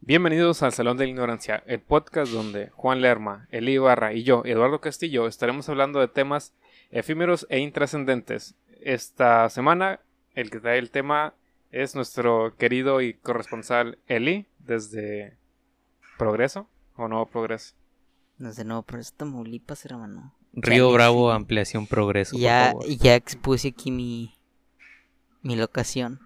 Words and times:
Bienvenidos 0.00 0.62
al 0.62 0.72
Salón 0.72 0.96
de 0.96 1.04
la 1.04 1.10
Ignorancia, 1.10 1.62
el 1.66 1.80
podcast 1.80 2.30
donde 2.32 2.68
Juan 2.70 3.00
Lerma, 3.00 3.48
Eli 3.50 3.72
Ibarra 3.72 4.12
y 4.12 4.22
yo, 4.22 4.42
Eduardo 4.44 4.80
Castillo, 4.80 5.26
estaremos 5.26 5.68
hablando 5.68 5.98
de 6.00 6.08
temas 6.08 6.54
efímeros 6.90 7.46
e 7.50 7.58
intrascendentes. 7.58 8.54
Esta 8.80 9.48
semana, 9.48 10.00
el 10.34 10.50
que 10.50 10.60
trae 10.60 10.78
el 10.78 10.90
tema 10.90 11.34
es 11.72 11.94
nuestro 11.96 12.54
querido 12.56 13.00
y 13.00 13.14
corresponsal 13.14 13.98
Eli, 14.06 14.46
desde 14.60 15.36
Progreso 16.18 16.68
o 16.94 17.08
Nuevo 17.08 17.26
Progreso. 17.26 17.74
Desde 18.38 18.64
Nuevo 18.64 18.82
Progreso, 18.82 19.14
Tamaulipas, 19.16 19.84
hermano. 19.86 20.34
Río 20.52 20.88
Ya, 20.90 20.94
Bravo, 20.94 21.30
sí. 21.32 21.36
ampliación 21.36 21.86
progreso. 21.86 22.36
Ya, 22.38 22.70
por 22.72 22.84
favor. 22.84 22.98
ya 22.98 23.14
expuse 23.16 23.68
aquí 23.68 23.90
mi, 23.90 24.34
mi 25.42 25.56
locación. 25.56 26.20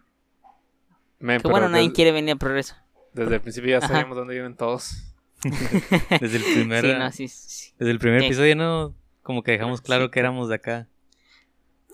Men, 1.18 1.41
Que 1.41 1.48
bueno, 1.48 1.68
nadie 1.68 1.84
des- 1.88 1.95
quiere 1.95 2.12
venir 2.12 2.34
a 2.34 2.37
Progreso. 2.37 2.74
Desde 3.12 3.34
el 3.37 3.41
principio 3.41 3.70
ya 3.70 3.78
Ajá. 3.78 3.88
sabemos 3.88 4.16
dónde 4.16 4.34
viven 4.34 4.56
todos. 4.56 5.14
Desde 6.20 6.37
el 6.37 6.45
primer, 6.45 6.84
Sí, 6.84 6.92
no, 6.98 7.12
sí, 7.12 7.28
sí. 7.28 7.73
desde 7.78 7.91
el 7.92 7.98
primer 7.98 8.20
Sí. 8.20 8.27
episodio, 8.27 8.56
¿no? 8.56 8.95
Como 9.23 9.42
que 9.42 9.52
dejamos 9.52 9.80
claro 9.80 10.05
Sí. 10.06 10.10
que 10.10 10.20
éramos 10.20 10.48
de 10.51 10.55
acá. 10.56 10.87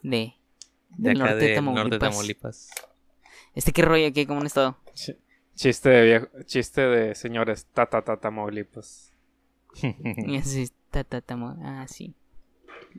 De, 0.02 0.34
De 0.90 1.10
del 1.10 1.20
acá 1.22 1.30
norte 1.30 1.44
de 1.44 1.52
del 1.54 1.64
norte 1.64 1.90
de 1.90 1.98
Tamaulipas. 1.98 2.70
Este 3.54 3.72
qué 3.72 3.82
rollo 3.82 4.06
aquí, 4.08 4.26
¿cómo 4.26 4.40
han 4.40 4.46
estado? 4.46 4.76
Ch- 4.94 5.16
Chiste 5.54 5.88
de 5.88 6.04
viejo, 6.04 6.26
chiste 6.44 6.80
de 6.82 7.14
señores, 7.14 7.66
ta 7.72 7.86
ta 7.86 8.02
ta 8.02 8.16
Tamaulipas. 8.18 9.12
Y 9.82 10.36
así, 10.36 10.68
ta, 10.90 11.04
ta, 11.04 11.20
tamo- 11.22 11.56
ah, 11.62 11.86
sí. 11.88 12.14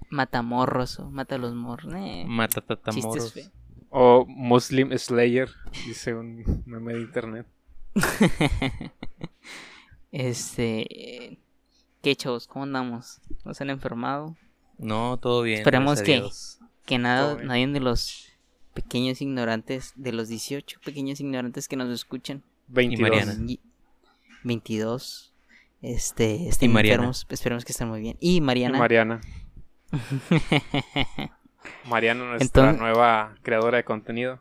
Matamorros 0.10 1.00
o 1.00 1.10
mata 1.12 1.36
a 1.36 1.38
los 1.38 1.54
morros. 1.56 1.94
Eh, 1.96 2.26
Mata. 2.28 2.64
O 3.90 4.26
Muslim 4.28 4.96
Slayer, 4.98 5.50
dice 5.86 6.14
un 6.14 6.64
meme 6.66 6.94
de 6.94 7.02
internet. 7.02 7.48
Este. 10.12 11.38
¿Qué 12.02 12.16
chavos? 12.16 12.48
¿Cómo 12.48 12.64
andamos? 12.64 13.20
¿Nos 13.44 13.60
han 13.62 13.70
enfermado? 13.70 14.36
No, 14.78 15.18
todo 15.18 15.42
bien. 15.42 15.60
Esperemos 15.60 16.02
que- 16.02 16.14
Dios. 16.16 16.60
Que 16.86 16.98
nada, 16.98 17.36
nadie 17.44 17.68
de 17.68 17.80
los 17.82 18.30
pequeños 18.74 19.22
ignorantes, 19.22 19.92
de 19.98 20.14
los 20.14 20.30
18 20.30 20.80
pequeños 20.86 21.20
ignorantes 21.20 21.68
que 21.68 21.76
nos 21.76 21.90
escuchan, 21.90 22.44
22. 22.70 23.10
Mariana. 23.10 23.36
y- 23.52 23.60
22, 24.44 25.34
este, 25.82 26.48
estén 26.48 26.72
Mariana. 26.72 26.96
enfermos, 27.04 27.26
esperemos 27.30 27.66
que 27.66 27.74
estén 27.74 27.90
muy 27.90 28.00
bien. 28.00 28.18
Y 28.22 28.38
Y 28.38 28.42
Mariana. 28.42 28.78
Mariana. 28.80 29.22
Mariana, 31.90 32.24
nuestra 32.30 32.46
Entonces- 32.72 32.80
nueva 32.80 33.36
creadora 33.42 33.78
de 33.78 33.84
contenido. 33.84 34.40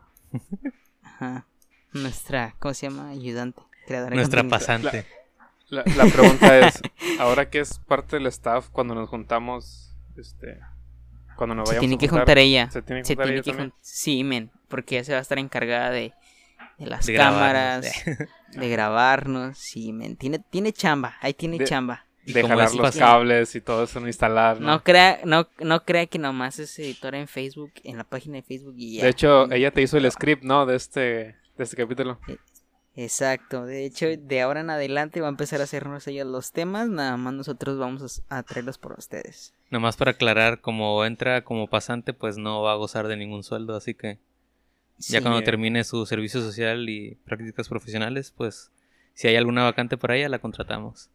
Ajá. 1.02 1.46
Nuestra, 2.02 2.54
¿cómo 2.58 2.74
se 2.74 2.88
llama? 2.88 3.10
Ayudante. 3.10 3.60
Creadora 3.86 4.14
Nuestra 4.16 4.44
pasante. 4.44 5.06
La, 5.68 5.82
la 5.96 6.04
pregunta 6.06 6.58
es, 6.68 6.80
ahora 7.18 7.48
que 7.50 7.60
es 7.60 7.78
parte 7.80 8.16
del 8.16 8.26
staff, 8.26 8.68
cuando 8.70 8.94
nos 8.94 9.08
juntamos, 9.08 9.92
este, 10.16 10.58
cuando 11.36 11.54
nos 11.54 11.68
Se 11.68 11.74
vayamos 11.76 11.80
tiene 11.80 11.94
a 11.94 11.98
que 11.98 12.08
juntar, 12.08 12.20
juntar 12.26 12.38
ella. 12.38 12.70
se 12.70 12.82
tiene 12.82 13.00
que 13.02 13.06
Se 13.06 13.14
juntar 13.14 13.26
tiene 13.26 13.36
ella 13.38 13.42
que 13.44 13.50
también. 13.50 13.70
jun- 13.70 13.78
Sí, 13.80 14.24
men, 14.24 14.50
porque 14.68 14.96
ella 14.96 15.04
se 15.04 15.12
va 15.12 15.18
a 15.18 15.22
estar 15.22 15.38
encargada 15.38 15.90
de, 15.90 16.12
de 16.78 16.86
las 16.86 17.06
De 17.06 17.14
cámaras, 17.14 17.84
grabarnos. 18.04 18.28
de 18.52 18.68
grabarnos. 18.68 19.58
Sí, 19.58 19.92
men, 19.92 20.16
tiene, 20.16 20.38
tiene 20.38 20.72
chamba, 20.72 21.16
ahí 21.20 21.34
tiene 21.34 21.58
De- 21.58 21.64
chamba. 21.64 22.04
De 22.24 22.42
jalar 22.44 22.74
los 22.74 22.96
cables 22.96 23.54
y 23.54 23.60
todo 23.60 23.84
eso, 23.84 24.00
no 24.00 24.08
instalar. 24.08 24.60
¿no? 24.60 24.66
No 24.66 24.82
crea, 24.82 25.20
no, 25.24 25.46
no 25.60 25.84
crea 25.84 26.06
que 26.06 26.18
nomás 26.18 26.58
es 26.58 26.76
editora 26.80 27.20
en 27.20 27.28
Facebook, 27.28 27.70
en 27.84 27.96
la 27.98 28.02
página 28.02 28.34
de 28.34 28.42
Facebook 28.42 28.74
y 28.76 28.96
ya. 28.96 29.04
de 29.04 29.10
hecho, 29.10 29.48
ella 29.52 29.70
te 29.70 29.80
hizo 29.82 29.96
el 29.96 30.10
script, 30.10 30.42
¿no? 30.42 30.66
De 30.66 30.74
este, 30.74 31.36
de 31.56 31.64
este 31.64 31.76
capítulo. 31.76 32.18
Exacto, 32.96 33.64
de 33.66 33.84
hecho, 33.84 34.06
de 34.18 34.40
ahora 34.40 34.60
en 34.60 34.70
adelante 34.70 35.20
va 35.20 35.26
a 35.28 35.30
empezar 35.30 35.60
a 35.60 35.64
hacernos 35.64 36.06
ella 36.08 36.24
los 36.24 36.52
temas, 36.52 36.88
nada 36.88 37.16
más 37.16 37.34
nosotros 37.34 37.78
vamos 37.78 38.22
a, 38.28 38.38
a 38.38 38.42
traerlos 38.42 38.78
por 38.78 38.94
ustedes. 38.98 39.54
Nomás 39.70 39.96
para 39.96 40.12
aclarar, 40.12 40.60
como 40.60 41.04
entra 41.04 41.44
como 41.44 41.68
pasante, 41.68 42.12
pues 42.14 42.36
no 42.38 42.62
va 42.62 42.72
a 42.72 42.76
gozar 42.76 43.06
de 43.08 43.16
ningún 43.16 43.42
sueldo, 43.44 43.76
así 43.76 43.94
que 43.94 44.18
ya 45.08 45.20
Sí, 45.20 45.22
cuando 45.22 45.40
eh. 45.40 45.42
termine 45.42 45.84
su 45.84 46.06
servicio 46.06 46.40
social 46.42 46.88
y 46.88 47.16
prácticas 47.24 47.68
profesionales, 47.68 48.32
pues 48.36 48.72
si 49.14 49.28
hay 49.28 49.36
alguna 49.36 49.64
vacante 49.64 49.98
para 49.98 50.16
ella, 50.16 50.28
la 50.30 50.38
contratamos. 50.40 51.10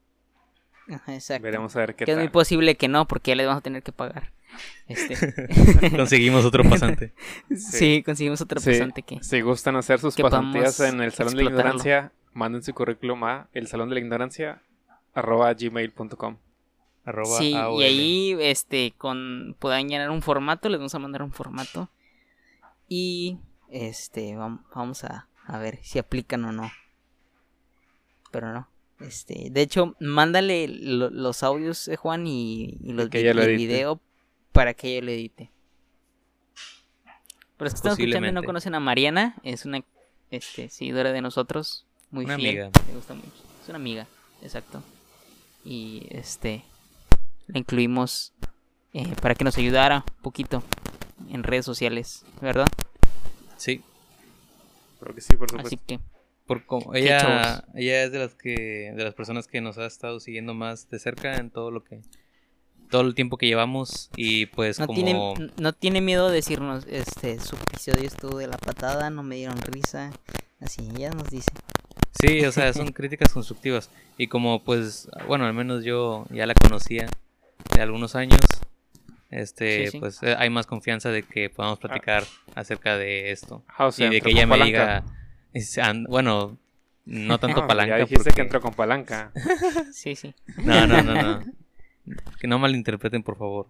ajá, 0.88 1.14
exacto. 1.16 1.42
Veremos 1.42 1.76
a 1.76 1.80
ver 1.80 1.96
qué 1.96 2.06
que 2.06 2.12
es 2.12 2.18
muy 2.18 2.28
tal. 2.28 2.32
posible 2.32 2.76
que 2.78 2.88
no, 2.88 3.08
porque 3.08 3.32
ya 3.32 3.36
les 3.36 3.48
vamos 3.48 3.60
a 3.60 3.64
tener 3.64 3.84
que 3.84 3.92
pagar. 3.92 4.32
Este, 4.88 5.92
Conseguimos 5.96 6.44
otro 6.46 6.64
pasante. 6.64 7.14
sí. 7.56 8.04
conseguimos 8.04 8.42
otro 8.42 8.60
Sí, 8.60 8.72
pasante 8.72 9.02
que... 9.04 9.24
Si 9.24 9.42
gustan 9.42 9.76
hacer 9.78 10.00
sus 10.00 10.16
pasantías 10.16 10.80
en 10.82 11.02
el 11.02 11.12
Salón 11.14 11.36
de 11.36 11.44
la. 11.44 11.50
Ignorancia, 11.50 12.12
manden 12.34 12.62
su 12.64 12.74
currículum 12.74 13.24
a 13.24 13.48
el 13.54 13.68
salón 13.68 13.90
de 13.90 13.96
la 13.96 14.02
ignorancia 14.02 14.62
arroba 15.14 15.54
gmail.com. 15.54 16.38
Sí, 17.40 17.54
AOL. 17.56 17.82
y 17.82 17.84
ahí 17.86 18.38
este 18.40 18.94
con 18.98 19.56
puedan 19.60 19.90
llenar 19.90 20.10
un 20.12 20.22
formato, 20.22 20.70
les 20.70 20.80
vamos 20.80 20.94
a 20.96 21.00
mandar 21.00 21.24
un 21.24 21.32
formato 21.32 21.90
y 22.88 23.40
este 23.72 24.36
vam- 24.36 24.62
vamos 24.76 25.04
a, 25.04 25.28
a 25.46 25.58
ver 25.58 25.80
si 25.82 25.98
aplican 26.00 26.46
o 26.46 26.52
no. 26.52 26.72
Pero 28.32 28.54
no. 28.54 28.68
Este, 29.00 29.48
de 29.50 29.62
hecho, 29.62 29.96
mándale 30.00 30.68
lo- 30.68 31.10
los 31.10 31.42
audios 31.44 31.86
de 31.86 31.96
Juan 31.98 32.28
y, 32.28 32.78
y 32.84 32.94
los 32.94 33.10
que 33.10 33.34
lo 33.34 33.42
y 33.42 33.46
el 33.46 33.58
video 33.58 34.00
para 34.52 34.74
que 34.74 34.90
ella 34.90 35.06
lo 35.06 35.12
edite. 35.12 35.52
Pero 37.58 37.66
los 37.66 37.74
que 37.74 37.78
están 37.78 37.92
escuchando 37.92 38.28
y 38.28 38.32
no 38.32 38.44
conocen 38.44 38.76
a 38.76 38.80
Mariana, 38.80 39.36
es 39.44 39.66
una 39.66 39.84
este, 40.32 40.70
seguidora 40.70 41.12
de 41.12 41.22
nosotros, 41.22 41.86
muy 42.10 42.26
Una 42.26 42.36
fiel, 42.36 42.64
amiga. 42.64 42.72
me 42.88 42.96
gusta 42.96 43.14
mucho. 43.14 43.44
Es 43.62 43.70
una 43.70 43.78
amiga, 43.78 44.08
exacto. 44.42 44.84
Y 45.64 46.08
este 46.10 46.64
la 47.48 47.60
incluimos 47.60 48.34
eh, 48.94 49.14
para 49.22 49.36
que 49.36 49.44
nos 49.44 49.58
ayudara 49.58 50.04
un 50.18 50.22
poquito 50.24 50.64
en 51.30 51.44
redes 51.44 51.66
sociales, 51.66 52.26
¿verdad? 52.42 52.68
Sí, 53.58 53.84
Creo 55.02 55.16
que 55.16 55.22
sí, 55.22 55.36
por 55.36 55.50
supuesto. 55.50 55.68
Así 55.68 55.78
que 55.78 56.00
por 56.46 56.66
como 56.66 56.92
¿Qué 56.92 57.00
ella, 57.00 57.66
ella 57.74 58.04
es 58.04 58.12
de 58.12 58.20
las 58.20 58.36
que 58.36 58.94
de 58.96 59.04
las 59.04 59.16
personas 59.16 59.48
que 59.48 59.62
nos 59.62 59.78
ha 59.80 59.86
estado 59.88 60.20
siguiendo 60.20 60.54
más 60.54 60.90
de 60.90 61.00
cerca 61.00 61.38
en 61.38 61.50
todo 61.50 61.72
lo 61.72 61.84
que 61.84 62.02
todo 62.92 63.02
el 63.02 63.16
tiempo 63.16 63.38
que 63.38 63.48
llevamos 63.48 64.12
y 64.16 64.46
pues 64.48 64.80
no 64.80 64.86
como 64.86 65.02
tiene 65.04 65.52
no 65.58 65.74
tiene 65.74 66.02
miedo 66.02 66.28
de 66.30 66.36
decirnos 66.36 66.86
este 66.88 67.40
su 67.40 67.56
episodio 67.56 68.06
estuvo 68.08 68.38
de 68.38 68.46
la 68.48 68.58
patada, 68.58 69.10
no 69.10 69.24
me 69.24 69.38
dieron 69.38 69.58
risa, 69.62 70.12
así 70.60 70.88
ella 70.96 71.10
nos 71.10 71.30
dice. 71.32 71.50
Sí, 72.20 72.46
o 72.46 72.52
sea, 72.52 72.72
son 72.74 72.88
críticas 72.92 73.34
constructivas. 73.34 73.90
Y 74.18 74.28
como 74.28 74.64
pues, 74.64 75.10
bueno, 75.28 75.46
al 75.46 75.54
menos 75.54 75.84
yo 75.84 76.26
ya 76.30 76.46
la 76.46 76.54
conocía 76.54 77.08
de 77.74 77.82
algunos 77.82 78.16
años, 78.16 78.40
este, 79.30 79.86
Sí, 79.86 79.92
sí. 79.94 80.00
pues 80.00 80.22
eh, 80.22 80.36
hay 80.38 80.50
más 80.50 80.68
confianza 80.68 81.10
de 81.10 81.24
que 81.24 81.50
podamos 81.50 81.80
platicar 81.80 82.24
acerca 82.54 82.98
de 82.98 83.32
esto. 83.32 83.64
Ah, 83.68 83.90
y 83.98 84.10
de 84.10 84.22
que 84.22 84.32
ella 84.32 84.46
me 84.46 84.58
palanca. 84.58 85.04
diga, 85.54 86.06
bueno, 86.10 86.58
no 87.06 87.40
tanto 87.40 87.64
Ah, 87.64 87.68
palanca. 87.68 87.94
Ya 87.98 88.04
dijiste 88.04 88.18
porque- 88.26 88.36
que 88.36 88.42
entró 88.42 88.62
con 88.62 88.74
palanca. 88.74 89.32
Sí, 89.94 90.16
sí. 90.16 90.36
No, 90.58 90.86
no, 90.86 91.02
no, 91.02 91.14
no. 91.16 91.40
Que 92.40 92.48
no 92.48 92.60
malinterpreten, 92.60 93.24
por 93.24 93.38
favor. 93.38 93.68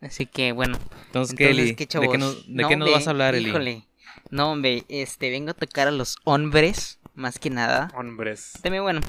Así 0.00 0.26
que 0.26 0.52
bueno, 0.52 0.78
Entonces, 1.06 1.34
¿qué, 1.36 1.44
entonces 1.50 1.64
Eli? 1.66 1.76
qué 1.76 1.98
¿De 1.98 2.08
qué 2.08 2.18
nos, 2.18 2.46
de 2.46 2.62
No, 2.62 2.68
qué 2.68 2.76
nos 2.76 2.86
hombre, 2.86 2.92
vas 2.98 3.06
a 3.06 3.10
hablar, 3.10 3.34
Eli? 3.34 3.48
Híjole. 3.48 3.86
No, 4.30 4.52
hombre, 4.52 4.84
este 4.88 5.30
vengo 5.30 5.50
a 5.50 5.54
tocar 5.54 5.88
a 5.88 5.90
los 5.90 6.16
hombres 6.24 6.98
más 7.14 7.38
que 7.38 7.48
nada. 7.50 7.90
Hombres. 7.96 8.52
También 8.62 8.82
bueno, 8.82 9.00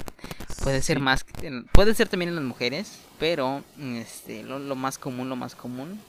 puede 0.62 0.80
ser 0.82 0.96
Sí. 0.98 1.02
más, 1.02 1.24
puede 1.72 1.94
ser 1.94 2.08
también 2.08 2.30
en 2.30 2.36
las 2.36 2.44
mujeres, 2.44 2.98
pero 3.18 3.62
este 3.78 4.42
lo, 4.42 4.58
lo 4.58 4.74
más 4.74 4.96
común, 4.98 5.28
lo 5.28 5.36
más 5.36 5.54
común 5.54 6.00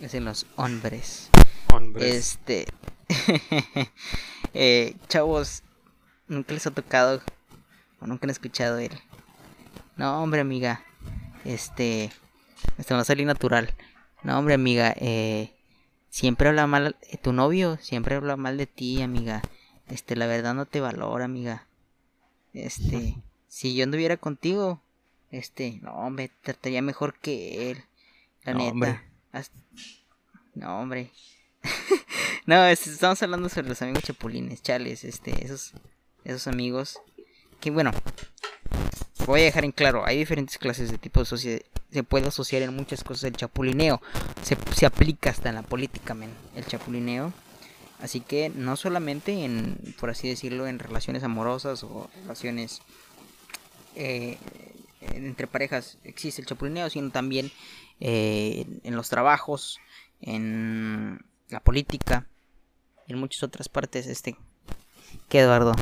es 0.00 0.14
en 0.14 0.24
los 0.26 0.46
hombres. 0.56 1.28
Hombres. 1.72 2.14
Este, 2.14 2.66
eh, 4.54 4.94
chavos, 5.08 5.62
nunca 6.28 6.54
les 6.54 6.66
ha 6.66 6.70
tocado 6.70 7.20
o 8.00 8.06
nunca 8.06 8.26
han 8.26 8.30
escuchado 8.30 8.78
el. 8.78 8.92
No, 10.02 10.20
hombre, 10.20 10.40
amiga, 10.40 10.84
este, 11.44 12.10
va 12.92 12.98
a 12.98 13.04
salir 13.04 13.24
natural. 13.24 13.72
No, 14.24 14.36
hombre, 14.36 14.54
amiga, 14.54 14.92
eh, 14.98 15.52
siempre 16.10 16.48
habla 16.48 16.66
mal 16.66 16.96
de 17.08 17.18
tu 17.18 17.32
novio, 17.32 17.78
siempre 17.80 18.16
habla 18.16 18.36
mal 18.36 18.56
de 18.56 18.66
ti, 18.66 19.00
amiga. 19.00 19.42
Este, 19.86 20.16
la 20.16 20.26
verdad 20.26 20.54
no 20.54 20.66
te 20.66 20.80
valora, 20.80 21.24
amiga. 21.26 21.68
Este, 22.52 23.14
si 23.46 23.76
yo 23.76 23.84
anduviera 23.84 24.16
contigo, 24.16 24.82
este, 25.30 25.78
no, 25.82 25.92
hombre, 25.92 26.32
trataría 26.42 26.82
mejor 26.82 27.14
que 27.20 27.70
él. 27.70 27.84
La 28.42 28.54
No, 28.54 28.58
neta. 28.58 28.72
hombre. 28.72 29.00
No, 30.54 30.80
hombre. 30.80 31.12
no, 32.46 32.64
es- 32.66 32.88
estamos 32.88 33.22
hablando 33.22 33.48
sobre 33.48 33.68
los 33.68 33.80
amigos 33.82 34.02
chapulines, 34.02 34.62
chales, 34.62 35.04
este, 35.04 35.44
esos, 35.44 35.74
esos 36.24 36.48
amigos. 36.48 36.98
Que 37.60 37.70
bueno, 37.70 37.92
voy 39.26 39.40
a 39.40 39.44
dejar 39.44 39.64
en 39.64 39.72
claro, 39.72 40.04
hay 40.04 40.18
diferentes 40.18 40.58
clases 40.58 40.90
de 40.90 40.98
tipo 40.98 41.20
de 41.20 41.26
sociedad. 41.26 41.60
Se 41.90 42.02
puede 42.02 42.28
asociar 42.28 42.62
en 42.62 42.74
muchas 42.74 43.04
cosas 43.04 43.24
el 43.24 43.36
chapulineo. 43.36 44.00
Se, 44.42 44.56
se 44.74 44.86
aplica 44.86 45.30
hasta 45.30 45.50
en 45.50 45.56
la 45.56 45.62
política, 45.62 46.16
el 46.54 46.66
chapulineo. 46.66 47.32
Así 48.00 48.20
que 48.20 48.50
no 48.50 48.76
solamente 48.76 49.44
en, 49.44 49.94
por 50.00 50.10
así 50.10 50.28
decirlo, 50.28 50.66
en 50.66 50.78
relaciones 50.78 51.22
amorosas 51.22 51.84
o 51.84 52.10
relaciones 52.22 52.82
eh, 53.94 54.38
entre 55.00 55.46
parejas 55.46 55.98
existe 56.02 56.40
el 56.40 56.48
chapulineo, 56.48 56.90
sino 56.90 57.10
también 57.10 57.52
eh, 58.00 58.66
en 58.82 58.96
los 58.96 59.08
trabajos, 59.08 59.78
en 60.20 61.24
la 61.48 61.60
política 61.60 62.26
en 63.08 63.18
muchas 63.18 63.42
otras 63.42 63.68
partes. 63.68 64.06
Este, 64.06 64.36
¿qué 65.28 65.40
Eduardo? 65.40 65.74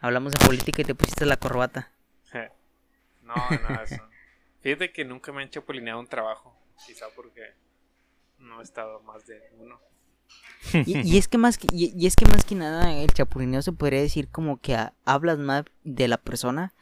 Hablamos 0.00 0.32
de 0.32 0.44
política 0.44 0.82
y 0.82 0.84
te 0.84 0.94
pusiste 0.94 1.26
la 1.26 1.36
corbata. 1.36 1.90
No, 3.28 3.34
nada 3.68 3.82
eso. 3.84 4.02
Fíjate 4.60 4.92
que 4.92 5.04
nunca 5.04 5.32
me 5.32 5.42
han 5.42 5.50
chapulineado 5.50 6.00
un 6.00 6.06
trabajo, 6.06 6.56
quizá 6.86 7.06
porque 7.14 7.42
no 8.38 8.60
he 8.60 8.62
estado 8.64 9.00
más 9.02 9.26
de 9.26 9.40
uno. 9.58 9.78
Y, 10.86 11.16
es 11.16 11.28
que 11.28 11.38
más 11.38 11.56
que, 11.56 11.66
y, 11.72 12.06
es 12.06 12.16
que 12.16 12.26
más 12.26 12.44
que 12.44 12.54
nada 12.54 12.92
el 12.92 13.12
chapulineo 13.12 13.62
se 13.62 13.72
podría 13.72 14.00
decir 14.00 14.28
como 14.28 14.60
que 14.60 14.76
hablas 15.04 15.38
más 15.38 15.64
de 15.84 16.08
la 16.08 16.18
persona 16.18 16.74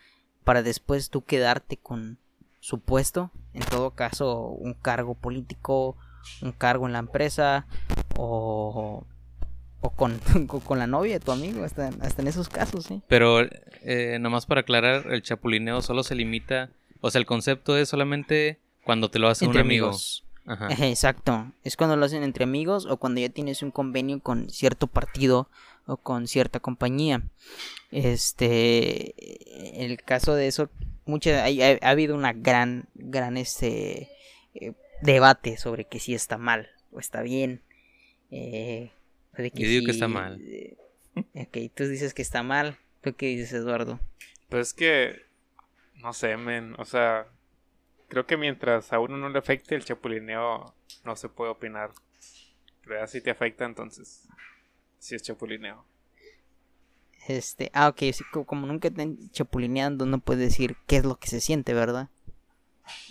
para 0.45 0.63
después 0.63 1.11
tú 1.11 1.25
quedarte 1.25 1.77
con 1.77 2.19
su 2.61 2.81
puesto, 2.81 3.31
en 3.53 3.65
todo 3.65 3.93
caso 3.93 4.49
un 4.49 4.75
cargo 4.75 5.15
político, 5.15 5.97
un 6.43 6.53
cargo 6.53 6.87
en 6.87 6.95
la 6.95 7.01
empresa 7.01 7.67
o, 8.17 9.05
o 9.87 9.91
con, 9.97 10.21
con 10.47 10.79
la 10.79 10.87
novia 10.87 11.15
de 11.15 11.21
tu 11.21 11.33
amigo, 11.33 11.65
hasta, 11.65 11.89
hasta 12.01 12.23
en 12.23 12.29
esos 12.29 12.49
casos, 12.49 12.85
¿sí? 12.85 13.03
Pero 13.09 13.41
eh, 13.83 14.19
nomás 14.21 14.47
para 14.47 14.63
aclarar, 14.63 15.13
el 15.13 15.23
chapulineo 15.23 15.83
solo 15.83 16.03
se 16.03 16.15
limita, 16.15 16.71
o 17.01 17.11
sea, 17.11 17.21
el 17.21 17.27
concepto 17.27 17.77
es 17.77 17.89
solamente 17.89 18.59
cuando 18.85 19.11
te 19.11 19.19
lo 19.19 19.29
hace 19.29 19.47
un 19.47 19.57
amigo. 19.57 19.93
Exacto. 20.79 21.53
Es 21.65 21.77
cuando 21.77 21.97
lo 21.97 22.07
hacen 22.07 22.23
entre 22.23 22.45
amigos 22.45 22.87
o 22.87 22.99
cuando 22.99 23.21
ya 23.21 23.29
tienes 23.29 23.63
un 23.63 23.73
convenio 23.73 24.21
con 24.21 24.49
cierto 24.49 24.87
partido 24.87 25.49
o 25.87 25.97
con 25.97 26.29
cierta 26.29 26.61
compañía. 26.61 27.23
Este, 27.91 29.85
el 29.85 30.01
caso 30.03 30.35
de 30.35 30.47
eso, 30.47 30.71
mucha, 31.05 31.45
ha, 31.45 31.89
habido 31.91 32.15
una 32.15 32.33
gran, 32.33 32.89
gran 32.95 33.37
este, 33.37 34.09
eh, 34.55 34.73
debate 35.03 35.57
sobre 35.57 35.85
que 35.85 35.99
si 35.99 36.15
está 36.15 36.39
mal 36.39 36.69
o 36.93 37.01
está 37.01 37.23
bien. 37.23 37.63
Eh, 38.31 38.93
Yo 39.37 39.69
digo 39.69 39.85
que 39.85 39.93
está 39.93 40.09
mal. 40.09 40.41
Ok, 41.35 41.59
tú 41.75 41.87
dices 41.89 42.15
que 42.15 42.23
está 42.23 42.43
mal. 42.43 42.79
¿Tú 43.03 43.15
qué 43.15 43.27
dices, 43.27 43.53
Eduardo? 43.53 44.01
Pues 44.49 44.69
es 44.69 44.75
que, 44.75 45.23
no 45.97 46.13
sé, 46.13 46.37
men, 46.37 46.75
o 46.79 46.85
sea, 46.85 47.27
creo 48.09 48.27
que 48.27 48.37
mientras 48.37 48.93
a 48.93 48.99
uno 48.99 49.17
no 49.17 49.29
le 49.29 49.39
afecte 49.39 49.75
el 49.75 49.85
chapulineo, 49.85 50.75
no 51.05 51.17
se 51.17 51.29
puede 51.29 51.51
opinar. 51.51 51.91
Pero 52.85 53.07
si 53.07 53.21
te 53.21 53.31
afecta, 53.31 53.65
entonces, 53.65 54.29
si 54.99 55.15
es 55.15 55.23
chapulineo. 55.23 55.85
Este, 57.29 57.71
ah, 57.75 57.89
ok, 57.89 58.03
como 58.47 58.67
nunca 58.67 58.91
te 58.91 59.09
chapulineando, 59.33 60.07
no 60.07 60.21
puedes 60.21 60.49
decir 60.49 60.77
qué 60.87 60.97
es 60.97 61.05
lo 61.05 61.17
que 61.17 61.29
se 61.29 61.41
siente, 61.41 61.75
¿verdad? 61.75 62.09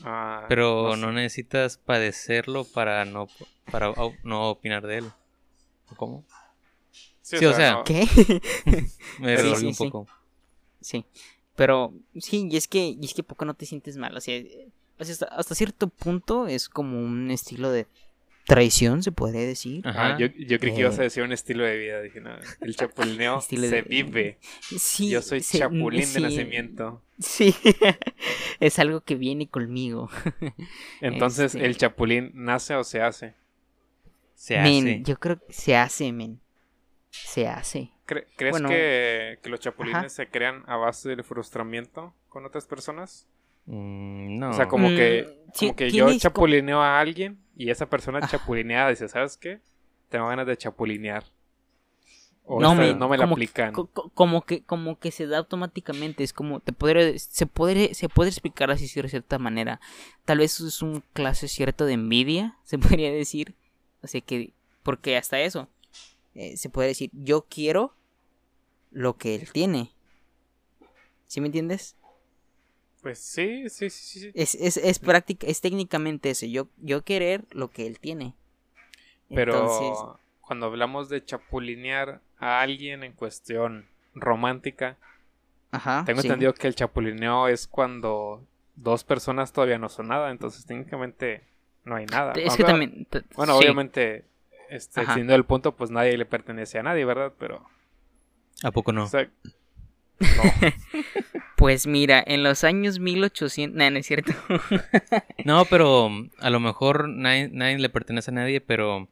Ah, 0.03 0.45
Pero 0.47 0.95
no, 0.95 1.11
necesitas 1.11 1.77
padecerlo 1.77 2.63
para 2.63 3.03
no, 3.03 3.27
para 3.71 3.93
no 4.23 4.49
opinar 4.49 4.87
de 4.87 4.99
él. 4.99 5.11
¿Cómo? 5.95 6.25
Sí, 7.21 7.43
o, 7.43 7.53
sea, 7.53 7.81
¿qué? 7.85 8.07
me 9.19 9.55
sí, 9.55 9.65
un 9.65 9.75
poco. 9.75 10.07
Sí, 10.79 11.05
pero 11.55 11.93
sí, 12.19 12.47
y 12.51 12.57
es 12.57 12.67
que, 12.67 12.95
y 12.99 13.03
es 13.03 13.13
que 13.13 13.23
poco 13.23 13.45
no 13.45 13.55
te 13.55 13.65
sientes 13.65 13.97
mal, 13.97 14.15
o 14.15 14.21
sea, 14.21 14.41
hasta, 14.99 15.55
cierto 15.55 15.87
punto 15.87 16.47
es 16.47 16.69
como 16.69 16.99
un 16.99 17.31
estilo 17.31 17.71
de 17.71 17.87
traición, 18.45 19.01
se 19.01 19.11
podría 19.11 19.41
decir. 19.41 19.85
Ajá, 19.87 20.17
yo, 20.17 20.27
yo 20.27 20.59
creí 20.59 20.73
que 20.73 20.81
ibas 20.81 20.99
a 20.99 21.01
eh, 21.01 21.05
decir 21.05 21.23
un 21.23 21.31
estilo 21.31 21.63
de 21.63 21.77
vida. 21.77 22.01
Dije, 22.01 22.21
no, 22.21 22.29
el 22.61 22.75
chapulineo 22.77 23.41
se 23.41 23.81
vive. 23.81 24.37
Sí, 24.61 25.09
yo 25.09 25.21
soy 25.21 25.41
chapulín 25.41 26.13
de 26.13 26.19
nacimiento. 26.19 27.01
Sí, 27.19 27.55
es 28.59 28.77
algo 28.79 29.01
que 29.01 29.15
viene 29.15 29.47
conmigo. 29.47 30.09
Entonces, 31.01 31.55
¿el 31.55 31.71
este 31.71 31.81
chapulín 31.81 32.31
nace 32.35 32.75
o 32.75 32.83
se 32.83 33.01
hace? 33.01 33.33
Se 34.35 34.57
hace. 34.59 35.01
Yo 35.03 35.17
creo 35.17 35.39
que 35.39 35.53
se 35.53 35.75
hace, 35.75 36.11
men. 36.11 36.39
Se 37.09 37.47
hace. 37.47 37.91
¿Crees 38.05 38.61
que, 38.61 39.39
que, 39.41 39.49
los 39.49 39.59
chapulines 39.59 40.13
se 40.13 40.27
crean 40.27 40.63
a 40.67 40.75
base 40.75 41.09
del 41.09 41.23
frustramiento 41.23 42.13
con 42.29 42.45
otras 42.45 42.65
personas? 42.65 43.27
Mm, 43.65 44.37
no. 44.37 44.51
O 44.51 44.53
sea, 44.53 44.67
como 44.67 44.89
que, 44.89 45.25
mm, 45.25 45.51
como 45.57 45.75
que 45.75 45.89
yo 45.89 46.15
chapulineo 46.17 46.81
a 46.81 46.99
alguien 46.99 47.39
y 47.55 47.71
esa 47.71 47.89
persona 47.89 48.27
chapulineada 48.27 48.89
dice, 48.89 49.07
¿sabes 49.07 49.37
qué? 49.37 49.59
Tengo 50.09 50.27
ganas 50.27 50.45
de 50.45 50.55
chapulinear. 50.57 51.23
O 52.47 52.59
no, 52.61 52.75
me, 52.75 52.93
no 52.93 53.09
me 53.09 53.17
la 53.17 53.25
aplican. 53.25 53.73
como 53.73 54.43
que, 54.43 54.63
como 54.63 54.99
que 54.99 55.09
se 55.09 55.25
da 55.25 55.39
automáticamente. 55.39 56.23
Es 56.23 56.31
como, 56.31 56.59
te 56.59 56.73
podría, 56.73 57.17
se 57.17 57.47
puede, 57.47 57.95
se 57.95 58.07
puede 58.07 58.29
explicar 58.29 58.69
así 58.69 58.83
de 59.01 59.09
cierta 59.09 59.39
manera. 59.39 59.81
Tal 60.25 60.37
vez 60.37 60.59
es 60.59 60.83
un 60.83 61.03
clase 61.13 61.47
cierto 61.47 61.87
de 61.87 61.93
envidia, 61.93 62.57
se 62.63 62.77
podría 62.77 63.11
decir. 63.11 63.55
Sea 64.03 64.21
que, 64.21 64.53
porque 64.83 65.17
hasta 65.17 65.39
eso, 65.41 65.67
eh, 66.35 66.57
se 66.57 66.69
puede 66.69 66.89
decir, 66.89 67.09
yo 67.13 67.45
quiero 67.49 67.95
lo 68.91 69.17
que 69.17 69.35
él 69.35 69.51
tiene. 69.51 69.91
¿Sí 71.27 71.41
me 71.41 71.47
entiendes? 71.47 71.95
Pues 73.01 73.19
sí, 73.19 73.69
sí, 73.69 73.89
sí, 73.89 74.19
sí. 74.19 74.31
Es, 74.33 74.55
es, 74.55 74.77
es 74.77 74.99
práctica, 74.99 75.47
es 75.47 75.61
técnicamente 75.61 76.31
eso, 76.31 76.45
yo, 76.45 76.69
yo 76.77 77.03
querer 77.03 77.45
lo 77.51 77.69
que 77.69 77.85
él 77.87 77.99
tiene. 77.99 78.35
Pero 79.29 80.09
cuando 80.41 80.67
hablamos 80.67 81.09
de 81.09 81.23
chapulinear 81.23 82.21
a 82.37 82.61
alguien 82.61 83.03
en 83.03 83.13
cuestión 83.13 83.87
romántica, 84.13 84.97
tengo 86.05 86.21
entendido 86.21 86.53
que 86.53 86.67
el 86.67 86.75
chapulineo 86.75 87.47
es 87.47 87.67
cuando 87.67 88.43
dos 88.75 89.03
personas 89.03 89.51
todavía 89.51 89.77
no 89.77 89.89
son 89.89 90.07
nada, 90.07 90.31
entonces 90.31 90.65
técnicamente 90.65 91.43
no 91.85 91.95
hay 91.95 92.05
nada. 92.05 92.33
Es 92.33 92.57
que 92.57 92.63
también... 92.63 93.07
Bueno, 93.35 93.55
obviamente, 93.55 94.25
este, 94.69 95.05
siendo 95.13 95.35
el 95.35 95.45
punto, 95.45 95.75
pues 95.75 95.91
nadie 95.91 96.17
le 96.17 96.25
pertenece 96.25 96.79
a 96.79 96.83
nadie, 96.83 97.05
¿verdad? 97.05 97.33
Pero... 97.39 97.65
¿A 98.63 98.71
poco 98.71 98.91
no? 98.91 99.09
pues 101.57 101.87
mira, 101.87 102.23
en 102.25 102.41
los 102.43 102.63
años 102.63 102.99
1800... 102.99 103.77
No, 103.77 103.89
no 103.89 103.97
es 103.97 104.05
cierto. 104.07 104.33
no, 105.45 105.65
pero 105.65 106.09
a 106.39 106.49
lo 106.49 106.59
mejor 106.59 107.07
nadie, 107.07 107.77
le 107.77 107.89
pertenece 107.89 108.31
a 108.31 108.33
nadie, 108.33 108.61
pero 108.61 109.07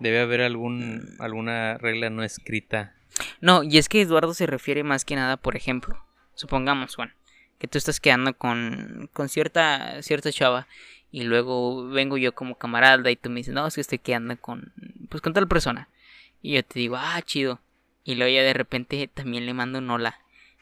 debe 0.00 0.20
haber 0.20 0.40
algún, 0.40 1.16
alguna 1.20 1.78
regla 1.78 2.10
no 2.10 2.24
escrita. 2.24 2.94
No, 3.40 3.62
y 3.62 3.78
es 3.78 3.88
que 3.88 4.00
Eduardo 4.00 4.34
se 4.34 4.46
refiere 4.46 4.82
más 4.82 5.04
que 5.04 5.16
nada, 5.16 5.36
por 5.36 5.56
ejemplo, 5.56 6.04
supongamos, 6.34 6.94
Juan, 6.96 7.14
que 7.58 7.68
tú 7.68 7.78
estás 7.78 8.00
quedando 8.00 8.34
con, 8.34 9.10
con 9.12 9.28
cierta, 9.28 10.02
cierta 10.02 10.32
chava 10.32 10.66
y 11.10 11.22
luego 11.22 11.88
vengo 11.88 12.18
yo 12.18 12.34
como 12.34 12.56
camarada 12.56 13.10
y 13.10 13.16
tú 13.16 13.30
me 13.30 13.36
dices, 13.36 13.54
no, 13.54 13.66
es 13.66 13.74
que 13.74 13.80
estoy 13.80 13.98
quedando 13.98 14.36
con, 14.38 14.72
pues 15.08 15.22
con 15.22 15.32
tal 15.32 15.48
persona. 15.48 15.88
Y 16.42 16.54
yo 16.54 16.62
te 16.62 16.78
digo, 16.78 16.96
ah, 16.96 17.20
chido. 17.22 17.60
Y 18.04 18.14
luego 18.14 18.32
ya 18.34 18.42
de 18.42 18.52
repente 18.52 19.08
también 19.12 19.46
le 19.46 19.54
mando 19.54 19.78
un 19.78 19.90
hola. 19.90 20.18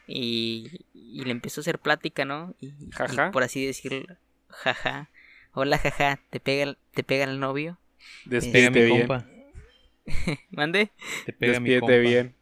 Y, 0.07 0.71
le 0.93 1.31
empiezo 1.31 1.61
a 1.61 1.63
hacer 1.63 1.79
plática, 1.79 2.25
¿no? 2.25 2.55
Y, 2.61 2.73
por 3.33 3.43
así 3.43 3.67
decirlo, 3.67 4.17
jaja. 4.49 5.11
Hola, 5.53 5.79
jaja, 5.79 6.21
¿te 6.31 6.39
pega, 6.39 6.77
te 6.93 7.03
pega 7.03 7.25
el 7.25 7.41
novio? 7.41 7.79
Despídete 8.25 8.81
mi 8.81 8.87
bien. 8.87 8.99
compa. 9.07 9.27
¿Mande? 10.51 10.91
Te 11.25 11.33
pega 11.33 11.59
mi 11.59 11.79
compa. 11.79 11.97
bien. 11.97 12.35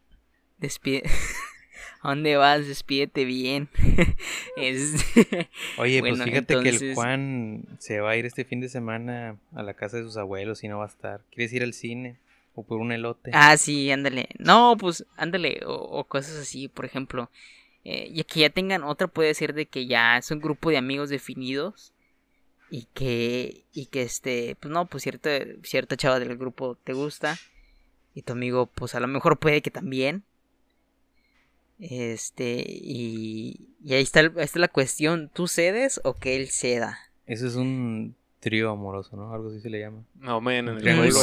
Despide... 0.57 1.03
¿A 2.01 2.09
dónde 2.09 2.37
vas? 2.37 2.67
Despídete 2.67 3.25
bien. 3.25 3.67
Oye, 5.77 5.99
pues 5.99 6.21
fíjate 6.21 6.61
que 6.61 6.69
el 6.69 6.93
Juan 6.95 7.63
se 7.79 7.99
va 7.99 8.11
a 8.11 8.17
ir 8.17 8.25
este 8.25 8.45
fin 8.45 8.59
de 8.59 8.69
semana 8.69 9.37
a 9.53 9.63
la 9.63 9.73
casa 9.73 9.97
de 9.97 10.03
sus 10.03 10.17
abuelos 10.17 10.63
y 10.63 10.67
no 10.67 10.79
va 10.79 10.85
a 10.85 10.89
estar. 10.89 11.21
¿Quieres 11.31 11.53
ir 11.53 11.63
al 11.63 11.73
cine? 11.73 12.17
O 12.53 12.63
por 12.63 12.79
un 12.79 12.91
elote. 12.91 13.31
Ah, 13.33 13.57
sí, 13.57 13.91
ándale. 13.91 14.29
No, 14.39 14.77
pues 14.79 15.05
ándale. 15.17 15.61
O, 15.65 16.03
cosas 16.05 16.37
así, 16.37 16.67
por 16.67 16.85
ejemplo. 16.85 17.29
Eh, 17.83 18.09
y 18.11 18.23
que 18.23 18.41
ya 18.41 18.49
tengan 18.49 18.83
otra 18.83 19.07
puede 19.07 19.33
ser 19.33 19.53
de 19.53 19.67
que 19.67 19.85
ya 19.85 20.17
es 20.17 20.31
un 20.31 20.39
grupo 20.39 20.69
de 20.69 20.77
amigos 20.77 21.09
definidos. 21.09 21.93
Y 22.71 22.87
que, 22.93 23.65
y 23.73 23.87
que 23.87 24.01
este, 24.01 24.55
pues 24.59 24.71
no, 24.71 24.87
pues 24.87 25.03
cierta, 25.03 25.29
cierta 25.63 25.97
chava 25.97 26.19
del 26.19 26.37
grupo 26.37 26.75
te 26.83 26.93
gusta. 26.93 27.37
Y 28.13 28.21
tu 28.21 28.33
amigo, 28.33 28.67
pues 28.67 28.95
a 28.95 29.01
lo 29.01 29.07
mejor 29.07 29.37
puede 29.37 29.61
que 29.61 29.71
también. 29.71 30.23
Este, 31.79 32.63
y, 32.67 33.69
y 33.83 33.93
ahí, 33.93 34.03
está, 34.03 34.21
ahí 34.21 34.31
está 34.37 34.59
la 34.59 34.67
cuestión, 34.67 35.29
¿tú 35.33 35.47
cedes 35.47 35.99
o 36.03 36.13
que 36.13 36.35
él 36.35 36.47
ceda? 36.49 36.97
Eso 37.25 37.47
es 37.47 37.55
un 37.55 38.15
trío 38.39 38.69
amoroso, 38.69 39.17
¿no? 39.17 39.33
Algo 39.33 39.49
así 39.49 39.59
se 39.59 39.69
le 39.69 39.79
llama. 39.79 40.03
No, 40.15 40.39
men, 40.39 40.69
en 40.69 40.77
el 40.77 40.97
código, 40.97 41.19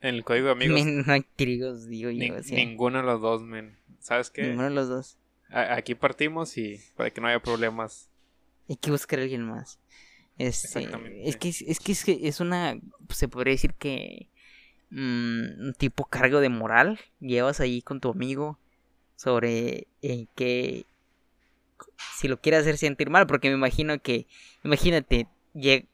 en 0.00 0.14
el 0.14 0.24
código 0.24 0.46
de 0.46 0.52
amigos. 0.52 0.84
no 1.06 1.12
hay 1.12 1.24
tríos, 1.36 1.88
digo 1.88 2.10
yo. 2.10 2.34
Ninguno 2.50 2.98
de 2.98 3.04
los 3.04 3.20
dos, 3.20 3.42
men. 3.42 3.76
¿Sabes 3.98 4.30
qué? 4.30 4.42
Ninguno 4.42 4.64
de 4.64 4.74
los 4.74 4.88
dos. 4.88 5.18
aquí 5.48 5.94
partimos 5.94 6.56
y 6.58 6.80
para 6.96 7.10
que 7.10 7.20
no 7.20 7.28
haya 7.28 7.40
problemas. 7.40 8.08
Hay 8.68 8.76
que 8.76 8.90
buscar 8.90 9.18
a 9.18 9.22
alguien 9.22 9.42
más. 9.42 9.78
Este, 10.38 10.88
es 11.24 11.36
que 11.36 11.48
es 11.48 12.04
que 12.04 12.20
es 12.22 12.40
una 12.40 12.80
se 13.10 13.28
podría 13.28 13.52
decir 13.52 13.74
que 13.74 14.28
mm, 14.90 15.66
un 15.66 15.74
tipo 15.76 16.04
cargo 16.06 16.40
de 16.40 16.48
moral 16.48 16.98
llevas 17.20 17.60
ahí 17.60 17.82
con 17.82 18.00
tu 18.00 18.10
amigo 18.10 18.58
sobre 19.22 19.86
en 20.02 20.26
qué 20.34 20.84
si 22.18 22.28
lo 22.28 22.40
quiere 22.40 22.58
hacer 22.58 22.76
sentir 22.76 23.08
mal, 23.10 23.26
porque 23.26 23.48
me 23.48 23.54
imagino 23.54 24.00
que, 24.00 24.26
imagínate, 24.64 25.26
lleg- 25.54 25.86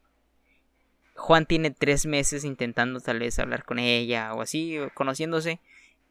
Juan 1.14 1.46
tiene 1.46 1.70
tres 1.70 2.06
meses 2.06 2.44
intentando 2.44 3.00
tal 3.00 3.18
vez 3.18 3.38
hablar 3.38 3.64
con 3.64 3.78
ella 3.78 4.32
o 4.34 4.40
así, 4.42 4.76
conociéndose, 4.94 5.60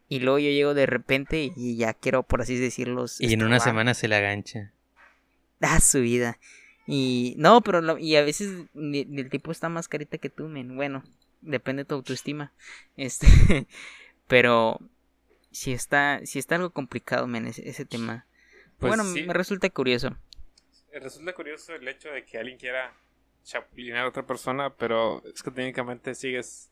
y 0.09 0.19
luego 0.19 0.39
yo 0.39 0.49
llego 0.49 0.73
de 0.73 0.85
repente 0.85 1.51
y 1.55 1.75
ya 1.77 1.93
quiero, 1.93 2.23
por 2.23 2.41
así 2.41 2.57
decirlo, 2.57 3.05
Y 3.19 3.33
en 3.33 3.43
una 3.43 3.59
semana 3.59 3.93
se 3.93 4.07
la 4.07 4.19
gancha. 4.19 4.71
Ah, 5.61 5.79
su 5.79 6.01
vida. 6.01 6.39
Y 6.85 7.33
no, 7.37 7.61
pero 7.61 7.81
lo- 7.81 7.97
y 7.97 8.15
a 8.15 8.21
veces 8.23 8.65
el 8.75 9.29
tipo 9.29 9.51
está 9.51 9.69
más 9.69 9.87
carita 9.87 10.17
que 10.17 10.29
tú, 10.29 10.47
men. 10.47 10.75
Bueno, 10.75 11.03
depende 11.41 11.83
de 11.83 11.87
tu 11.87 11.95
autoestima. 11.95 12.53
Este, 12.95 13.27
pero 14.27 14.79
si 15.51 15.73
está, 15.73 16.21
si 16.25 16.39
está 16.39 16.55
algo 16.55 16.71
complicado, 16.71 17.27
men, 17.27 17.47
ese, 17.47 17.67
ese 17.69 17.85
tema. 17.85 18.25
Pues 18.79 18.89
bueno, 18.95 19.03
sí. 19.05 19.23
me 19.23 19.33
resulta 19.33 19.69
curioso. 19.69 20.15
Eh, 20.91 20.99
Resulta 20.99 21.33
curioso 21.33 21.73
el 21.75 21.87
hecho 21.87 22.09
de 22.09 22.23
que 22.25 22.37
alguien 22.37 22.57
quiera 22.57 22.93
chapulinear 23.43 24.05
a 24.05 24.09
otra 24.09 24.25
persona, 24.25 24.73
pero 24.75 25.23
es 25.33 25.41
que 25.43 25.51
técnicamente 25.51 26.13
sigues 26.15 26.69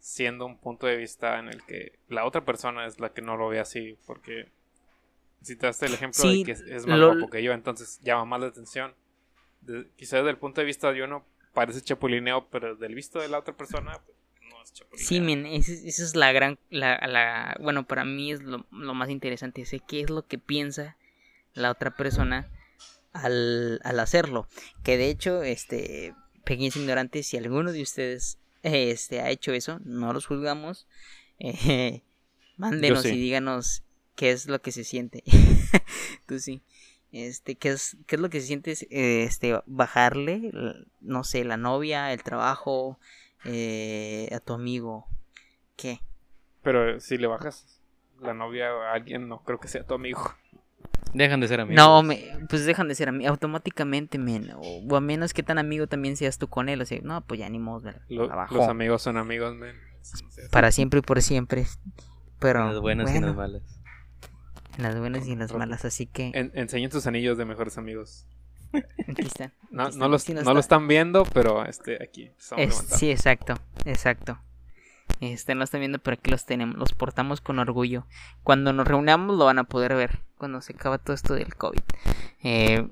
siendo 0.00 0.46
un 0.46 0.58
punto 0.58 0.86
de 0.86 0.96
vista 0.96 1.38
en 1.38 1.48
el 1.48 1.62
que 1.64 1.98
la 2.08 2.24
otra 2.24 2.44
persona 2.44 2.86
es 2.86 2.98
la 2.98 3.12
que 3.12 3.22
no 3.22 3.36
lo 3.36 3.48
ve 3.48 3.60
así, 3.60 3.96
porque 4.06 4.50
citaste 5.44 5.86
el 5.86 5.94
ejemplo 5.94 6.22
Sí, 6.22 6.38
de 6.40 6.44
que 6.44 6.52
es, 6.52 6.60
es 6.62 6.86
más 6.86 6.98
lo- 6.98 7.12
guapo 7.14 7.30
que 7.30 7.42
yo, 7.42 7.52
entonces 7.52 8.00
llama 8.02 8.24
más 8.24 8.40
la 8.40 8.46
atención. 8.48 8.94
De- 9.60 9.88
quizás 9.96 10.20
desde 10.20 10.30
el 10.30 10.38
punto 10.38 10.60
de 10.60 10.66
vista 10.66 10.92
de 10.92 11.02
uno 11.02 11.24
parece 11.54 11.80
chapulineo, 11.82 12.48
pero 12.48 12.74
del 12.76 12.94
visto 12.94 13.20
de 13.20 13.28
la 13.28 13.38
otra 13.38 13.54
persona 13.56 14.00
pues, 14.04 14.16
Sí, 14.94 15.20
men, 15.20 15.46
esa 15.46 15.72
es- 15.72 16.14
la 16.16 16.32
gran, 16.32 16.58
la, 16.70 16.98
la, 17.06 17.56
bueno, 17.60 17.86
para 17.86 18.04
mí 18.04 18.32
es 18.32 18.42
lo, 18.42 18.66
lo 18.70 18.94
más 18.94 19.10
interesante, 19.10 19.64
sé 19.64 19.80
qué 19.80 20.02
es 20.02 20.10
lo 20.10 20.26
que 20.26 20.38
piensa 20.38 20.96
la 21.54 21.70
otra 21.70 21.96
persona 21.96 22.50
al, 23.12 23.80
al 23.84 24.00
hacerlo, 24.00 24.48
que 24.82 24.96
de 24.96 25.08
hecho, 25.08 25.42
este, 25.42 26.14
pequeños 26.44 26.76
ignorantes, 26.76 27.26
si 27.26 27.36
alguno 27.36 27.72
de 27.72 27.82
ustedes, 27.82 28.38
este, 28.62 29.20
ha 29.20 29.30
hecho 29.30 29.52
eso, 29.52 29.80
no 29.84 30.12
los 30.12 30.26
juzgamos, 30.26 30.86
eh, 31.38 32.02
mándenos 32.56 33.02
sí. 33.02 33.10
y 33.10 33.16
díganos 33.20 33.82
qué 34.14 34.30
es 34.30 34.46
lo 34.46 34.60
que 34.62 34.72
se 34.72 34.84
siente, 34.84 35.24
tú 36.26 36.38
sí, 36.38 36.62
este, 37.10 37.56
qué 37.56 37.70
es, 37.70 37.96
qué 38.06 38.16
es 38.16 38.22
lo 38.22 38.30
que 38.30 38.40
se 38.40 38.46
siente, 38.46 38.74
este, 39.24 39.60
bajarle, 39.66 40.50
no 41.00 41.24
sé, 41.24 41.44
la 41.44 41.56
novia, 41.56 42.12
el 42.12 42.22
trabajo, 42.22 42.98
eh, 43.44 44.28
a 44.34 44.40
tu 44.40 44.52
amigo. 44.54 45.06
¿Qué? 45.76 46.00
Pero 46.62 47.00
si 47.00 47.18
le 47.18 47.26
bajas 47.26 47.80
la 48.20 48.34
novia 48.34 48.68
a 48.68 48.92
alguien, 48.94 49.28
no 49.28 49.42
creo 49.42 49.58
que 49.58 49.68
sea 49.68 49.84
tu 49.86 49.94
amigo. 49.94 50.20
Dejan 51.14 51.40
de 51.40 51.48
ser 51.48 51.60
amigos. 51.60 51.76
No, 51.84 52.02
me, 52.02 52.24
pues 52.48 52.64
dejan 52.64 52.88
de 52.88 52.94
ser 52.94 53.08
amigos 53.08 53.30
automáticamente, 53.32 54.18
men. 54.18 54.50
O, 54.56 54.60
o 54.88 54.96
a 54.96 55.00
menos 55.00 55.34
que 55.34 55.42
tan 55.42 55.58
amigo 55.58 55.86
también 55.86 56.16
seas 56.16 56.38
tú 56.38 56.48
con 56.48 56.68
él. 56.68 56.80
O 56.80 56.86
sea, 56.86 57.00
no, 57.02 57.20
pues 57.26 57.40
ya 57.40 57.48
ni 57.50 57.58
modo. 57.58 57.92
Lo- 58.08 58.28
los 58.50 58.68
amigos 58.68 59.02
son 59.02 59.16
amigos, 59.18 59.54
men. 59.54 59.76
Para 60.50 60.72
siempre 60.72 61.00
y 61.00 61.02
por 61.02 61.20
siempre. 61.20 61.66
Pero. 62.38 62.60
En 62.60 62.66
las 62.68 62.80
buenas 62.80 63.12
y 63.12 63.16
en 63.16 63.26
las 63.26 63.34
malas. 63.36 63.62
en 64.78 64.82
las 64.84 64.98
buenas 64.98 65.26
y 65.28 65.32
en 65.32 65.38
las 65.40 65.52
malas. 65.52 65.84
Así 65.84 66.06
que. 66.06 66.30
En- 66.34 66.50
enseñen 66.54 66.90
tus 66.90 67.06
anillos 67.06 67.36
de 67.36 67.44
mejores 67.44 67.76
amigos. 67.76 68.26
Aquí 69.08 69.22
están. 69.22 69.52
No, 69.72 69.84
aquí 69.84 69.96
no, 69.96 70.08
los, 70.08 70.28
no 70.28 70.38
está. 70.40 70.52
lo 70.52 70.60
están 70.60 70.86
viendo, 70.86 71.24
pero 71.24 71.64
este 71.64 72.02
aquí 72.04 72.30
Es- 72.58 72.84
sí, 72.98 73.10
exacto. 73.10 73.54
Exacto. 73.86 74.38
Este, 75.20 75.54
no 75.54 75.60
lo 75.60 75.64
están 75.64 75.80
viendo, 75.80 75.98
pero 75.98 76.14
aquí 76.14 76.30
los 76.30 76.44
tenemos. 76.44 76.76
Los 76.76 76.92
portamos 76.92 77.40
con 77.40 77.58
orgullo. 77.58 78.06
Cuando 78.42 78.72
nos 78.74 78.86
reunamos 78.86 79.38
lo 79.38 79.46
van 79.46 79.58
a 79.58 79.64
poder 79.64 79.94
ver. 79.94 80.18
Cuando 80.36 80.60
se 80.60 80.74
acaba 80.74 80.98
todo 80.98 81.14
esto 81.14 81.32
del 81.34 81.54
COVID. 81.54 81.80
Eh, 82.42 82.86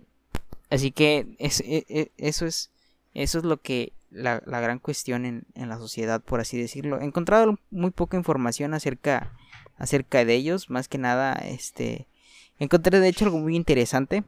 así 0.71 0.91
que 0.91 1.27
es- 1.39 1.61
e- 1.61 1.85
e- 1.89 2.11
eso 2.17 2.47
es 2.47 2.71
eso 3.13 3.39
es 3.39 3.45
lo 3.45 3.61
que 3.61 3.93
la, 4.11 4.43
la 4.47 4.61
gran 4.61 4.79
cuestión 4.79 5.27
en, 5.27 5.45
en 5.55 5.69
la 5.69 5.77
sociedad, 5.77 6.23
por 6.23 6.41
así 6.41 6.59
decirlo. 6.59 6.99
He 7.01 7.05
encontrado 7.05 7.59
muy 7.71 7.91
poca 7.91 8.17
información 8.17 8.73
acerca 8.73 9.33
acerca 9.77 10.25
de 10.25 10.35
ellos, 10.35 10.71
más 10.71 10.89
que 10.89 10.99
nada, 10.99 11.33
este, 11.35 12.07
encontré 12.59 13.01
de 13.01 13.09
hecho 13.09 13.25
algo 13.25 13.39
muy 13.39 13.57
interesante, 13.57 14.25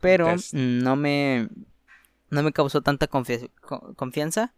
pero 0.00 0.26
Test. 0.26 0.54
no 0.54 0.96
me 0.96 1.48
no 2.30 2.42
me 2.42 2.52
causó 2.52 2.82
tanta 2.82 3.08
confi- 3.08 3.50
co- 3.60 3.94
confianza. 3.94 4.54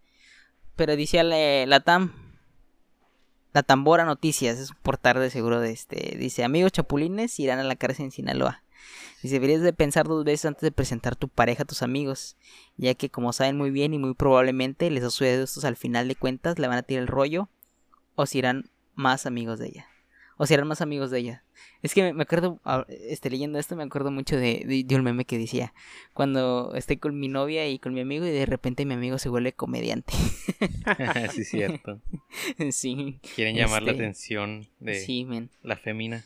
Pero 0.77 0.95
dice 0.97 1.23
la, 1.25 1.67
la 1.67 1.81
TAM, 1.81 2.13
la 3.53 3.63
Tambora 3.63 4.05
Noticias, 4.05 4.59
es 4.59 4.71
un 4.71 4.77
portal 4.83 5.19
de 5.19 5.31
seguro 5.31 5.61
de 5.61 5.73
este. 5.73 6.17
Dice, 6.17 6.45
amigos 6.45 6.73
chapulines 6.73 7.39
irán 7.41 7.59
a 7.59 7.65
la 7.65 7.77
cárcel 7.77 8.07
en 8.07 8.11
Sinaloa. 8.13 8.63
Dice, 9.23 9.35
deberías 9.35 9.61
de 9.63 9.73
pensar 9.73 10.07
dos 10.07 10.25
veces 10.25 10.45
antes 10.47 10.63
de 10.63 10.71
presentar 10.71 11.17
tu 11.17 11.29
pareja 11.29 11.65
a 11.65 11.67
tus 11.67 11.83
amigos, 11.83 12.37
ya 12.77 12.95
que 12.95 13.11
como 13.11 13.33
saben 13.33 13.57
muy 13.57 13.71
bien 13.73 13.93
y 13.93 13.99
muy 13.99 14.15
probablemente 14.15 14.89
les 14.91 15.03
ha 15.03 15.11
sucedido 15.11 15.43
estos 15.43 15.65
al 15.65 15.77
final 15.77 16.07
de 16.07 16.15
cuentas, 16.15 16.61
le 16.61 16.69
van 16.69 16.79
a 16.79 16.83
tirar 16.85 17.03
el 17.03 17.09
rollo 17.09 17.49
o 18.15 18.27
si 18.27 18.39
irán 18.39 18.71
más 18.95 19.27
amigos 19.27 19.59
de 19.59 19.67
ella. 19.67 19.88
O 20.39 20.47
si 20.47 20.55
eran 20.55 20.69
más 20.69 20.81
amigos 20.81 21.11
de 21.11 21.19
ella. 21.19 21.45
Es 21.83 21.95
que 21.95 22.13
me- 22.13 22.23
acuerdo, 22.23 22.61
ah, 22.65 22.87
este, 22.89 23.29
leyendo 23.29 23.59
esto, 23.59 23.77
me 23.77 23.83
acuerdo 23.83 24.11
mucho 24.11 24.37
de, 24.37 24.65
de, 24.67 24.85
de 24.85 24.97
un 24.97 25.03
meme 25.03 25.25
que 25.25 25.37
decía, 25.39 25.75
cuando 26.15 26.73
estoy 26.75 26.97
con 26.97 27.19
mi 27.19 27.29
novia 27.29 27.69
y 27.69 27.79
con 27.79 27.93
mi 27.93 28.01
amigo 28.01 28.25
y 28.25 28.31
de 28.31 28.47
repente 28.47 28.85
mi 28.87 28.95
amigo 28.95 29.19
se 29.19 29.29
vuelve 29.29 29.53
comediante. 29.53 30.15
sí, 31.35 31.45
cierto. 31.45 32.01
sí, 32.71 33.19
Quieren 33.35 33.57
llamar 33.57 33.83
la 33.83 33.91
Este, 33.91 34.05
atención 34.05 34.69
de 34.81 34.95
sí, 34.95 35.27
la 35.63 35.77
fémina. 35.77 36.25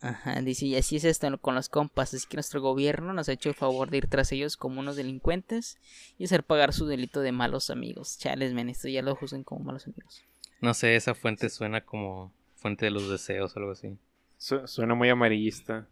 Ajá, 0.00 0.40
dice, 0.42 0.66
y 0.66 0.74
así 0.74 0.96
es 0.96 1.04
esto 1.04 1.38
con 1.38 1.54
los 1.54 1.68
compas, 1.68 2.12
así 2.12 2.26
que 2.28 2.36
nuestro 2.36 2.60
gobierno 2.60 3.12
nos 3.12 3.28
ha 3.28 3.32
hecho 3.32 3.50
el 3.50 3.54
favor 3.54 3.88
de 3.88 3.98
ir 3.98 4.08
tras 4.08 4.32
ellos 4.32 4.56
como 4.56 4.80
unos 4.80 4.96
delincuentes 4.96 5.78
y 6.18 6.24
hacer 6.24 6.42
pagar 6.42 6.72
su 6.72 6.86
delito 6.86 7.20
de 7.20 7.30
malos 7.30 7.70
amigos. 7.70 8.18
Chales, 8.18 8.52
men, 8.52 8.68
esto 8.68 8.88
ya 8.88 9.00
lo 9.02 9.14
juzgan 9.14 9.44
como 9.44 9.64
malos 9.64 9.86
amigos. 9.86 10.24
No 10.60 10.74
sé, 10.74 10.96
esa 10.96 11.14
fuente 11.14 11.48
suena 11.50 11.82
como 11.84 12.32
fuente 12.62 12.86
de 12.86 12.90
los 12.90 13.08
deseos 13.10 13.54
o 13.54 13.58
algo 13.58 13.72
así. 13.72 13.98
Su- 14.38 14.66
suena 14.66 14.94
muy 14.94 15.08
amarillista. 15.10 15.86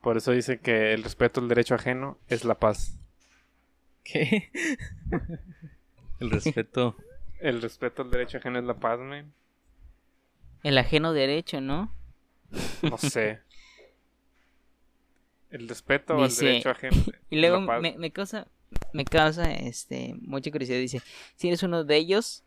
Por 0.00 0.16
eso 0.16 0.32
dice 0.32 0.60
que 0.60 0.92
el 0.92 1.02
respeto 1.04 1.40
al 1.40 1.48
derecho 1.48 1.74
ajeno 1.76 2.18
es 2.28 2.44
la 2.44 2.58
paz. 2.58 2.98
¿Qué? 4.04 4.50
El 6.20 6.30
respeto. 6.30 6.96
El 7.40 7.60
respeto 7.60 8.02
al 8.02 8.10
derecho 8.12 8.38
ajeno 8.38 8.58
es 8.60 8.64
la 8.64 8.74
paz, 8.78 9.00
men. 9.00 9.32
El 10.62 10.78
ajeno 10.78 11.12
derecho, 11.12 11.60
¿no? 11.60 11.92
No 12.82 12.96
sé. 12.98 13.40
El 15.50 15.68
respeto 15.68 16.16
Dice- 16.22 16.44
al 16.46 16.50
derecho 16.52 16.70
ajeno. 16.70 16.96
Y 17.30 17.40
luego 17.40 17.60
la 17.60 17.66
paz. 17.66 17.82
me, 17.82 17.96
me 17.98 18.12
causa, 18.12 18.46
me 18.92 19.04
causa, 19.04 19.52
este, 19.52 20.14
mucha 20.20 20.50
curiosidad. 20.52 20.78
Dice, 20.78 21.00
si 21.34 21.48
eres 21.48 21.62
uno 21.64 21.82
de 21.82 21.96
ellos, 21.96 22.44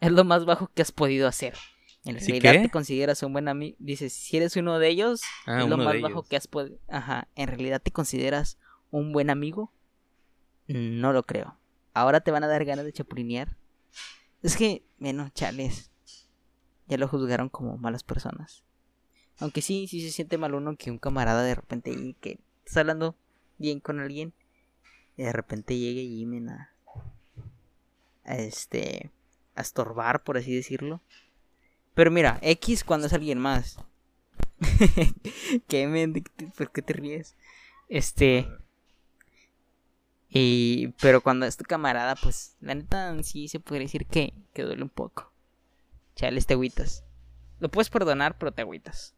es 0.00 0.12
lo 0.12 0.24
más 0.24 0.44
bajo 0.44 0.70
que 0.74 0.82
has 0.82 0.92
podido 0.92 1.28
hacer. 1.28 1.54
En 2.04 2.20
¿Sí 2.20 2.38
realidad 2.38 2.62
te 2.62 2.70
consideras 2.70 3.22
un 3.24 3.32
buen 3.32 3.48
amigo. 3.48 3.76
Dice, 3.80 4.10
si 4.10 4.36
eres 4.36 4.54
uno 4.56 4.78
de 4.78 4.88
ellos, 4.88 5.22
Ah, 5.46 5.62
es 5.62 5.68
lo 5.68 5.76
más 5.76 6.00
bajo 6.00 6.06
ellos. 6.20 6.28
que 6.28 6.36
has 6.36 6.46
podido. 6.46 6.78
Ajá, 6.88 7.26
en 7.34 7.48
realidad 7.48 7.82
te 7.82 7.90
consideras 7.90 8.58
un 8.90 9.12
buen 9.12 9.28
amigo. 9.30 9.72
No 10.68 11.12
lo 11.12 11.24
creo. 11.24 11.56
Ahora 11.94 12.20
te 12.20 12.30
van 12.30 12.44
a 12.44 12.48
dar 12.48 12.64
ganas 12.64 12.84
de 12.84 12.92
chapulinear. 12.92 13.56
Es 14.42 14.56
que, 14.56 14.84
bueno, 14.98 15.30
chales. 15.34 15.90
Ya 16.86 16.96
lo 16.98 17.08
juzgaron 17.08 17.48
como 17.48 17.76
malas 17.78 18.04
personas. 18.04 18.62
Aunque 19.38 19.60
sí, 19.60 19.88
sí 19.88 20.00
se 20.00 20.10
siente 20.12 20.38
mal 20.38 20.54
uno 20.54 20.76
que 20.76 20.90
un 20.90 20.98
camarada 20.98 21.42
de 21.42 21.54
repente 21.56 21.90
y 21.90 22.14
que 22.14 22.38
está 22.64 22.80
hablando 22.80 23.16
bien 23.58 23.80
con 23.80 23.98
alguien. 23.98 24.32
Y 25.16 25.22
de 25.24 25.32
repente 25.32 25.76
llegue 25.76 26.02
y 26.02 26.24
men 26.26 26.50
a, 26.50 26.70
a 28.24 28.36
este 28.36 29.10
a 29.56 29.62
estorbar, 29.62 30.22
por 30.22 30.36
así 30.36 30.54
decirlo. 30.54 31.00
Pero 31.94 32.10
mira, 32.10 32.38
X 32.42 32.84
cuando 32.84 33.06
es 33.06 33.12
alguien 33.12 33.38
más. 33.38 33.78
¿Qué, 35.68 36.22
te- 36.36 36.46
¿Por 36.48 36.70
qué 36.70 36.82
te 36.82 36.92
ríes? 36.92 37.36
Este. 37.88 38.48
Y. 40.28 40.88
Pero 41.00 41.20
cuando 41.20 41.46
es 41.46 41.56
tu 41.56 41.64
camarada, 41.64 42.14
pues. 42.16 42.56
La 42.60 42.74
neta, 42.74 43.22
sí 43.22 43.48
se 43.48 43.60
podría 43.60 43.84
decir 43.86 44.06
que, 44.06 44.34
que 44.52 44.62
duele 44.62 44.82
un 44.82 44.88
poco. 44.88 45.32
Chales, 46.14 46.46
te 46.46 46.54
agüitas. 46.54 47.04
Lo 47.58 47.70
puedes 47.70 47.90
perdonar, 47.90 48.36
pero 48.38 48.52
te 48.52 48.62
agüitas. 48.62 49.14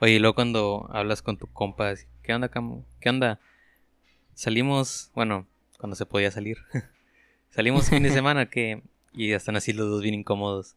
Oye, 0.00 0.14
y 0.14 0.18
luego 0.18 0.34
cuando 0.34 0.88
hablas 0.92 1.22
con 1.22 1.36
tu 1.38 1.46
compa, 1.46 1.94
¿qué 2.22 2.34
onda, 2.34 2.48
camo? 2.48 2.84
¿Qué 3.00 3.08
onda? 3.10 3.40
Salimos, 4.34 5.10
bueno, 5.14 5.46
cuando 5.78 5.96
se 5.96 6.06
podía 6.06 6.30
salir. 6.30 6.58
Salimos 7.50 7.88
fin 7.88 8.02
de 8.02 8.10
semana, 8.12 8.46
que 8.50 8.82
Y 9.14 9.28
ya 9.28 9.36
están 9.36 9.56
así 9.56 9.72
los 9.72 9.88
dos 9.88 10.02
bien 10.02 10.14
incómodos. 10.14 10.74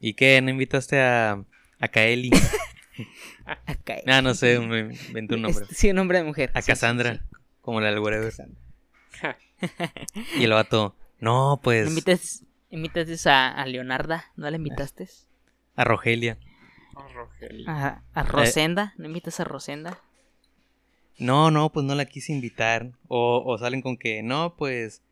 ¿Y 0.00 0.14
qué? 0.14 0.40
¿No 0.42 0.50
invitaste 0.50 1.00
a, 1.00 1.44
a 1.78 1.88
Kaeli? 1.88 2.30
Acá. 3.66 3.96
Ah, 4.06 4.22
no 4.22 4.34
sé, 4.34 4.58
me 4.58 4.94
inventé 5.06 5.34
un 5.36 5.42
nombre. 5.42 5.62
Este, 5.62 5.74
sí, 5.74 5.90
un 5.90 5.96
nombre 5.96 6.18
de 6.18 6.24
mujer. 6.24 6.50
A 6.54 6.62
Sí, 6.62 6.72
Cassandra, 6.72 7.14
sí. 7.14 7.20
como 7.60 7.80
la 7.80 7.90
del. 7.92 8.30
Cassandra. 8.30 8.58
Y 10.36 10.44
el 10.44 10.50
vato, 10.50 10.96
no, 11.20 11.60
pues... 11.62 11.88
invites, 11.88 12.44
invitaste 12.70 13.30
a, 13.30 13.48
a 13.50 13.66
Leonarda, 13.66 14.24
¿no 14.36 14.50
la 14.50 14.56
invitaste? 14.56 15.08
A 15.76 15.84
Rogelia. 15.84 16.36
Oh, 16.94 17.06
Rogelio. 17.08 17.70
A, 17.70 18.02
a 18.12 18.22
Rosenda, 18.24 18.94
¿no 18.98 19.06
invitas 19.06 19.38
a 19.38 19.44
Rosenda? 19.44 19.98
No, 21.18 21.50
no, 21.52 21.70
pues 21.70 21.86
no 21.86 21.94
la 21.94 22.04
quise 22.06 22.32
invitar. 22.32 22.90
O, 23.06 23.42
o 23.46 23.56
salen 23.58 23.82
con 23.82 23.96
que, 23.96 24.22
no, 24.24 24.54
pues, 24.56 25.02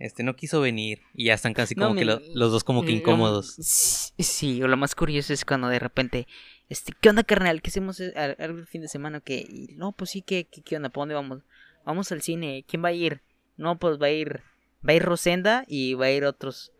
este, 0.00 0.24
no 0.24 0.34
quiso 0.34 0.60
venir. 0.60 1.02
Y 1.14 1.26
ya 1.26 1.34
están 1.34 1.54
casi 1.54 1.74
No, 1.76 1.86
como 1.88 1.94
que 1.98 2.04
lo- 2.04 2.20
los 2.34 2.50
dos 2.50 2.64
como 2.64 2.84
que 2.84 2.90
incómodos. 2.92 3.54
Sí, 3.60 4.22
sí, 4.22 4.62
o 4.62 4.66
lo 4.68 4.76
más 4.76 4.94
curioso 4.96 5.32
es 5.32 5.44
cuando 5.44 5.68
de 5.68 5.78
repente, 5.78 6.26
este, 6.68 6.92
¿qué 7.00 7.10
onda, 7.10 7.22
carnal? 7.22 7.62
¿Qué 7.62 7.68
hacemos 7.70 8.00
el 8.00 8.66
fin 8.66 8.80
de 8.82 8.88
semana? 8.88 9.20
que 9.20 9.46
No, 9.76 9.92
pues 9.92 10.10
sí, 10.10 10.22
¿qué, 10.22 10.46
qué, 10.50 10.62
qué 10.62 10.76
onda? 10.76 10.88
¿Para 10.88 11.02
dónde 11.02 11.14
vamos? 11.14 11.42
Vamos 11.84 12.10
al 12.10 12.22
cine. 12.22 12.64
¿Quién 12.66 12.82
va 12.84 12.88
a 12.88 12.92
ir? 12.92 13.22
No, 13.56 13.78
pues 13.78 14.00
va 14.00 14.06
a 14.06 14.10
ir, 14.10 14.40
va 14.86 14.92
a 14.92 14.94
ir 14.94 15.02
Rosenda 15.02 15.64
y 15.68 15.94
va 15.94 16.06
a 16.06 16.10
ir 16.10 16.24
otros. 16.24 16.72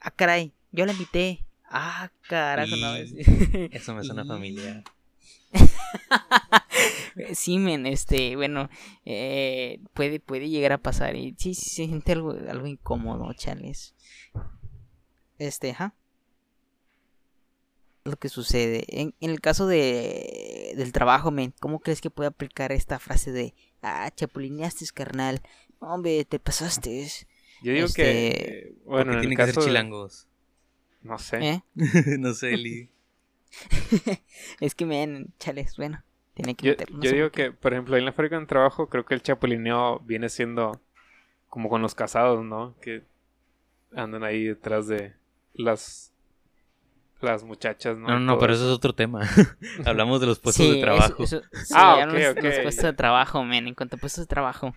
Ah, 0.00 0.10
caray, 0.10 0.52
yo 0.72 0.84
la 0.84 0.92
invité. 0.92 1.44
Ah, 1.70 2.10
carajo, 2.28 2.76
no. 2.76 2.94
Es- 2.96 3.12
Eso 3.16 3.94
me 3.94 4.04
suena 4.04 4.22
Y- 4.24 4.28
familiar. 4.28 4.84
Sí, 7.34 7.58
men, 7.58 7.86
este, 7.86 8.34
bueno, 8.34 8.68
eh, 9.04 9.78
puede, 9.94 10.18
puede 10.18 10.48
llegar 10.48 10.72
a 10.72 10.78
pasar 10.82 11.14
y 11.14 11.34
sí, 11.38 11.54
sí 11.54 11.70
se 11.70 11.86
siente 11.86 12.10
algo, 12.12 12.32
algo 12.32 12.66
incómodo, 12.66 13.32
chales. 13.34 13.94
Este, 15.38 15.70
ajá. 15.70 15.94
Lo 18.04 18.16
que 18.16 18.28
sucede. 18.28 18.84
En, 18.88 19.14
en 19.20 19.30
el 19.30 19.40
caso 19.40 19.66
de, 19.66 20.74
del 20.76 20.92
trabajo, 20.92 21.30
men, 21.30 21.54
¿cómo 21.60 21.78
crees 21.80 22.00
que 22.00 22.10
puede 22.10 22.28
aplicar 22.28 22.72
esta 22.72 22.98
frase 22.98 23.30
de, 23.32 23.54
ah, 23.82 24.10
chapulineaste, 24.14 24.84
carnal? 24.92 25.40
Hombre, 25.78 26.24
te 26.24 26.38
pasaste. 26.40 27.06
Yo 27.62 27.72
digo 27.72 27.86
Este, 27.86 28.02
que. 28.02 28.74
Bueno, 28.84 29.12
en 29.12 29.18
el 29.18 29.20
tienen 29.22 29.36
que 29.38 29.44
ser 29.44 29.54
caso 29.54 29.60
de- 29.60 29.66
chilangos. 29.68 30.26
No 31.02 31.18
sé. 31.18 31.38
¿Eh? 31.48 31.62
no 32.18 32.34
sé, 32.34 32.54
Eli. 32.54 32.90
Es 34.60 34.74
que, 34.74 34.84
men, 34.86 35.32
chales, 35.38 35.76
bueno, 35.76 36.02
tiene 36.34 36.54
que 36.54 36.66
Yo, 36.66 36.72
meterlo. 36.72 36.98
no 36.98 37.04
yo 37.04 37.10
digo 37.12 37.30
que, 37.30 37.52
por 37.52 37.72
ejemplo, 37.72 37.96
en 37.96 38.04
la 38.04 38.12
fábrica 38.12 38.38
de 38.38 38.46
trabajo, 38.46 38.88
creo 38.88 39.04
que 39.04 39.14
el 39.14 39.22
chapulineo 39.22 40.00
viene 40.00 40.28
siendo 40.28 40.80
como 41.48 41.68
con 41.68 41.82
los 41.82 41.94
casados, 41.94 42.44
¿no? 42.44 42.74
Que 42.80 43.04
andan 43.94 44.24
ahí 44.24 44.44
detrás 44.44 44.88
de 44.88 45.14
las 45.54 46.10
las 47.20 47.42
muchachas, 47.44 47.96
¿no? 47.96 48.08
No, 48.08 48.20
no, 48.20 48.38
pero 48.38 48.52
eso 48.52 48.66
es 48.66 48.76
otro 48.76 48.92
tema. 48.94 49.22
Hablamos 49.86 50.20
de 50.20 50.26
los 50.26 50.38
puestos 50.38 50.66
Sí, 50.66 50.74
de 50.76 50.80
trabajo. 50.84 51.22
Eso, 51.22 51.38
eso- 51.38 51.46
sí, 51.64 51.74
Ah, 51.74 51.92
hablamos 52.02 52.14
ok, 52.32 52.44
los 52.44 52.58
puestos 52.60 52.84
de 52.84 52.92
trabajo, 52.92 53.44
men, 53.44 53.66
en 53.66 53.74
cuanto 53.74 53.96
a 53.96 53.98
puestos 53.98 54.24
de 54.24 54.28
trabajo. 54.28 54.74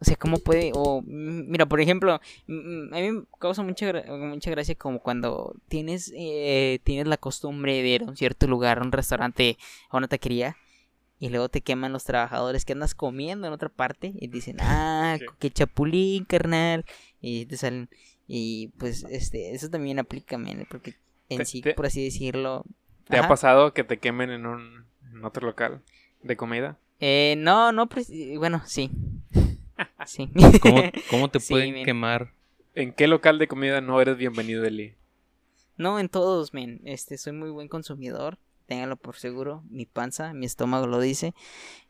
O 0.00 0.04
sea, 0.04 0.14
¿cómo 0.16 0.38
puede? 0.38 0.70
O, 0.74 1.02
mira, 1.04 1.66
por 1.66 1.80
ejemplo, 1.80 2.12
a 2.14 2.20
mí 2.46 3.12
me 3.12 3.22
causa 3.40 3.62
mucha, 3.64 3.92
mucha 4.16 4.50
gracia 4.50 4.74
como 4.76 5.00
cuando 5.00 5.56
tienes, 5.68 6.12
eh, 6.16 6.78
tienes 6.84 7.08
la 7.08 7.16
costumbre 7.16 7.82
de 7.82 7.88
ir 7.88 8.02
a 8.02 8.06
un 8.06 8.16
cierto 8.16 8.46
lugar, 8.46 8.78
a 8.78 8.82
un 8.82 8.92
restaurante, 8.92 9.58
a 9.90 9.96
una 9.96 10.06
taquería, 10.06 10.56
y 11.18 11.30
luego 11.30 11.48
te 11.48 11.62
queman 11.62 11.92
los 11.92 12.04
trabajadores 12.04 12.64
que 12.64 12.74
andas 12.74 12.94
comiendo 12.94 13.48
en 13.48 13.52
otra 13.52 13.70
parte, 13.70 14.12
y 14.14 14.28
dicen, 14.28 14.58
ah, 14.60 15.16
Sí. 15.18 15.24
qué 15.40 15.50
chapulín, 15.50 16.24
carnal, 16.26 16.84
y 17.20 17.46
te 17.46 17.56
salen, 17.56 17.88
y 18.28 18.68
pues, 18.78 19.04
este, 19.10 19.52
eso 19.52 19.68
también 19.68 19.98
aplica, 19.98 20.38
men, 20.38 20.64
porque 20.70 20.94
en 21.28 21.38
Te- 21.38 21.44
sí, 21.44 21.60
te- 21.60 21.74
por 21.74 21.86
así 21.86 22.04
decirlo... 22.04 22.64
¿Te 23.08 23.16
ha 23.16 23.26
pasado 23.26 23.72
que 23.74 23.82
te 23.84 23.98
quemen 23.98 24.30
en 24.30 24.46
un 24.46 24.86
en 25.12 25.24
otro 25.24 25.46
local 25.46 25.80
de 26.22 26.36
comida? 26.36 26.78
Eh, 27.00 27.34
no, 27.38 27.72
no, 27.72 27.88
preci- 27.88 28.36
bueno, 28.38 28.62
sí. 28.66 28.90
Sí. 30.08 30.30
¿Cómo, 30.62 30.82
cómo 31.10 31.28
te 31.30 31.38
Sí, 31.40 31.52
pueden 31.52 31.84
quemar? 31.84 32.32
¿En 32.74 32.92
qué 32.92 33.06
local 33.08 33.38
de 33.38 33.46
comida 33.48 33.80
no 33.80 34.00
eres 34.00 34.16
bienvenido, 34.16 34.64
Eli? 34.64 34.94
No, 35.76 35.98
en 36.00 36.08
todos, 36.08 36.54
men. 36.54 36.80
Este, 36.84 37.18
soy 37.18 37.32
muy 37.34 37.50
buen 37.50 37.68
consumidor. 37.68 38.38
Ténganlo 38.66 38.96
por 38.96 39.16
seguro. 39.16 39.62
Mi 39.70 39.86
panza, 39.86 40.32
mi 40.32 40.46
estómago 40.46 40.86
lo 40.86 40.98
dice. 41.00 41.34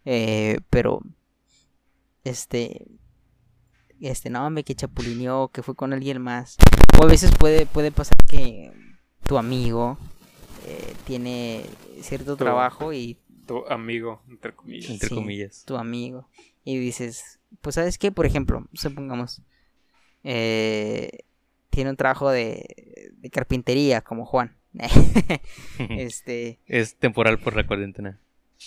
Eh, 0.04 0.58
pero, 0.70 1.00
este, 2.24 2.86
este, 4.00 4.30
no, 4.30 4.48
me 4.50 4.64
que 4.64 4.74
chapulineó, 4.74 5.48
que 5.48 5.62
fue 5.62 5.74
con 5.74 5.92
alguien 5.92 6.20
más. 6.20 6.56
O 7.00 7.04
a 7.04 7.06
veces 7.06 7.30
puede, 7.38 7.66
puede 7.66 7.90
pasar 7.92 8.16
que 8.28 8.72
tu 9.24 9.38
amigo 9.38 9.98
eh, 10.66 10.94
tiene 11.06 11.64
cierto 12.02 12.32
Tu- 12.36 12.44
trabajo 12.44 12.92
y 12.92 13.16
Tu 13.46 13.64
amigo, 13.68 14.20
entre 14.28 14.54
comillas. 14.54 14.90
Entre 14.90 15.08
Sí. 15.08 15.14
comillas. 15.14 15.64
tu 15.64 15.76
amigo 15.76 16.28
y 16.64 16.76
dices, 16.78 17.37
pues 17.60 17.74
sabes 17.74 17.98
qué, 17.98 18.12
por 18.12 18.26
ejemplo, 18.26 18.66
supongamos, 18.72 19.42
eh, 20.24 21.24
tiene 21.70 21.90
un 21.90 21.96
trabajo 21.96 22.30
de, 22.30 23.12
de 23.12 23.30
carpintería 23.30 24.00
como 24.00 24.24
Juan. 24.24 24.56
este 25.78 26.58
es 26.66 26.96
temporal 26.96 27.38
por 27.38 27.56
la 27.56 27.66
cuarentena. 27.66 28.18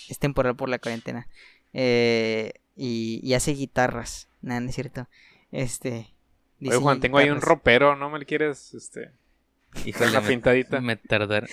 es 0.08 0.18
temporal 0.18 0.56
por 0.56 0.68
la 0.68 0.78
cuarentena. 0.78 1.28
Eh, 1.72 2.54
y, 2.76 3.20
y 3.22 3.34
hace 3.34 3.52
guitarras. 3.52 4.28
Nada, 4.40 4.60
no 4.60 4.68
es 4.68 4.74
cierto. 4.74 5.08
Este. 5.50 6.14
Oye, 6.60 6.76
Juan, 6.76 7.00
tengo 7.00 7.18
ahí 7.18 7.30
un 7.30 7.40
ropero, 7.40 7.96
¿no 7.96 8.08
me 8.08 8.20
lo 8.20 8.24
quieres 8.24 8.72
este, 8.74 9.10
Híjole, 9.84 10.10
una 10.10 10.20
pintadita? 10.20 10.80
Me 10.80 10.96
tardar. 10.96 11.48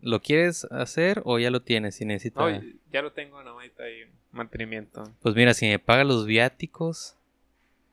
¿Lo 0.00 0.20
quieres 0.20 0.64
hacer 0.70 1.22
o 1.24 1.38
ya 1.38 1.50
lo 1.50 1.62
tienes? 1.62 1.96
Si 1.96 2.04
necesitas. 2.04 2.62
No, 2.62 2.70
ya 2.92 3.02
lo 3.02 3.12
tengo, 3.12 3.42
no, 3.42 3.50
ahorita 3.50 3.84
ahí 3.84 4.04
mantenimiento. 4.38 5.02
Pues 5.22 5.34
mira, 5.34 5.52
si 5.54 5.66
me 5.66 5.78
paga 5.78 6.04
los 6.04 6.24
viáticos. 6.26 7.16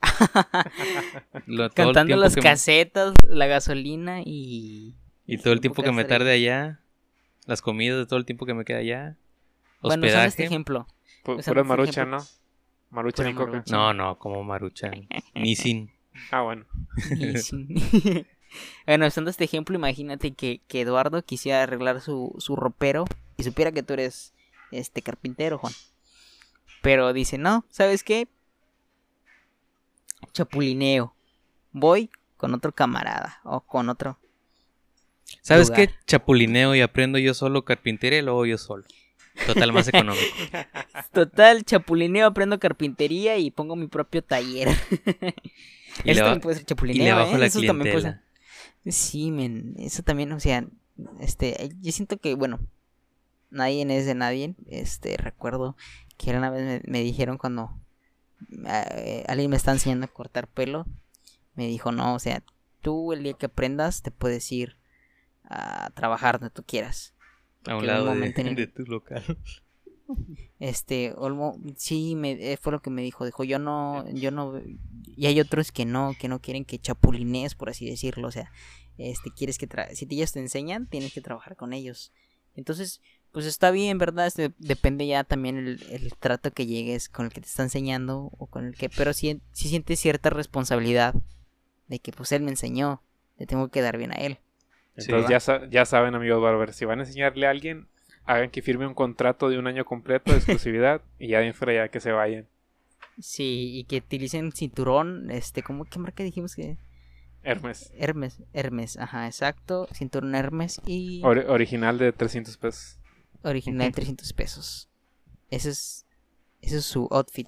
lo- 1.46 1.70
Cantando 1.72 2.16
las 2.16 2.36
me- 2.36 2.42
casetas, 2.42 3.14
la 3.28 3.48
gasolina 3.48 4.22
y. 4.24 4.96
Y 5.28 5.38
todo 5.40 5.54
el 5.54 5.60
tiempo 5.62 5.82
que 5.84 5.92
me 5.92 6.06
tarde 6.06 6.32
allá. 6.32 6.80
Las 7.46 7.62
comidas 7.62 7.98
de 7.98 8.06
todo 8.06 8.18
el 8.20 8.26
tiempo 8.26 8.46
que 8.46 8.54
me 8.54 8.66
queda 8.66 8.80
allá. 8.80 9.18
Bueno, 9.82 10.06
usando 10.06 10.08
este 10.08 10.18
Hospedaje. 10.28 10.44
ejemplo. 10.46 10.88
Pu- 11.24 11.40
Esa 11.40 11.52
Pura 11.52 11.64
fue 11.64 11.70
marucha, 11.70 12.02
ejemplo. 12.02 12.18
¿no? 12.20 12.26
Marucha 12.92 13.18
Pura 13.18 13.30
ni 13.30 13.36
coca. 13.36 13.52
marucha. 13.52 13.76
no, 13.76 13.94
no, 13.94 14.18
como 14.20 14.44
Maruchan. 14.44 15.08
Ni 15.36 15.56
sin. 15.56 15.92
Ah, 16.32 16.42
bueno. 16.42 16.66
Bueno, 18.86 19.06
usando 19.08 19.30
este 19.30 19.44
ejemplo, 19.44 19.76
imagínate 19.76 20.34
que, 20.34 20.62
que 20.70 20.80
Eduardo 20.82 21.22
quisiera 21.24 21.64
arreglar 21.64 22.00
su, 22.00 22.34
su 22.38 22.56
ropero 22.56 23.04
y 23.36 23.44
supiera 23.44 23.74
que 23.74 23.84
tú 23.84 23.92
eres 23.96 24.34
este 24.72 25.02
carpintero, 25.02 25.58
Juan. 25.58 25.74
Pero 26.86 27.14
dice, 27.14 27.40
no, 27.40 27.66
¿sabes 27.72 28.04
qué? 28.04 28.28
Chapulineo. 30.34 31.16
Voy 31.72 32.12
con 32.38 32.54
otro 32.54 32.74
camarada 32.74 33.40
o 33.44 33.62
con 33.62 33.90
otro. 33.90 34.20
¿Sabes 35.42 35.70
Lugar. 35.70 35.88
qué? 35.88 35.96
Chapulineo 36.06 36.76
y 36.76 36.82
aprendo 36.82 37.18
yo 37.18 37.34
solo 37.34 37.66
carpintería 37.66 38.20
y 38.20 38.22
luego 38.22 38.46
yo 38.46 38.60
solo. 38.60 38.84
Total, 39.48 39.74
más 39.74 39.88
económico. 39.88 40.24
Total, 41.12 41.66
chapulineo, 41.66 42.28
aprendo 42.28 42.60
carpintería 42.60 43.36
y 43.40 43.50
pongo 43.50 43.76
mi 43.76 43.88
propio 43.88 44.24
taller. 44.24 44.68
Y 46.04 46.12
Eso 46.12 46.14
le, 46.14 46.22
ba- 46.22 46.26
también 46.28 46.42
puede 46.42 46.56
ser 46.58 46.64
y 46.64 46.66
chapulineo, 46.68 47.04
le 47.04 47.14
bajo 47.14 47.36
¿eh? 47.36 47.40
la 47.40 47.46
Eso 47.48 47.62
también 47.64 47.96
puede 47.96 48.02
ser-. 48.12 48.94
Sí, 48.94 49.32
men, 49.32 49.74
eso 49.80 50.04
también, 50.04 50.32
o 50.34 50.40
sea, 50.40 50.68
este, 51.20 51.72
yo 51.82 51.92
siento 51.92 52.18
que, 52.18 52.36
bueno, 52.36 52.60
nadie 53.50 53.82
es 53.98 54.06
de 54.06 54.14
nadie, 54.14 54.54
este, 54.70 55.18
recuerdo 55.18 55.76
que 56.18 56.32
una 56.32 56.50
vez 56.50 56.64
me, 56.86 56.92
me 56.92 57.02
dijeron 57.02 57.38
cuando 57.38 57.72
eh, 58.68 59.24
alguien 59.28 59.50
me 59.52 59.58
está 59.58 59.72
enseñando 59.72 60.06
a 60.06 60.10
cortar 60.14 60.48
pelo, 60.48 60.86
me 61.56 61.68
dijo, 61.68 61.92
no, 61.92 62.16
o 62.16 62.20
sea, 62.20 62.44
tú 62.82 63.14
el 63.14 63.24
día 63.24 63.34
que 63.34 63.48
aprendas 63.48 64.02
te 64.02 64.12
puedes 64.12 64.52
ir 64.52 64.78
a 65.46 65.92
trabajar 65.92 66.40
donde 66.40 66.54
tú 66.54 66.64
quieras. 66.64 67.14
A 67.66 67.76
un 67.78 67.88
lado 67.88 68.06
de, 68.16 68.28
el- 68.38 68.56
de 68.56 68.68
tu 68.68 68.84
local. 68.84 69.24
Este, 70.60 71.14
Olmo, 71.18 71.60
sí, 71.78 72.16
me, 72.16 72.32
eh, 72.54 72.58
fue 72.58 72.72
lo 72.72 72.82
que 72.82 72.90
me 72.90 73.02
dijo, 73.02 73.26
dijo, 73.26 73.44
yo 73.44 73.60
no, 73.60 74.08
yo 74.14 74.32
no, 74.32 74.54
y 75.06 75.26
hay 75.26 75.40
otros 75.42 75.72
que 75.72 75.86
no, 75.86 76.14
que 76.20 76.28
no 76.28 76.40
quieren 76.40 76.64
que 76.66 76.80
chapulines, 76.80 77.56
por 77.56 77.70
así 77.70 77.90
decirlo, 77.90 78.28
o 78.28 78.32
sea, 78.32 78.52
este, 78.98 79.32
quieres 79.32 79.58
que, 79.58 79.68
tra 79.68 79.94
si 79.96 80.08
ellos 80.10 80.32
te 80.32 80.40
enseñan, 80.40 80.88
tienes 80.88 81.14
que 81.14 81.22
trabajar 81.22 81.56
con 81.56 81.74
ellos. 81.74 82.12
Entonces, 82.56 83.02
pues 83.36 83.46
está 83.48 83.70
bien, 83.72 83.98
¿verdad? 83.98 84.28
Este, 84.28 84.54
depende 84.60 85.06
ya 85.06 85.26
también 85.26 85.58
el, 85.58 85.84
el 85.92 86.14
trato 86.18 86.52
que 86.52 86.66
llegues 86.66 87.10
con 87.10 87.26
el 87.26 87.34
que 87.34 87.42
te 87.42 87.48
está 87.48 87.64
enseñando 87.64 88.32
o 88.38 88.48
con 88.48 88.66
el 88.66 88.78
que, 88.78 88.90
pero 88.90 89.12
sí, 89.12 89.42
sí 89.52 89.68
sientes 89.68 90.00
cierta 90.00 90.30
responsabilidad 90.30 91.14
de 91.90 92.00
que 92.00 92.14
pues 92.14 92.32
él 92.32 92.44
me 92.44 92.52
enseñó, 92.52 93.02
le 93.38 93.46
tengo 93.46 93.68
que 93.68 93.82
dar 93.82 93.98
bien 93.98 94.14
a 94.14 94.16
él. 94.16 94.40
Entonces 94.96 95.26
Sí. 95.26 95.32
ya, 95.34 95.40
sa- 95.42 95.70
ya 95.70 95.86
saben, 95.86 96.16
amigos 96.16 96.42
barber, 96.42 96.72
si 96.72 96.86
van 96.86 97.00
a 97.00 97.04
enseñarle 97.04 97.46
a 97.46 97.50
alguien, 97.50 97.90
hagan 98.24 98.52
que 98.52 98.62
firme 98.62 98.88
un 98.88 98.94
contrato 98.94 99.50
de 99.50 99.60
un 99.60 99.68
año 99.68 99.84
completo 99.84 100.32
de 100.32 100.38
exclusividad 100.38 101.02
y 101.20 101.28
ya 101.28 101.40
de 101.42 101.54
ya 101.76 101.90
que 101.90 102.00
se 102.00 102.14
vayan. 102.14 102.48
Sí, 103.20 103.72
y 103.74 103.84
que 103.84 103.98
utilicen 103.98 104.54
cinturón, 104.54 105.30
este, 105.30 105.62
¿cómo, 105.62 105.84
qué 105.84 106.00
marca 106.00 106.24
dijimos 106.24 106.56
que? 106.56 106.78
Hermes. 107.44 107.92
Hermes, 107.98 108.42
Hermes, 108.54 108.98
ajá, 108.98 109.28
exacto. 109.28 109.90
Cinturón 109.94 110.34
Hermes 110.36 110.82
y 110.86 111.22
Ori- 111.22 111.46
original 111.50 111.98
de 111.98 112.14
300 112.14 112.56
pesos. 112.56 112.98
Original 113.46 113.92
300 113.94 114.34
pesos. 114.34 114.90
Ese 115.50 115.70
es, 115.70 116.06
ese 116.62 116.78
es 116.78 116.86
su 116.86 117.08
outfit. 117.12 117.48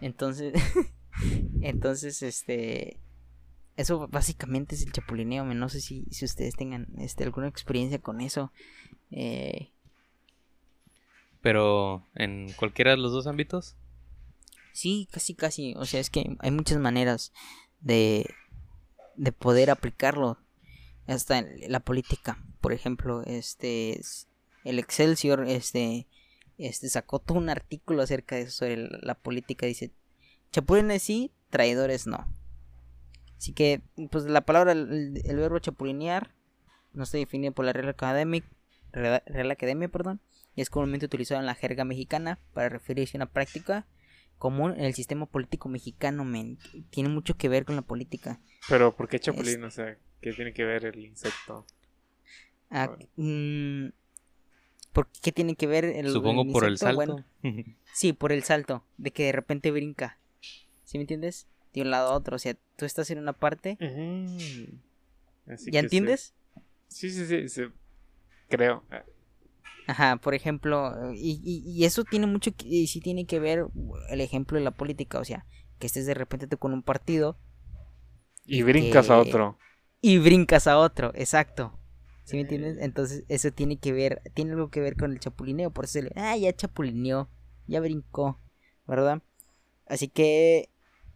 Entonces, 0.00 0.52
entonces, 1.60 2.22
este, 2.22 3.00
eso 3.76 4.08
básicamente 4.08 4.74
es 4.74 4.82
el 4.82 4.92
chapulineo. 4.92 5.44
No 5.44 5.68
sé 5.68 5.80
si, 5.80 6.04
si 6.10 6.24
ustedes 6.24 6.54
tengan 6.56 6.88
este, 6.98 7.24
alguna 7.24 7.48
experiencia 7.48 7.98
con 8.00 8.20
eso. 8.20 8.52
Eh, 9.10 9.70
Pero 11.40 12.06
en 12.14 12.52
cualquiera 12.52 12.90
de 12.92 12.96
los 12.98 13.12
dos 13.12 13.26
ámbitos. 13.26 13.76
Sí, 14.72 15.08
casi, 15.10 15.34
casi. 15.34 15.74
O 15.76 15.84
sea, 15.86 16.00
es 16.00 16.10
que 16.10 16.36
hay 16.40 16.50
muchas 16.50 16.78
maneras 16.78 17.32
de, 17.80 18.26
de 19.16 19.32
poder 19.32 19.70
aplicarlo. 19.70 20.38
Hasta 21.06 21.38
en 21.38 21.72
la 21.72 21.80
política. 21.80 22.44
Por 22.60 22.72
ejemplo, 22.74 23.22
este 23.24 23.98
es- 23.98 24.27
el 24.68 24.78
Excelsior 24.78 25.44
este, 25.46 26.06
este 26.58 26.88
sacó 26.88 27.18
todo 27.18 27.38
un 27.38 27.48
artículo 27.48 28.02
acerca 28.02 28.36
de 28.36 28.42
eso, 28.42 28.52
sobre 28.52 28.76
la, 28.76 29.14
política. 29.14 29.66
Dice, 29.66 29.92
chapulines 30.52 31.02
sí, 31.02 31.32
traidores 31.50 32.06
no. 32.06 32.26
Así 33.36 33.52
que, 33.52 33.82
pues 34.10 34.24
la 34.24 34.42
palabra, 34.42 34.72
el, 34.72 35.20
el 35.24 35.36
verbo 35.36 35.58
chapulinear, 35.58 36.34
no 36.92 37.04
está 37.04 37.18
definido 37.18 37.52
por 37.52 37.64
la 37.64 37.72
Real 37.72 37.88
Academia, 37.88 38.42
Real, 38.92 39.50
Academia, 39.50 39.88
perdón, 39.88 40.20
y 40.54 40.60
es 40.60 40.70
comúnmente 40.70 41.06
utilizado 41.06 41.40
en 41.40 41.46
la 41.46 41.54
jerga 41.54 41.84
mexicana 41.84 42.38
para 42.52 42.68
referirse 42.68 43.16
a 43.16 43.18
una 43.18 43.32
práctica 43.32 43.86
común 44.38 44.74
en 44.76 44.84
el 44.84 44.94
sistema 44.94 45.26
político 45.26 45.68
mexicano, 45.68 46.24
men. 46.24 46.58
Tiene 46.90 47.08
mucho 47.08 47.36
que 47.36 47.48
ver 47.48 47.64
con 47.64 47.76
la 47.76 47.82
política. 47.82 48.40
Pero 48.68 48.94
¿por 48.96 49.08
qué 49.08 49.20
chapulín? 49.20 49.62
O 49.64 49.70
sea, 49.70 49.96
¿qué 50.20 50.32
tiene 50.32 50.52
que 50.52 50.64
ver 50.64 50.84
el 50.84 51.04
insecto? 51.04 51.66
Ah, 52.70 52.86
Bueno. 53.16 53.92
¿Por 54.98 55.08
qué 55.22 55.32
tiene 55.32 55.54
que 55.54 55.66
ver 55.66 55.84
el 55.84 56.12
Supongo 56.12 56.44
por 56.52 56.64
el 56.64 56.76
salto. 56.76 56.96
Bueno, 56.96 57.24
sí, 57.92 58.12
por 58.12 58.32
el 58.32 58.42
salto, 58.42 58.84
de 58.96 59.12
que 59.12 59.24
de 59.26 59.32
repente 59.32 59.70
brinca. 59.70 60.18
¿Sí 60.84 60.98
me 60.98 61.02
entiendes? 61.02 61.46
De 61.72 61.82
un 61.82 61.90
lado 61.90 62.10
a 62.12 62.14
otro, 62.16 62.36
o 62.36 62.38
sea, 62.38 62.56
tú 62.76 62.84
estás 62.84 63.10
en 63.10 63.18
una 63.18 63.32
parte. 63.32 63.78
Así 65.46 65.70
¿ya 65.72 65.80
entiendes? 65.80 66.34
Sí, 66.88 67.10
sí, 67.10 67.26
sí, 67.26 67.48
sí, 67.48 67.62
creo. 68.48 68.84
Ah, 68.90 69.04
Ajá, 69.86 70.16
por 70.16 70.34
ejemplo, 70.34 71.12
y, 71.14 71.40
y, 71.42 71.62
y 71.66 71.84
eso 71.86 72.04
tiene 72.04 72.26
mucho, 72.26 72.52
que, 72.54 72.66
y 72.68 72.86
sí 72.88 73.00
tiene 73.00 73.24
que 73.26 73.40
ver 73.40 73.66
el 74.10 74.20
ejemplo 74.20 74.58
de 74.58 74.64
la 74.64 74.70
política, 74.70 75.18
o 75.18 75.24
sea, 75.24 75.46
que 75.78 75.86
estés 75.86 76.04
de 76.06 76.12
repente 76.14 76.46
tú 76.46 76.58
con 76.58 76.72
un 76.74 76.82
partido 76.82 77.38
Y 78.46 78.62
brincas 78.62 79.10
a 79.10 79.18
otro. 79.18 79.58
y 80.00 80.18
brincas 80.18 80.66
a 80.66 80.78
otro, 80.78 81.12
exacto. 81.14 81.77
¿Sí 82.28 82.36
me 82.36 82.42
entiendes? 82.42 82.76
Entonces 82.78 83.24
eso 83.28 83.50
tiene 83.52 83.78
que 83.78 83.90
ver, 83.90 84.20
tiene 84.34 84.52
algo 84.52 84.68
que 84.68 84.80
ver 84.80 84.96
con 84.96 85.12
el 85.12 85.18
chapulineo, 85.18 85.70
por 85.70 85.86
eso 85.86 85.94
se 85.94 86.02
le, 86.02 86.12
ah, 86.14 86.36
ya 86.36 86.54
chapulineó, 86.54 87.30
ya 87.66 87.80
brincó, 87.80 88.38
¿verdad? 88.86 89.22
Así 89.86 90.08
que 90.08 90.68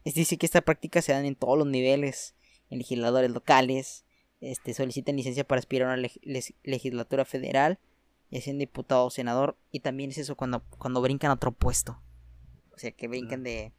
es 0.05 0.15
decir 0.15 0.39
que 0.39 0.47
esta 0.47 0.63
práctica 0.63 1.03
se 1.03 1.13
dan 1.13 1.27
en 1.27 1.35
todos 1.37 1.59
los 1.59 1.67
niveles, 1.67 2.35
en 2.71 2.79
legisladores 2.79 3.31
locales, 3.31 4.07
este 4.41 4.73
solicitan 4.73 5.17
licencia 5.17 5.47
para 5.47 5.59
aspirar 5.59 5.91
a 5.91 5.93
una 5.93 6.03
leg- 6.03 6.55
legislatura 6.63 7.27
federal, 7.27 7.79
ya 8.31 8.41
sean 8.41 8.57
diputado 8.57 9.05
o 9.05 9.11
senador, 9.11 9.59
y 9.71 9.81
también 9.81 10.09
es 10.13 10.17
eso 10.17 10.35
cuando, 10.35 10.65
cuando 10.79 11.03
brincan 11.03 11.31
a 11.31 11.35
otro 11.35 11.53
puesto. 11.53 12.01
O 12.75 12.79
sea, 12.79 12.91
que 12.91 13.07
brincan 13.07 13.43
de... 13.43 13.75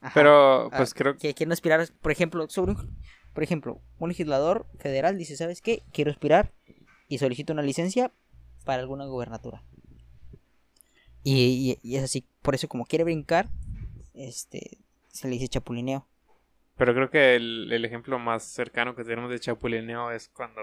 Ajá. 0.00 0.14
Pero, 0.14 0.70
pues 0.76 0.94
creo 0.94 1.14
que. 1.14 1.28
que 1.28 1.34
quieren 1.34 1.50
aspirar, 1.50 1.88
por 2.00 2.12
ejemplo, 2.12 2.48
sobre 2.48 2.72
un, 2.72 2.98
por 3.34 3.42
ejemplo, 3.42 3.80
un 3.98 4.08
legislador 4.10 4.66
federal 4.78 5.16
dice, 5.18 5.36
¿sabes 5.36 5.60
qué? 5.62 5.82
Quiero 5.92 6.10
aspirar 6.10 6.52
y 7.08 7.18
solicito 7.18 7.52
una 7.52 7.62
licencia 7.62 8.12
para 8.64 8.80
alguna 8.82 9.04
gubernatura. 9.06 9.62
Y, 11.24 11.78
y- 11.82 11.88
y 11.92 11.96
es 11.96 12.04
así, 12.04 12.26
por 12.42 12.54
eso 12.54 12.68
como 12.68 12.84
quiere 12.84 13.04
brincar, 13.04 13.48
este, 14.14 14.78
se 15.08 15.28
le 15.28 15.34
dice 15.34 15.48
chapulineo. 15.48 16.06
Pero 16.76 16.94
creo 16.94 17.10
que 17.10 17.36
el, 17.36 17.70
el 17.72 17.84
ejemplo 17.84 18.18
más 18.18 18.42
cercano 18.44 18.96
que 18.96 19.04
tenemos 19.04 19.30
de 19.30 19.38
chapulineo 19.40 20.10
es 20.10 20.28
cuando. 20.28 20.60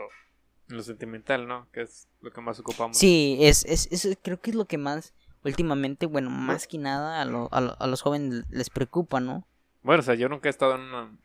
Lo 0.68 0.84
sentimental, 0.84 1.48
¿no? 1.48 1.68
Que 1.72 1.82
es 1.82 2.08
lo 2.22 2.30
que 2.32 2.42
más 2.42 2.60
ocupamos. 2.60 2.96
Sí, 2.96 3.38
es, 3.42 3.66
es, 3.66 3.88
es- 3.92 4.18
creo 4.22 4.40
que 4.40 4.52
es 4.52 4.56
lo 4.56 4.66
que 4.66 4.78
más, 4.78 5.16
últimamente, 5.44 6.06
bueno, 6.06 6.30
más 6.30 6.68
que 6.68 6.78
nada 6.78 7.20
a, 7.22 7.26
lo- 7.26 7.50
a, 7.52 7.60
lo- 7.62 7.82
a 7.82 7.88
los 7.88 8.02
jóvenes 8.04 8.44
les 8.52 8.70
preocupa, 8.70 9.20
¿no? 9.20 9.48
Bueno, 9.82 10.02
o 10.02 10.04
sea, 10.04 10.14
yo 10.14 10.30
nunca 10.30 10.48
he 10.48 10.52
estado 10.52 10.76
en 10.76 10.82
una. 10.82 11.18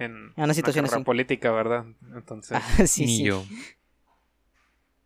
En 0.00 0.32
Una 0.36 0.54
situación 0.54 0.86
así. 0.86 1.02
política, 1.04 1.52
¿verdad? 1.52 1.84
Entonces. 2.14 2.58
Ah, 2.60 2.86
sí, 2.86 3.04
Ni 3.06 3.16
sí. 3.18 3.24
yo. 3.24 3.44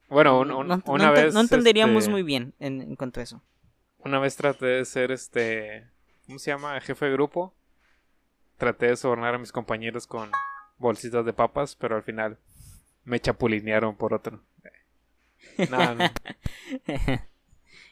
Bueno, 0.08 0.40
un- 0.40 0.48
No- 0.48 0.58
un- 0.58 0.68
no, 0.68 0.76
no 0.86 0.92
una 0.92 1.10
vez. 1.10 1.34
no 1.34 1.40
entenderíamos 1.40 2.04
este, 2.04 2.10
muy 2.12 2.22
bien 2.22 2.54
en, 2.60 2.80
en 2.80 2.96
cuanto 2.96 3.20
a 3.20 3.22
eso. 3.24 3.42
Una 3.98 4.18
vez 4.18 4.36
traté 4.36 4.66
de 4.66 4.84
ser 4.84 5.10
este. 5.10 5.88
¿Cómo 6.26 6.38
se 6.38 6.50
llama? 6.50 6.80
Jefe 6.80 7.06
de 7.06 7.12
grupo. 7.12 7.54
Traté 8.56 8.86
de 8.86 8.96
sobornar 8.96 9.34
a 9.34 9.38
mis 9.38 9.50
compañeros 9.52 10.06
con 10.06 10.30
bolsitas 10.78 11.24
de 11.26 11.32
papas, 11.32 11.74
pero 11.76 11.96
al 11.96 12.02
final 12.02 12.38
me 13.04 13.18
chapulinearon 13.18 13.96
por 13.96 14.14
otro. 14.14 14.42
Nada, 15.70 15.94
no. 15.94 16.04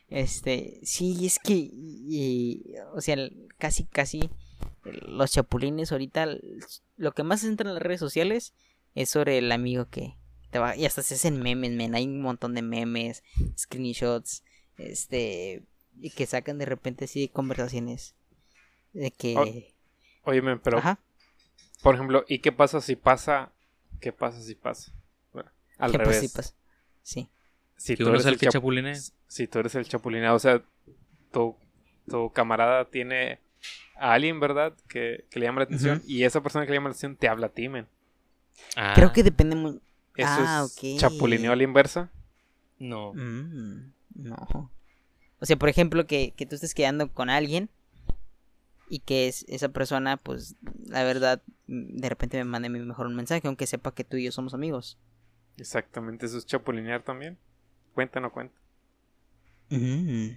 Este, 0.09 0.79
sí, 0.83 1.27
es 1.27 1.39
que, 1.39 1.55
y- 1.55 2.75
o 2.95 3.01
sea, 3.01 3.17
casi, 3.59 3.85
casi 3.87 4.31
los 4.85 5.31
chapulines 5.31 5.93
ahorita, 5.93 6.27
lo 6.97 7.13
que 7.13 7.23
más 7.23 7.45
entra 7.45 7.69
en 7.69 7.75
las 7.75 7.83
redes 7.83 8.01
sociales 8.01 8.55
es 8.95 9.11
sobre 9.11 9.39
el 9.39 9.51
amigo 9.53 9.89
que 9.89 10.17
te 10.51 10.59
va, 10.59 10.77
y 10.77 10.85
hasta 10.85 11.03
se 11.03 11.15
hacen 11.15 11.41
memes, 11.41 11.73
men, 11.73 11.95
hay 11.95 12.05
un 12.05 12.21
montón 12.21 12.55
de 12.55 12.63
memes, 12.63 13.23
screenshots, 13.57 14.43
este, 14.77 15.63
y 16.01 16.11
que 16.11 16.27
sacan 16.27 16.59
de 16.59 16.67
repente 16.67 17.07
así 17.07 17.29
conversaciones 17.29 18.15
de 18.93 19.11
que, 19.11 19.73
Óyeme, 20.25 20.57
pero, 20.59 20.79
ajá, 20.79 20.99
por 21.83 21.95
ejemplo, 21.95 22.25
¿y 22.29 22.39
qué 22.41 22.53
pasa 22.53 22.81
si 22.81 22.97
pasa? 22.97 23.53
¿Qué 24.01 24.13
pasa 24.13 24.41
si 24.41 24.55
pasa? 24.55 24.93
Bueno, 25.33 25.51
al 25.79 25.93
pues, 25.93 26.07
revés. 26.07 26.21
sí, 26.21 26.29
pues, 26.29 26.55
sí, 27.03 27.31
Si 27.77 27.97
tú 27.97 28.09
eres 28.09 28.21
es 28.21 28.27
el 28.27 28.35
el 28.35 28.41
que 28.41 28.49
chapulinea. 28.49 28.95
Si 29.27 29.47
tú 29.49 29.59
eres 29.59 29.75
el 29.75 29.89
chapulineado, 29.89 30.37
o 30.37 30.39
sea, 30.39 30.63
tu, 31.33 31.57
tu 32.09 32.31
camarada 32.33 32.85
tiene 32.85 33.41
a 34.03 34.13
alguien, 34.15 34.41
¿verdad? 34.41 34.75
Que, 34.89 35.25
que 35.31 35.39
le 35.39 35.47
llama 35.47 35.61
la 35.61 35.65
atención 35.65 36.03
y 36.07 36.25
esa 36.25 36.43
persona 36.43 36.65
que 36.67 36.73
le 36.73 36.77
llama 36.79 36.89
la 36.89 36.93
atención 36.93 37.17
te 37.17 37.29
habla 37.29 37.47
a 37.47 37.51
ti, 37.51 37.69
men. 37.69 37.87
Ah, 38.77 38.93
creo 38.95 39.13
que 39.13 39.23
depende 39.23 39.57
muy, 39.57 39.81
Eso 40.17 40.29
Ah, 40.37 40.63
es 40.65 40.77
ok. 40.77 40.99
chapulineo 40.99 41.53
a 41.53 41.57
la 41.57 41.63
inversa. 41.63 42.11
No. 42.79 43.15
Mm, 43.15 43.93
no. 44.17 44.71
O 45.39 45.47
sea, 45.47 45.57
por 45.57 45.69
ejemplo, 45.69 46.07
que, 46.07 46.33
que 46.37 46.47
tú 46.47 46.55
estés 46.57 46.75
quedando 46.75 47.13
con 47.13 47.31
alguien 47.31 47.71
y 48.89 48.99
que 49.01 49.29
es, 49.29 49.45
esa 49.49 49.71
persona, 49.71 50.17
pues, 50.17 50.57
la 50.87 51.03
verdad, 51.05 51.43
mm, 51.67 51.97
de 51.99 52.09
repente 52.09 52.37
me 52.39 52.45
mande 52.45 52.67
a 52.69 52.71
mí 52.71 52.79
mejor 52.81 53.07
un 53.07 53.17
mensaje, 53.17 53.47
aunque 53.47 53.67
sepa 53.67 53.95
que 53.95 54.05
tú 54.05 54.17
y 54.17 54.25
yo 54.25 54.33
somos 54.33 54.53
amigos. 54.53 54.99
Exactamente, 55.59 56.27
eso 56.27 56.39
es 56.39 56.47
chapulinear 56.47 57.03
también. 57.03 57.39
Cuenta 57.95 58.19
o 58.19 58.23
no 58.23 58.33
cuenta. 58.33 58.55
Mm, 59.71 60.31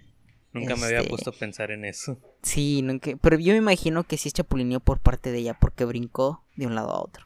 Nunca 0.56 0.76
me 0.76 0.86
había 0.86 1.00
Este- 1.00 1.10
puesto 1.10 1.30
a 1.32 1.34
pensar 1.34 1.72
en 1.72 1.86
eso. 1.86 2.18
Sí, 2.42 2.82
nunca, 2.82 3.12
pero 3.22 3.38
yo 3.38 3.52
me 3.54 3.58
imagino 3.58 4.04
que 4.06 4.18
sí 4.18 4.30
es 4.30 4.34
chapulineo 4.34 4.80
por 4.80 5.00
parte 5.00 5.32
de 5.32 5.40
ella, 5.40 5.54
porque 5.60 5.86
brincó 5.86 6.44
de 6.56 6.66
un 6.68 6.76
lado 6.76 6.92
a 6.92 7.02
otro. 7.02 7.26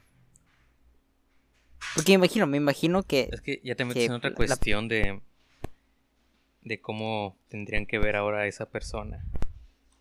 Porque 1.95 2.11
me 2.11 2.15
imagino, 2.25 2.47
me 2.47 2.57
imagino 2.57 3.03
que... 3.03 3.29
Es 3.31 3.41
que 3.41 3.61
ya 3.63 3.75
te 3.75 3.85
metes 3.85 4.05
en 4.05 4.11
otra 4.13 4.29
la- 4.29 4.35
cuestión 4.35 4.87
de 4.87 5.21
de 6.61 6.81
cómo 6.81 7.37
tendrían 7.47 7.85
que 7.85 7.97
ver 7.99 8.15
ahora 8.15 8.39
a 8.41 8.47
esa 8.47 8.65
persona. 8.69 9.23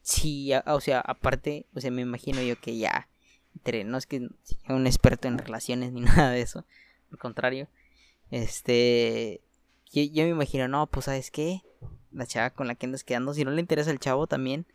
Sí, 0.02 0.52
a- 0.52 0.64
o 0.66 0.80
sea, 0.80 1.00
aparte, 1.00 1.66
o 1.74 1.80
sea, 1.80 1.90
me 1.90 2.02
imagino 2.02 2.42
yo 2.42 2.60
que 2.60 2.76
ya, 2.76 3.08
entre, 3.54 3.84
no 3.84 3.96
es 3.96 4.06
que 4.06 4.28
sea 4.42 4.74
un 4.74 4.86
experto 4.86 5.28
en 5.28 5.38
relaciones 5.38 5.92
ni 5.92 6.00
nada 6.26 6.30
de 6.32 6.40
eso, 6.40 6.64
al 7.12 7.18
contrario, 7.18 7.68
este, 8.30 9.40
yo, 9.92 10.02
yo 10.02 10.24
me 10.24 10.30
imagino, 10.30 10.66
no, 10.68 10.86
pues, 10.88 11.06
¿sabes 11.06 11.30
qué? 11.30 11.62
La 12.12 12.26
chava 12.26 12.50
con 12.50 12.66
la 12.66 12.74
que 12.74 12.86
andas 12.86 13.04
quedando, 13.04 13.34
si 13.34 13.44
no 13.44 13.50
le 13.50 13.60
interesa 13.60 13.90
el 13.90 13.98
chavo 13.98 14.26
también, 14.26 14.66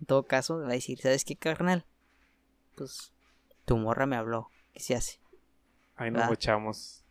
en 0.00 0.06
todo 0.06 0.24
caso, 0.24 0.58
va 0.58 0.66
a 0.68 0.72
decir, 0.72 0.98
¿sabes 1.00 1.24
qué, 1.24 1.36
carnal? 1.36 1.84
Pues, 2.76 3.12
tu 3.64 3.76
morra 3.76 4.06
me 4.06 4.16
habló, 4.16 4.48
¿qué 4.74 4.80
se 4.80 4.94
hace? 4.94 5.20
Ahí 5.96 6.10
nos 6.10 6.26
bochamos. 6.28 7.04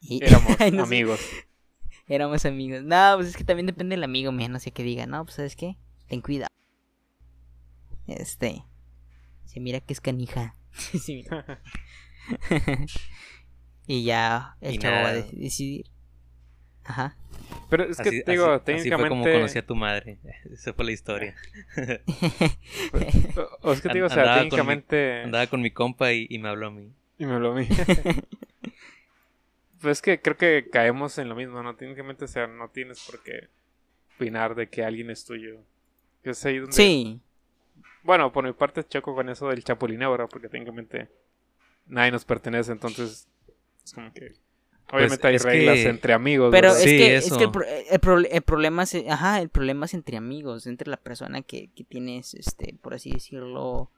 Y- 0.00 0.22
Éramos 0.24 0.56
Ay, 0.60 0.70
no 0.70 0.86
sé, 0.86 0.94
amigos. 0.94 1.20
éramos 2.08 2.44
amigos. 2.44 2.82
No, 2.84 3.12
pues 3.16 3.28
es 3.28 3.36
que 3.36 3.44
también 3.44 3.66
depende 3.66 3.96
del 3.96 4.04
amigo, 4.04 4.32
mío, 4.32 4.48
no 4.48 4.58
sé 4.60 4.70
qué 4.70 4.82
diga, 4.82 5.06
no, 5.06 5.24
pues, 5.24 5.36
¿sabes 5.36 5.56
qué? 5.56 5.76
Ten 6.08 6.20
cuidado. 6.20 6.48
Este. 8.06 8.64
Se 9.44 9.60
mira 9.60 9.80
que 9.80 9.92
es 9.92 10.00
canija. 10.00 10.54
Sí, 10.76 11.24
y 13.86 14.04
ya 14.04 14.56
el 14.60 14.74
Y 14.74 14.78
chavo 14.78 14.96
va 15.02 15.08
a 15.08 15.12
decidir. 15.12 15.86
Ajá. 16.86 17.16
Pero 17.70 17.84
es 17.84 17.96
que 17.96 18.08
así, 18.08 18.22
te 18.22 18.30
digo, 18.32 18.44
así- 18.46 18.54
así 18.54 18.64
técnicamente. 18.64 19.08
fue 19.08 19.10
como 19.18 19.24
conocí 19.24 19.58
a 19.58 19.66
tu 19.66 19.74
madre. 19.74 20.18
Esa 20.52 20.72
fue 20.72 20.84
la 20.84 20.92
historia. 20.92 21.34
O 23.62 23.72
es 23.72 23.80
que 23.80 23.88
te 23.88 23.94
digo, 23.94 24.06
o 24.06 24.08
sea, 24.08 24.22
Andaba 24.22 24.36
con 24.36 24.44
mi- 24.44 24.50
técnicamente. 24.50 25.22
Andaba 25.22 25.46
con 25.48 25.60
mi 25.60 25.70
compa 25.70 26.12
y, 26.12 26.26
y 26.30 26.38
me 26.38 26.48
habló 26.48 26.68
a 26.68 26.70
mí. 26.70 26.92
Y 27.18 27.26
me 27.26 27.34
habló 27.34 27.52
a 27.52 27.54
mí. 27.56 27.68
pues 29.80 29.98
es 29.98 30.02
que 30.02 30.20
creo 30.20 30.36
que 30.36 30.68
caemos 30.70 31.18
en 31.18 31.28
lo 31.28 31.34
mismo, 31.34 31.62
¿no? 31.62 31.76
Técnicamente, 31.76 32.24
o 32.24 32.28
sea, 32.28 32.46
no 32.46 32.68
tienes 32.70 33.00
por 33.04 33.22
qué 33.22 33.48
opinar 34.16 34.54
de 34.54 34.68
que 34.68 34.84
alguien 34.84 35.10
es 35.10 35.24
tuyo. 35.24 35.58
Es 36.22 36.44
ahí 36.46 36.58
donde. 36.58 36.72
Sí. 36.72 37.20
Bueno, 38.02 38.32
por 38.32 38.44
mi 38.44 38.52
parte 38.52 38.84
choco 38.84 39.14
con 39.14 39.28
eso 39.28 39.48
del 39.48 39.64
chapulineo. 39.64 40.16
Porque 40.28 40.48
técnicamente 40.48 41.08
nadie 41.86 42.10
nos 42.12 42.24
pertenece, 42.24 42.72
entonces 42.72 43.28
es 43.84 43.92
como 43.92 44.12
que... 44.12 44.32
Pues, 44.88 45.00
Obviamente 45.12 45.26
hay 45.26 45.38
reglas 45.38 45.74
que- 45.76 45.88
entre 45.88 46.12
amigos. 46.12 46.50
Pero 46.52 46.68
¿verdad? 46.68 46.82
es, 46.84 46.90
Sí, 46.90 46.96
que, 46.96 47.16
es 47.16 47.32
que 47.32 47.44
el, 47.44 47.50
pro- 47.50 47.64
el 47.66 48.00
proble- 48.00 48.28
el 48.30 48.42
problema 48.42 48.82
es, 48.84 48.94
ajá, 49.08 49.40
el 49.40 49.48
problema 49.48 49.86
es 49.86 49.94
entre 49.94 50.16
amigos, 50.16 50.66
entre 50.68 50.88
la 50.88 50.96
persona 50.96 51.42
que, 51.42 51.68
que 51.74 51.82
tienes, 51.84 52.34
este, 52.34 52.74
por 52.80 52.94
así 52.94 53.10
decirlo, 53.10 53.90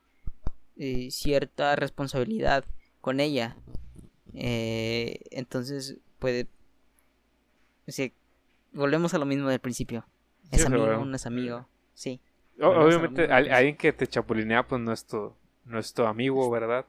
eh, 0.77 1.11
cierta 1.11 1.77
responsabilidad 1.77 2.65
con 3.03 3.21
ella. 3.21 3.57
Eh, 4.35 5.21
entonces 5.31 5.99
puede, 6.19 6.47
o 7.87 7.93
sea, 7.93 8.09
volvemos 8.73 9.15
a 9.15 9.19
lo 9.19 9.27
mismo 9.27 9.49
del 9.49 9.61
principio. 9.61 10.07
Es 10.51 10.61
Sí, 10.63 10.67
amigo, 10.67 10.85
seguro. 10.87 11.05
no 11.05 11.17
es 11.17 11.27
amigo, 11.27 11.69
sí. 11.95 12.21
O- 12.61 12.73
lo 12.73 12.85
Obviamente 12.87 13.25
al- 13.25 13.45
pues. 13.45 13.55
alguien 13.57 13.77
que 13.77 13.93
te 13.93 14.07
chapulinea 14.07 14.67
pues 14.67 14.81
no 14.81 14.93
es 14.93 15.05
tu, 15.07 15.35
no 15.65 15.79
es 15.79 15.93
tu 15.93 16.05
amigo, 16.05 16.49
¿verdad? 16.51 16.87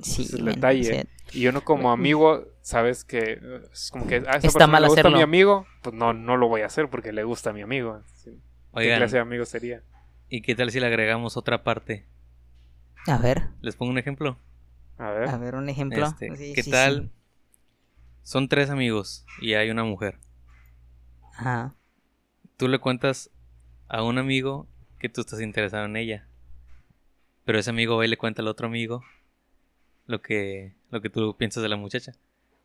Sí, 0.00 0.22
Ese 0.22 0.22
es 0.22 0.32
el 0.34 0.42
men, 0.44 0.54
detalle. 0.54 0.80
o 0.80 0.84
sea, 0.94 1.04
Y 1.32 1.46
uno 1.46 1.62
como 1.64 1.92
amigo, 1.92 2.46
sabes 2.62 3.04
que 3.04 3.40
es 3.72 3.90
como 3.90 4.06
que 4.06 4.16
a 4.16 4.18
esa 4.18 4.30
Está 4.30 4.40
persona 4.40 4.66
mal 4.66 4.82
le 4.82 4.88
gusta 4.88 5.00
a 5.00 5.04
mi 5.04 5.08
hacerlo. 5.10 5.24
amigo, 5.24 5.66
pues 5.82 5.94
no, 5.94 6.12
no 6.12 6.36
lo 6.36 6.48
voy 6.48 6.62
a 6.62 6.66
hacer 6.66 6.88
porque 6.88 7.12
le 7.12 7.24
gusta 7.24 7.50
a 7.50 7.52
mi 7.52 7.62
amigo. 7.62 8.02
Sí. 8.16 8.40
¿Qué 8.74 8.96
clase 8.96 9.16
de 9.16 9.22
amigo 9.22 9.44
sería? 9.44 9.82
¿y 10.28 10.40
qué 10.40 10.54
tal 10.54 10.70
si 10.70 10.80
le 10.80 10.86
agregamos 10.86 11.36
otra 11.36 11.62
parte? 11.62 12.06
a 13.06 13.18
ver, 13.18 13.48
Les 13.60 13.76
pongo 13.76 13.90
un 13.92 13.98
ejemplo. 13.98 14.38
A 14.96 15.10
ver. 15.10 15.28
a 15.28 15.36
ver 15.36 15.54
un 15.56 15.68
ejemplo. 15.68 16.06
Este, 16.06 16.34
Sí, 16.36 16.52
¿Qué 16.54 16.62
sí, 16.62 16.70
tal? 16.70 17.10
sí. 17.10 17.10
Son 18.22 18.48
tres 18.48 18.70
amigos 18.70 19.26
y 19.40 19.54
hay 19.54 19.70
una 19.70 19.84
mujer. 19.84 20.18
Ajá. 21.34 21.74
Tú 22.56 22.68
le 22.68 22.78
cuentas 22.78 23.30
a 23.88 24.02
un 24.02 24.18
amigo 24.18 24.68
que 24.98 25.08
tú 25.08 25.20
estás 25.20 25.40
interesado 25.40 25.84
en 25.86 25.96
ella. 25.96 26.28
Pero 27.44 27.58
ese 27.58 27.70
amigo 27.70 27.96
va 27.96 28.04
y 28.06 28.08
le 28.08 28.16
cuenta 28.16 28.40
al 28.42 28.48
otro 28.48 28.68
amigo 28.68 29.02
lo 30.12 30.22
que, 30.22 30.72
lo 30.90 31.00
que 31.00 31.10
tú 31.10 31.34
piensas 31.36 31.62
de 31.62 31.68
la 31.68 31.76
muchacha. 31.76 32.12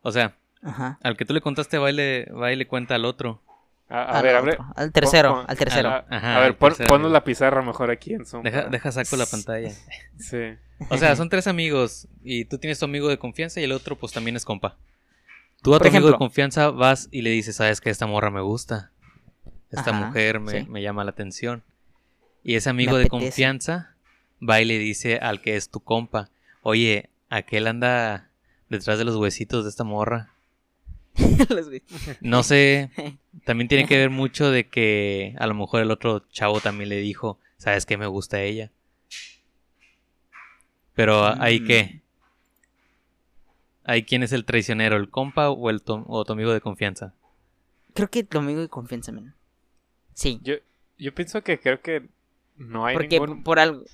O 0.02 0.12
sea, 0.12 0.36
Ajá. 0.62 0.98
al 1.02 1.16
que 1.16 1.24
tú 1.24 1.34
le 1.34 1.40
contaste 1.40 1.78
va 1.78 1.90
y 1.90 1.94
le, 1.94 2.26
va 2.26 2.52
y 2.52 2.56
le 2.56 2.66
cuenta 2.68 2.94
al 2.94 3.04
otro. 3.04 3.42
A, 3.88 4.02
a 4.02 4.18
Al 4.18 4.22
ver, 4.22 4.36
a 4.36 4.38
otro, 4.40 4.50
ver. 4.50 4.58
Al 4.76 4.92
tercero, 4.92 5.34
pon- 5.34 5.44
al 5.48 5.56
tercero. 5.56 5.88
a- 5.88 6.04
Ajá, 6.10 6.36
a 6.36 6.40
ver, 6.40 6.56
pon, 6.58 6.74
ponnos 6.86 7.10
la 7.10 7.24
pizarra 7.24 7.62
mejor 7.62 7.90
aquí 7.90 8.12
en 8.12 8.26
Zoom. 8.26 8.42
Deja, 8.44 8.92
saco 8.92 9.16
la 9.16 9.26
pantalla. 9.26 9.70
Sí. 10.18 10.36
O 10.90 10.96
sea, 10.98 11.16
son 11.16 11.28
tres 11.30 11.46
amigos 11.46 12.06
y 12.22 12.44
tú 12.44 12.58
tienes 12.58 12.78
tu 12.78 12.84
amigo 12.84 13.08
de 13.08 13.18
confianza 13.18 13.60
y 13.60 13.64
el 13.64 13.72
otro 13.72 13.96
pues 13.96 14.12
también 14.12 14.36
es 14.36 14.44
compa. 14.44 14.76
Tú 15.62 15.74
a 15.74 15.78
Por 15.78 15.88
tu 15.88 15.96
amigo 15.96 16.12
de 16.12 16.18
confianza 16.18 16.70
vas 16.70 17.08
y 17.10 17.22
le 17.22 17.30
dices, 17.30 17.56
sabes 17.56 17.80
que 17.80 17.88
esta 17.90 18.06
morra 18.06 18.30
me 18.30 18.42
gusta. 18.42 18.92
Esta 19.70 19.90
Ajá, 19.90 20.06
mujer 20.06 20.38
me, 20.38 20.52
sí. 20.64 20.66
me 20.68 20.82
llama 20.82 21.02
la 21.04 21.10
atención. 21.10 21.62
Y 22.44 22.54
ese 22.56 22.68
amigo 22.70 22.96
de 22.98 23.08
confianza 23.08 23.94
va 24.46 24.60
y 24.60 24.64
le 24.66 24.78
dice 24.78 25.16
al 25.18 25.40
que 25.40 25.56
es 25.56 25.70
tu 25.70 25.80
compa, 25.80 26.28
oye, 26.62 27.08
aquel 27.28 27.66
anda 27.66 28.30
detrás 28.68 28.98
de 28.98 29.04
los 29.04 29.16
huesitos 29.16 29.64
de 29.64 29.70
esta 29.70 29.84
morra. 29.84 30.34
No 32.20 32.42
sé, 32.42 32.90
también 33.44 33.68
tiene 33.68 33.86
que 33.86 33.96
ver 33.96 34.10
mucho 34.10 34.50
de 34.50 34.68
que 34.68 35.34
a 35.38 35.46
lo 35.46 35.54
mejor 35.54 35.82
el 35.82 35.90
otro 35.90 36.20
chavo 36.30 36.60
también 36.60 36.88
le 36.90 36.98
dijo, 36.98 37.38
sabes 37.56 37.86
que 37.86 37.96
me 37.96 38.06
gusta 38.06 38.40
ella. 38.42 38.70
Pero 40.94 41.24
ahí 41.40 41.60
Mm. 41.60 41.66
qué. 41.66 42.00
Ahí 43.84 44.02
quién 44.02 44.22
es 44.22 44.32
el 44.32 44.44
traicionero, 44.44 44.96
el 44.96 45.08
compa 45.10 45.48
o 45.50 45.70
el 45.70 45.82
tu, 45.82 46.04
o 46.06 46.24
tu 46.24 46.32
amigo 46.32 46.52
de 46.52 46.60
confianza. 46.60 47.14
Creo 47.94 48.10
que 48.10 48.22
tu 48.22 48.38
amigo 48.38 48.60
de 48.60 48.68
confianza, 48.68 49.12
men. 49.12 49.34
Sí. 50.12 50.40
Yo, 50.42 50.54
yo 50.98 51.14
pienso 51.14 51.42
que 51.42 51.58
creo 51.58 51.80
que 51.80 52.08
no 52.56 52.84
hay 52.84 52.94
porque 52.96 53.18
ningún... 53.18 53.42
por 53.42 53.58
algo. 53.58 53.84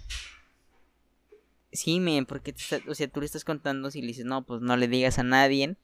Sí, 1.74 2.00
men, 2.00 2.24
porque 2.24 2.52
te 2.52 2.62
está- 2.62 2.80
o 2.90 2.94
sea, 2.94 3.08
tú 3.08 3.20
le 3.20 3.26
estás 3.26 3.44
contando 3.44 3.90
si 3.90 4.00
le 4.00 4.06
dices, 4.08 4.24
no, 4.24 4.42
pues 4.46 4.60
no 4.62 4.76
le 4.76 4.88
digas 4.88 5.18
a 5.18 5.22
nadie. 5.24 5.76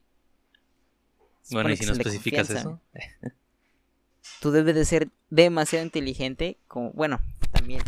se 1.43 1.55
Bueno, 1.55 1.71
y 1.71 1.77
si 1.77 1.85
no 1.85 1.93
especificas 1.93 2.49
eso. 2.51 2.81
Tú 4.41 4.51
debes 4.53 4.75
de 4.75 4.85
ser 4.85 5.09
demasiado 5.31 5.85
inteligente, 5.85 6.59
como, 6.69 6.93
bueno, 6.93 7.21
también. 7.53 7.83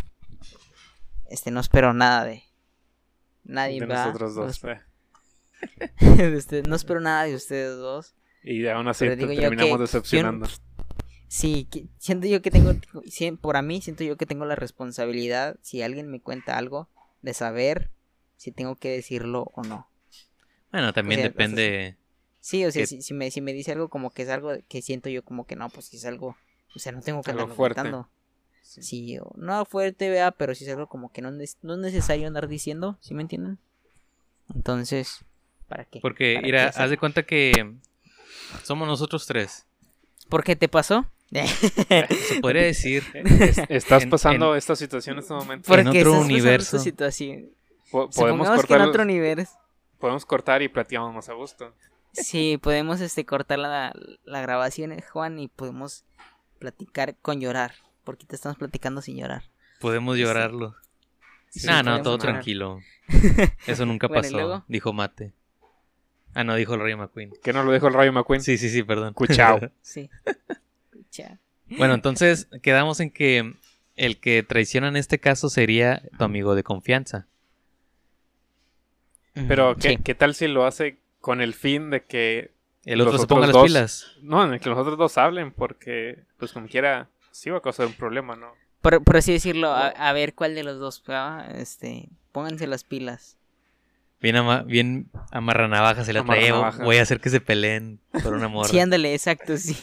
Este, 1.30 1.50
no 1.50 1.60
espero 1.60 1.94
nada 1.94 2.24
de 2.24 2.42
nadie, 3.44 3.80
de 3.80 3.86
nosotros 3.86 4.34
No 4.36 4.42
dos. 4.42 4.62
esp- 4.62 4.82
de 6.32 6.36
usted- 6.36 6.66
no 6.66 6.74
espero 6.76 7.00
nada 7.00 7.22
de 7.24 7.34
ustedes 7.36 7.76
dos. 7.78 8.14
Y 8.42 8.66
aún 8.66 8.88
así 8.88 9.06
te 9.06 9.16
terminamos 9.16 9.76
que- 9.76 9.82
decepcionando. 9.82 10.48
Sí, 11.28 11.66
que- 11.70 11.86
siento 11.98 12.26
yo 12.26 12.42
que 12.42 12.50
tengo, 12.50 12.72
por 13.40 13.56
a 13.56 13.62
mí, 13.62 13.80
siento 13.80 14.02
yo 14.04 14.16
que 14.16 14.26
tengo 14.26 14.44
la 14.44 14.56
responsabilidad, 14.56 15.56
si 15.62 15.80
alguien 15.82 16.10
me 16.10 16.20
cuenta 16.20 16.58
algo, 16.58 16.88
de 17.22 17.34
saber 17.34 17.90
si 18.36 18.52
tengo 18.52 18.76
que 18.76 18.90
decirlo 18.90 19.50
o 19.54 19.62
no. 19.62 19.88
Bueno, 20.70 20.92
también 20.92 21.20
O 21.20 21.22
sea, 21.22 21.30
depende. 21.30 21.96
Sí, 22.40 22.64
o 22.64 22.72
sea, 22.72 22.82
Que- 22.82 22.86
si, 22.86 23.02
si 23.02 23.14
me, 23.14 23.30
si 23.30 23.40
me 23.40 23.52
dice 23.52 23.72
algo 23.72 23.88
como 23.88 24.10
que 24.10 24.22
es 24.22 24.28
algo 24.28 24.52
que 24.68 24.82
siento 24.82 25.08
yo 25.08 25.24
como 25.24 25.46
que 25.46 25.54
no, 25.54 25.68
pues 25.70 25.86
si 25.86 25.96
es 25.96 26.04
algo, 26.04 26.36
o 26.74 26.78
sea, 26.78 26.90
no 26.92 27.00
tengo 27.02 27.22
que 27.22 27.30
andarlo 27.30 27.54
fuerte. 27.54 27.76
contando. 27.76 28.08
Sí. 28.62 28.82
Sí, 28.82 29.18
o- 29.18 29.32
no 29.36 29.64
fuerte, 29.64 30.08
vea, 30.10 30.30
pero 30.32 30.54
si 30.54 30.64
es 30.64 30.70
algo 30.70 30.88
como 30.88 31.12
que 31.12 31.22
no, 31.22 31.30
es- 31.40 31.58
no 31.62 31.74
es 31.74 31.78
necesario 31.80 32.26
andar 32.26 32.48
diciendo, 32.48 32.96
¿sí 33.00 33.14
me 33.14 33.22
entienden? 33.22 33.58
Entonces, 34.54 35.24
¿para 35.68 35.84
qué? 35.84 36.00
Porque, 36.00 36.34
¿Para 36.34 36.46
mira, 36.46 36.70
qué 36.72 36.82
haz 36.82 36.90
de 36.90 36.98
cuenta 36.98 37.22
que 37.24 37.74
somos 38.64 38.88
nosotros 38.88 39.26
tres. 39.26 39.66
¿Por 40.28 40.44
qué 40.44 40.56
te 40.56 40.68
pasó? 40.68 41.06
Se 42.28 42.40
podría 42.40 42.62
decir. 42.62 43.02
Es- 43.14 43.58
Estás 43.68 44.02
En- 44.04 44.10
pasando 44.10 44.54
esta 44.54 44.76
situación 44.76 45.16
en 45.16 45.22
este 45.22 45.34
momento. 45.34 45.66
Por- 45.66 45.82
Porque 45.82 45.88
otro 45.88 45.98
estás 46.00 46.12
pasando 46.12 46.34
universo. 46.34 46.76
esta 46.76 46.84
situación. 46.84 47.50
Po- 47.90 48.08
podemos, 48.10 48.14
Supongamos 48.14 48.48
que 48.48 48.52
en 48.54 48.66
cortar, 48.78 48.88
otro 48.88 49.02
universo. 49.02 49.58
podemos 49.98 50.26
cortar 50.26 50.62
y 50.62 50.68
platicamos 50.68 51.14
más 51.14 51.28
a 51.28 51.32
gusto. 51.34 51.72
Sí, 52.12 52.58
podemos 52.62 53.00
este 53.00 53.24
cortar 53.24 53.58
la, 53.58 53.94
la 54.24 54.40
grabación, 54.42 54.92
eh, 54.92 55.02
Juan, 55.02 55.38
y 55.38 55.48
podemos 55.48 56.04
platicar 56.58 57.16
con 57.22 57.40
llorar. 57.40 57.72
Porque 58.04 58.26
te 58.26 58.34
estamos 58.36 58.58
platicando 58.58 59.00
sin 59.00 59.16
llorar. 59.16 59.44
Podemos 59.80 60.16
Sí. 60.16 60.22
llorarlo. 60.22 60.74
Sí, 61.50 61.66
no, 61.66 61.82
no, 61.82 62.02
todo 62.02 62.18
llorar. 62.18 62.34
tranquilo. 62.34 62.80
Eso 63.66 63.86
nunca 63.86 64.08
Bueno, 64.08 64.26
¿y 64.28 64.32
pasó, 64.32 64.64
dijo 64.68 64.92
Mate. 64.92 65.32
Ah, 66.34 66.44
no, 66.44 66.54
dijo 66.56 66.74
el 66.74 66.80
Rayo 66.80 66.96
McQueen. 66.96 67.30
¿Qué 67.42 67.52
nos 67.52 67.64
lo 67.66 67.72
dijo 67.72 67.88
el 67.88 67.94
Rayo 67.94 68.12
McQueen? 68.12 68.40
Sí, 68.42 68.56
sí, 68.58 68.70
sí, 68.70 68.82
perdón. 68.82 69.12
Cuchao. 69.14 69.60
Sí. 69.82 70.08
Bueno, 71.78 71.94
entonces 71.94 72.48
quedamos 72.62 73.00
en 73.00 73.10
que 73.10 73.54
el 73.96 74.18
que 74.20 74.42
traiciona 74.42 74.88
en 74.88 74.96
este 74.96 75.18
caso 75.18 75.48
sería 75.48 76.02
tu 76.18 76.24
amigo 76.24 76.54
de 76.54 76.62
confianza. 76.62 77.26
Pero, 79.34 79.76
¿qué, 79.76 79.90
sí. 79.90 79.96
¿qué 80.02 80.14
tal 80.14 80.34
si 80.34 80.48
lo 80.48 80.66
hace 80.66 80.98
con 81.20 81.40
el 81.40 81.54
fin 81.54 81.90
de 81.90 82.04
que... 82.04 82.52
El 82.84 83.00
otro 83.00 83.12
Los 83.12 83.22
se 83.22 83.26
ponga 83.26 83.46
las 83.46 83.50
otros 83.50 83.62
dos. 83.62 83.70
pilas. 83.70 84.06
No, 84.22 84.44
en 84.44 84.54
el 84.54 84.60
que 84.60 84.68
los 84.68 84.78
otros 84.78 84.98
dos 84.98 85.16
hablen, 85.16 85.52
porque, 85.52 86.24
pues 86.36 86.52
como 86.52 86.66
quiera, 86.66 87.08
sí 87.30 87.48
va 87.48 87.58
a 87.58 87.62
causar 87.62 87.86
un 87.86 87.94
problema, 87.94 88.34
¿no? 88.34 88.52
Por, 88.80 89.04
por 89.04 89.16
así 89.16 89.32
decirlo, 89.32 89.70
a, 89.70 89.88
a 89.88 90.12
ver 90.12 90.34
cuál 90.34 90.54
de 90.56 90.64
los 90.64 90.80
dos, 90.80 91.02
ah, 91.08 91.46
este, 91.54 92.08
pónganse 92.32 92.66
las 92.66 92.82
pilas. 92.82 93.38
Bien, 94.22 94.36
ama 94.36 94.62
bien 94.62 95.10
amarranavajas 95.32 96.06
se 96.06 96.12
la 96.12 96.24
trae. 96.24 96.48
Amarranavajas. 96.48 96.84
Voy 96.84 96.96
a 96.98 97.02
hacer 97.02 97.20
que 97.20 97.28
se 97.28 97.40
peleen 97.40 98.00
por 98.22 98.34
una 98.34 98.48
morra. 98.48 98.68
Sí, 98.68 98.78
ándale, 98.78 99.12
exacto, 99.14 99.56
sí. 99.56 99.74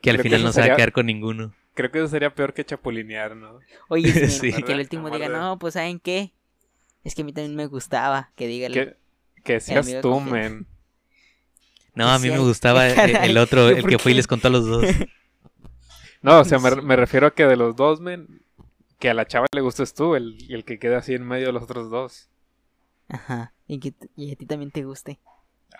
Que 0.00 0.10
al 0.10 0.20
final 0.20 0.42
no 0.44 0.52
se 0.52 0.60
va 0.60 0.72
a 0.72 0.76
quedar 0.76 0.92
con 0.92 1.06
ninguno. 1.06 1.52
Creo 1.74 1.90
que 1.90 1.98
eso 1.98 2.08
sería 2.08 2.34
peor 2.34 2.54
que 2.54 2.64
chapulinear, 2.64 3.36
¿no? 3.36 3.58
Oye, 3.88 4.12
sí, 4.28 4.52
Sí. 4.52 4.62
que 4.62 4.72
el 4.72 4.80
último 4.80 5.10
diga, 5.10 5.28
no, 5.28 5.58
pues 5.58 5.74
¿saben 5.74 5.98
qué? 6.00 6.32
Es 7.04 7.14
que 7.14 7.22
a 7.22 7.24
mí 7.24 7.32
también 7.32 7.56
me 7.56 7.66
gustaba 7.66 8.30
que 8.36 8.46
diga 8.46 8.66
el... 8.68 8.72
Que, 8.72 8.96
que 9.44 9.60
seas 9.60 9.88
tú, 10.02 10.20
men. 10.20 10.66
No, 11.94 12.08
a 12.08 12.18
mí 12.18 12.28
Sí, 12.28 12.32
me 12.32 12.38
gustaba 12.38 12.86
el, 12.88 12.94
caray, 12.94 13.30
el 13.30 13.38
otro, 13.38 13.68
el 13.70 13.80
¿por 13.80 13.90
que 13.90 13.98
fue 13.98 14.12
y 14.12 14.14
les 14.14 14.26
contó 14.26 14.48
a 14.48 14.50
los 14.52 14.66
dos. 14.66 14.84
No, 16.20 16.40
o 16.40 16.44
sea, 16.44 16.58
me, 16.58 16.70
Sí. 16.70 16.76
me 16.82 16.96
refiero 16.96 17.28
a 17.28 17.30
que 17.32 17.46
de 17.46 17.56
los 17.56 17.76
dos, 17.76 18.00
men, 18.00 18.42
que 18.98 19.08
a 19.08 19.14
la 19.14 19.26
chava 19.26 19.46
le 19.52 19.60
gustes 19.60 19.94
tú, 19.94 20.16
el, 20.16 20.36
el 20.52 20.64
que 20.64 20.80
queda 20.80 20.98
así 20.98 21.14
en 21.14 21.24
medio 21.24 21.46
de 21.46 21.52
los 21.52 21.62
otros 21.62 21.90
dos. 21.90 22.28
Ajá, 23.08 23.52
y 23.68 23.78
que 23.78 23.94
y 24.16 24.32
a 24.32 24.36
ti 24.36 24.46
también 24.46 24.70
te 24.72 24.82
guste. 24.84 25.20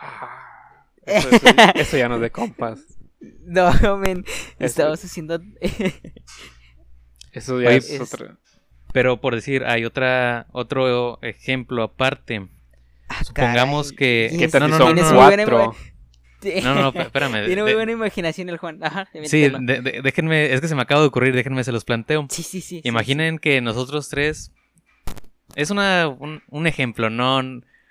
Ah, 0.00 0.86
eso, 1.02 1.28
eso- 1.30 1.46
eso 1.74 1.96
ya 1.96 2.08
no 2.08 2.14
es 2.16 2.20
de 2.20 2.30
compas. 2.30 2.80
No, 3.44 3.96
men, 3.96 4.24
estamos 4.60 5.04
haciendo... 5.04 5.40
Eso 7.32 7.60
ya 7.60 7.68
Oye, 7.68 7.76
es, 7.78 7.90
es- 7.90 8.00
otra. 8.00 8.38
Pero 8.92 9.20
por 9.20 9.34
decir, 9.34 9.64
hay 9.64 9.84
otra 9.84 10.46
otro 10.52 11.20
ejemplo 11.22 11.82
aparte. 11.82 12.48
Ah, 13.08 13.22
Supongamos 13.24 13.92
que- 13.92 14.28
¿Qué 14.30 14.36
Tienes- 14.48 14.50
tal 14.52 14.62
no, 14.62 14.68
no, 14.68 14.78
son 14.78 14.96
no, 14.96 15.02
no, 15.10 15.16
cuatro? 15.16 15.74
No, 16.62 16.74
no, 16.92 17.00
espérame. 17.00 17.32
Tiene 17.46 17.56
de- 17.56 17.62
muy 17.64 17.74
buena 17.74 17.92
imaginación 17.92 18.48
el 18.48 18.56
Juan. 18.58 18.82
Ajá, 18.82 19.08
Sí, 19.24 19.44
aviéntatelo. 19.44 19.58
de- 19.82 19.92
de- 19.92 20.02
déjenme, 20.02 20.52
es 20.54 20.60
que 20.60 20.68
se 20.68 20.74
me 20.74 20.82
acaba 20.82 21.00
de 21.02 21.08
ocurrir, 21.08 21.34
déjenme 21.34 21.64
se 21.64 21.72
los 21.72 21.84
planteo. 21.84 22.26
sí, 22.30 22.42
sí, 22.42 22.60
sí, 22.60 22.80
sí, 22.82 22.88
Imaginen 22.88 23.38
que 23.38 23.60
nosotros 23.60 24.08
tres. 24.08 24.52
Es 25.56 25.70
una, 25.70 26.08
un, 26.08 26.42
un 26.48 26.66
ejemplo, 26.66 27.10
no. 27.10 27.42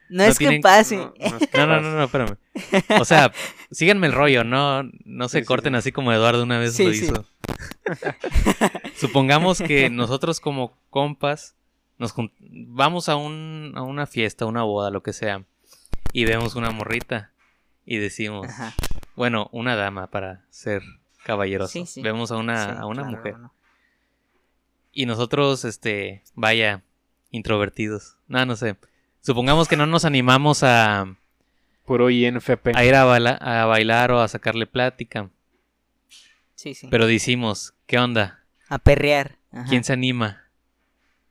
No, 0.10 0.24
No, 0.24 0.24
es 0.24 0.38
que 0.40 0.60
pase. 0.62 0.98
No, 0.98 1.14
no 1.20 1.38
es 1.38 1.54
no, 1.54 1.68
no, 1.68 1.82
no, 1.82 2.04
espérame. 2.04 2.38
O 3.00 3.06
sea, 3.06 3.32
síganme 3.72 4.08
el 4.08 4.14
rollo, 4.14 4.44
no, 4.44 4.84
no 5.06 5.30
se 5.30 5.40
Sí, 5.40 5.46
corten 5.46 5.74
sí. 5.74 5.78
así 5.78 5.92
como 5.92 6.12
Eduardo 6.14 6.44
una 6.44 6.60
vez 6.60 6.76
Sí, 6.76 6.86
lo 6.86 6.94
sí. 6.94 7.06
hizo. 7.06 7.26
Supongamos 8.96 9.60
que 9.62 9.90
nosotros 9.90 10.40
como 10.40 10.78
compas 10.90 11.56
nos 11.98 12.14
vamos 12.40 13.10
a, 13.10 13.16
un, 13.16 13.74
a 13.76 13.82
una 13.82 14.06
fiesta, 14.06 14.46
una 14.46 14.64
boda, 14.64 14.92
lo 14.92 15.02
que 15.02 15.14
sea. 15.14 15.44
y 16.14 16.26
vemos 16.26 16.56
una 16.56 16.70
morrita 16.72 17.32
y 17.86 17.98
decimos, 17.98 18.48
Ajá. 18.50 18.74
bueno, 19.16 19.50
una 19.52 19.76
dama 19.76 20.08
para 20.08 20.46
ser 20.50 20.84
caballeroso. 21.24 21.72
Sí, 21.74 21.86
sí. 21.86 22.02
Vemos 22.02 22.32
a 22.32 22.38
una, 22.38 22.66
Sí, 22.66 22.72
a 22.80 22.86
una 22.86 23.02
claro, 23.04 23.18
mujer. 23.18 23.36
Y 24.92 25.06
nosotros, 25.06 25.64
este, 25.66 26.24
vaya, 26.36 26.84
introvertidos. 27.32 28.18
No, 28.28 28.46
no 28.46 28.56
sé. 28.56 28.76
Supongamos 29.28 29.68
que 29.68 29.76
no 29.76 29.86
nos 29.88 30.06
animamos 30.06 30.64
a, 30.64 31.14
Puro 31.86 32.10
INFP. 32.10 32.70
a 32.74 32.86
ir 32.86 32.96
a, 32.96 33.04
baila- 33.04 33.38
a 33.42 33.66
bailar 33.66 34.14
o 34.14 34.22
a 34.22 34.28
sacarle 34.30 34.68
plática. 34.68 35.30
Sí, 36.56 36.74
sí. 36.74 36.88
Pero 36.90 37.06
decimos, 37.08 37.74
¿qué 37.88 37.98
onda? 38.00 38.46
A 38.70 38.80
perrear. 38.80 39.36
Ajá. 39.52 39.66
¿Quién 39.68 39.84
se 39.84 39.92
anima? 39.92 40.44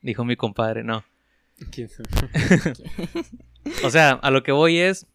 Dijo 0.02 0.26
mi 0.26 0.36
compadre, 0.36 0.84
no. 0.84 1.04
¿Quién 1.70 1.88
sabe? 1.88 2.10
O 3.82 3.88
sea, 3.88 4.10
a 4.10 4.30
lo 4.30 4.42
que 4.42 4.52
voy 4.52 4.76
es, 4.76 5.06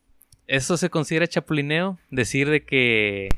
¿eso 0.48 0.76
se 0.76 0.90
considera 0.90 1.28
chapulineo? 1.28 2.00
Decir 2.10 2.50
de 2.50 2.66
que, 2.66 3.30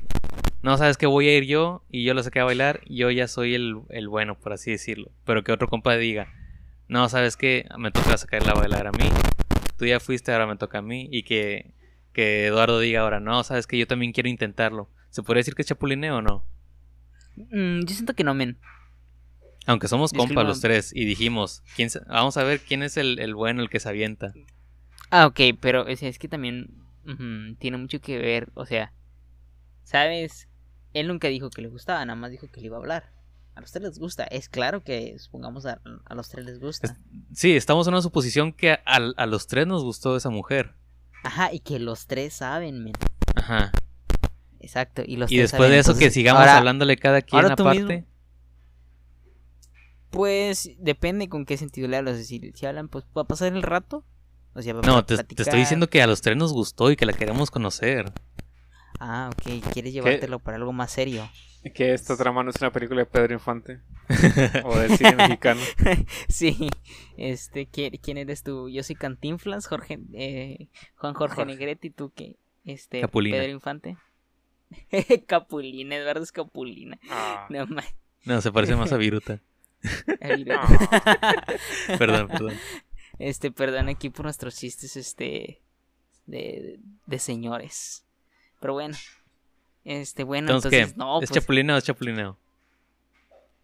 no, 0.62 0.78
sabes 0.78 0.96
que 0.96 1.04
voy 1.04 1.28
a 1.28 1.36
ir 1.36 1.44
yo 1.44 1.82
y 1.90 2.02
yo 2.04 2.14
lo 2.14 2.22
saqué 2.22 2.40
a 2.40 2.44
bailar, 2.44 2.80
y 2.86 2.96
yo 2.96 3.10
ya 3.10 3.28
soy 3.28 3.54
el, 3.54 3.76
el 3.90 4.08
bueno, 4.08 4.36
por 4.38 4.54
así 4.54 4.70
decirlo. 4.70 5.10
Pero 5.26 5.44
que 5.44 5.52
otro 5.52 5.68
compa 5.68 5.94
diga, 5.98 6.28
no, 6.88 7.08
sabes 7.10 7.36
que 7.36 7.66
me 7.78 7.90
toca 7.90 8.16
sacarla 8.16 8.52
a 8.52 8.54
bailar 8.58 8.86
a 8.88 8.92
mí, 8.92 9.04
tú 9.76 9.86
ya 9.86 10.00
fuiste, 10.00 10.32
ahora 10.32 10.46
me 10.46 10.56
toca 10.56 10.78
a 10.78 10.82
mí, 10.82 11.08
y 11.10 11.22
que, 11.24 11.72
que 12.12 12.46
Eduardo 12.46 12.78
diga 12.78 13.00
ahora, 13.00 13.20
no, 13.20 13.42
sabes 13.44 13.66
que 13.66 13.78
yo 13.78 13.86
también 13.86 14.12
quiero 14.12 14.28
intentarlo. 14.28 14.88
¿Se 15.10 15.22
podría 15.22 15.40
decir 15.40 15.54
que 15.54 15.62
es 15.62 15.68
chapulineo 15.68 16.16
o 16.16 16.22
no? 16.22 16.44
Mm, 17.36 17.80
yo 17.84 17.94
siento 17.94 18.14
que 18.14 18.24
no, 18.24 18.34
men. 18.34 18.58
Aunque 19.66 19.88
somos 19.88 20.12
Es 20.12 20.18
compas 20.18 20.46
los 20.46 20.60
tres 20.60 20.92
y 20.94 21.04
dijimos, 21.04 21.62
¿quién 21.74 21.88
se- 21.90 22.00
vamos 22.00 22.36
a 22.36 22.44
ver 22.44 22.60
quién 22.60 22.82
es 22.82 22.96
el, 22.96 23.18
el 23.18 23.34
bueno, 23.34 23.62
el 23.62 23.70
que 23.70 23.80
se 23.80 23.88
avienta. 23.88 24.34
Ah, 25.10 25.26
ok, 25.26 25.40
pero 25.60 25.84
sea, 25.96 26.08
es 26.08 26.18
que 26.18 26.28
también 26.28 26.68
tiene 27.58 27.76
mucho 27.78 28.00
que 28.00 28.18
ver, 28.18 28.48
o 28.54 28.66
sea, 28.66 28.92
¿sabes? 29.84 30.48
Él 30.92 31.08
nunca 31.08 31.28
dijo 31.28 31.50
que 31.50 31.62
le 31.62 31.68
gustaba, 31.68 32.04
nada 32.04 32.16
más 32.16 32.30
dijo 32.30 32.48
que 32.50 32.60
le 32.60 32.66
iba 32.66 32.76
a 32.76 32.80
hablar. 32.80 33.13
A 33.56 33.60
los 33.60 33.70
tres 33.70 33.84
les 33.84 33.98
gusta, 33.98 34.24
es 34.24 34.48
claro 34.48 34.82
que 34.82 35.16
supongamos 35.18 35.64
a, 35.66 35.80
a 36.06 36.14
los 36.14 36.28
tres 36.28 36.44
les 36.44 36.58
gusta. 36.58 36.96
Sí, 37.32 37.54
estamos 37.56 37.86
en 37.86 37.94
una 37.94 38.02
suposición 38.02 38.52
que 38.52 38.72
a, 38.72 38.80
a 38.84 39.26
los 39.26 39.46
tres 39.46 39.66
nos 39.66 39.84
gustó 39.84 40.16
esa 40.16 40.30
mujer. 40.30 40.74
Ajá, 41.22 41.52
y 41.52 41.60
que 41.60 41.78
los 41.78 42.06
tres 42.06 42.34
saben, 42.34 42.82
men. 42.82 42.94
Ajá. 43.36 43.70
Exacto, 44.60 45.02
y 45.06 45.16
los 45.16 45.30
Y 45.30 45.36
tres 45.36 45.52
después 45.52 45.68
saben, 45.68 45.72
de 45.72 45.78
eso 45.78 45.96
que 45.96 46.10
sigamos 46.10 46.40
ahora, 46.40 46.56
hablándole 46.58 46.96
cada 46.96 47.22
quien 47.22 47.44
aparte. 47.44 47.80
mismo- 47.80 48.06
Pues 50.10 50.70
depende 50.78 51.28
con 51.28 51.44
qué 51.44 51.56
sentido 51.56 51.88
le 51.88 51.96
hablas. 51.96 52.24
Si, 52.26 52.52
si 52.54 52.66
hablan, 52.66 52.88
pues 52.88 53.04
va 53.16 53.22
a 53.22 53.26
pasar 53.26 53.52
el 53.52 53.62
rato. 53.62 54.04
O 54.54 54.62
sea, 54.62 54.74
va 54.74 54.82
No, 54.82 55.04
te, 55.04 55.14
estoy 55.14 55.58
diciendo 55.58 55.88
que 55.88 56.02
a 56.02 56.06
los 56.06 56.20
tres 56.20 56.36
nos 56.36 56.52
gustó 56.52 56.90
y 56.90 56.96
que 56.96 57.06
la 57.06 57.12
queremos 57.12 57.50
conocer. 57.50 58.12
Ah, 59.00 59.30
ok, 59.32 59.72
quieres 59.72 59.92
llevártelo 59.92 60.38
para 60.38 60.56
algo 60.56 60.72
más 60.72 60.92
serio. 60.92 61.28
Que 61.74 61.94
esta 61.94 62.16
trama 62.16 62.42
no 62.42 62.50
es 62.50 62.56
una 62.60 62.70
película 62.70 63.00
de 63.00 63.06
Pedro 63.06 63.32
Infante. 63.32 63.80
o 64.64 64.78
del 64.78 64.96
cine 64.96 65.16
mexicano. 65.16 65.60
sí, 66.28 66.68
este, 67.16 67.66
¿quién, 67.66 68.18
eres 68.18 68.42
tú? 68.42 68.68
Yo 68.68 68.82
soy 68.82 68.96
Cantinflas, 68.96 69.66
Jorge, 69.66 69.98
eh, 70.12 70.68
Juan 70.96 71.14
Jorge, 71.14 71.36
Jorge. 71.36 71.52
Negrete, 71.52 71.86
¿y 71.86 71.90
tú 71.90 72.12
qué? 72.14 72.36
Este, 72.64 73.00
Capulina. 73.00 73.38
Pedro 73.38 73.52
Infante. 73.52 73.96
Capulina, 75.26 75.96
Eduardo 75.96 76.22
es 76.22 76.32
Capulina. 76.32 76.98
Ah. 77.10 77.46
No 77.48 77.66
No, 78.24 78.40
se 78.40 78.52
parece 78.52 78.76
más 78.76 78.92
a 78.92 78.98
Viruta. 78.98 79.40
Ay, 80.20 80.44
no. 80.44 80.60
Perdón, 81.98 82.28
perdón. 82.28 82.54
Este, 83.18 83.50
perdón 83.50 83.88
aquí 83.88 84.10
por 84.10 84.24
nuestros 84.24 84.56
chistes, 84.56 84.96
este, 84.96 85.62
de, 86.26 86.78
de 87.06 87.18
señores. 87.18 88.04
Pero 88.64 88.72
bueno, 88.72 88.96
este, 89.84 90.24
bueno, 90.24 90.56
Entonces, 90.56 90.72
entonces, 90.72 90.96
no, 90.96 91.20
¿Es 91.20 91.28
pues, 91.28 91.38
chapulineo 91.42 91.74
o 91.74 91.78
es 91.78 91.84
chapulineo? 91.84 92.38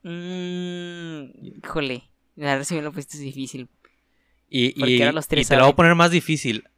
mm, 0.03 1.23
híjole, 1.65 2.03
la 2.37 2.51
verdad 2.51 2.65
sí 2.65 2.75
me 2.75 2.83
lo 2.83 2.93
pusiste 2.93 3.17
difícil. 3.17 3.71
Y, 4.51 4.79
Porque 4.79 5.09
y- 5.09 5.13
los 5.13 5.27
tres 5.27 5.47
y 5.47 5.49
te 5.49 5.57
lo 5.57 5.63
voy 5.63 5.73
a 5.73 5.77
poner 5.77 5.95
más 5.95 6.11
difícil. 6.11 6.69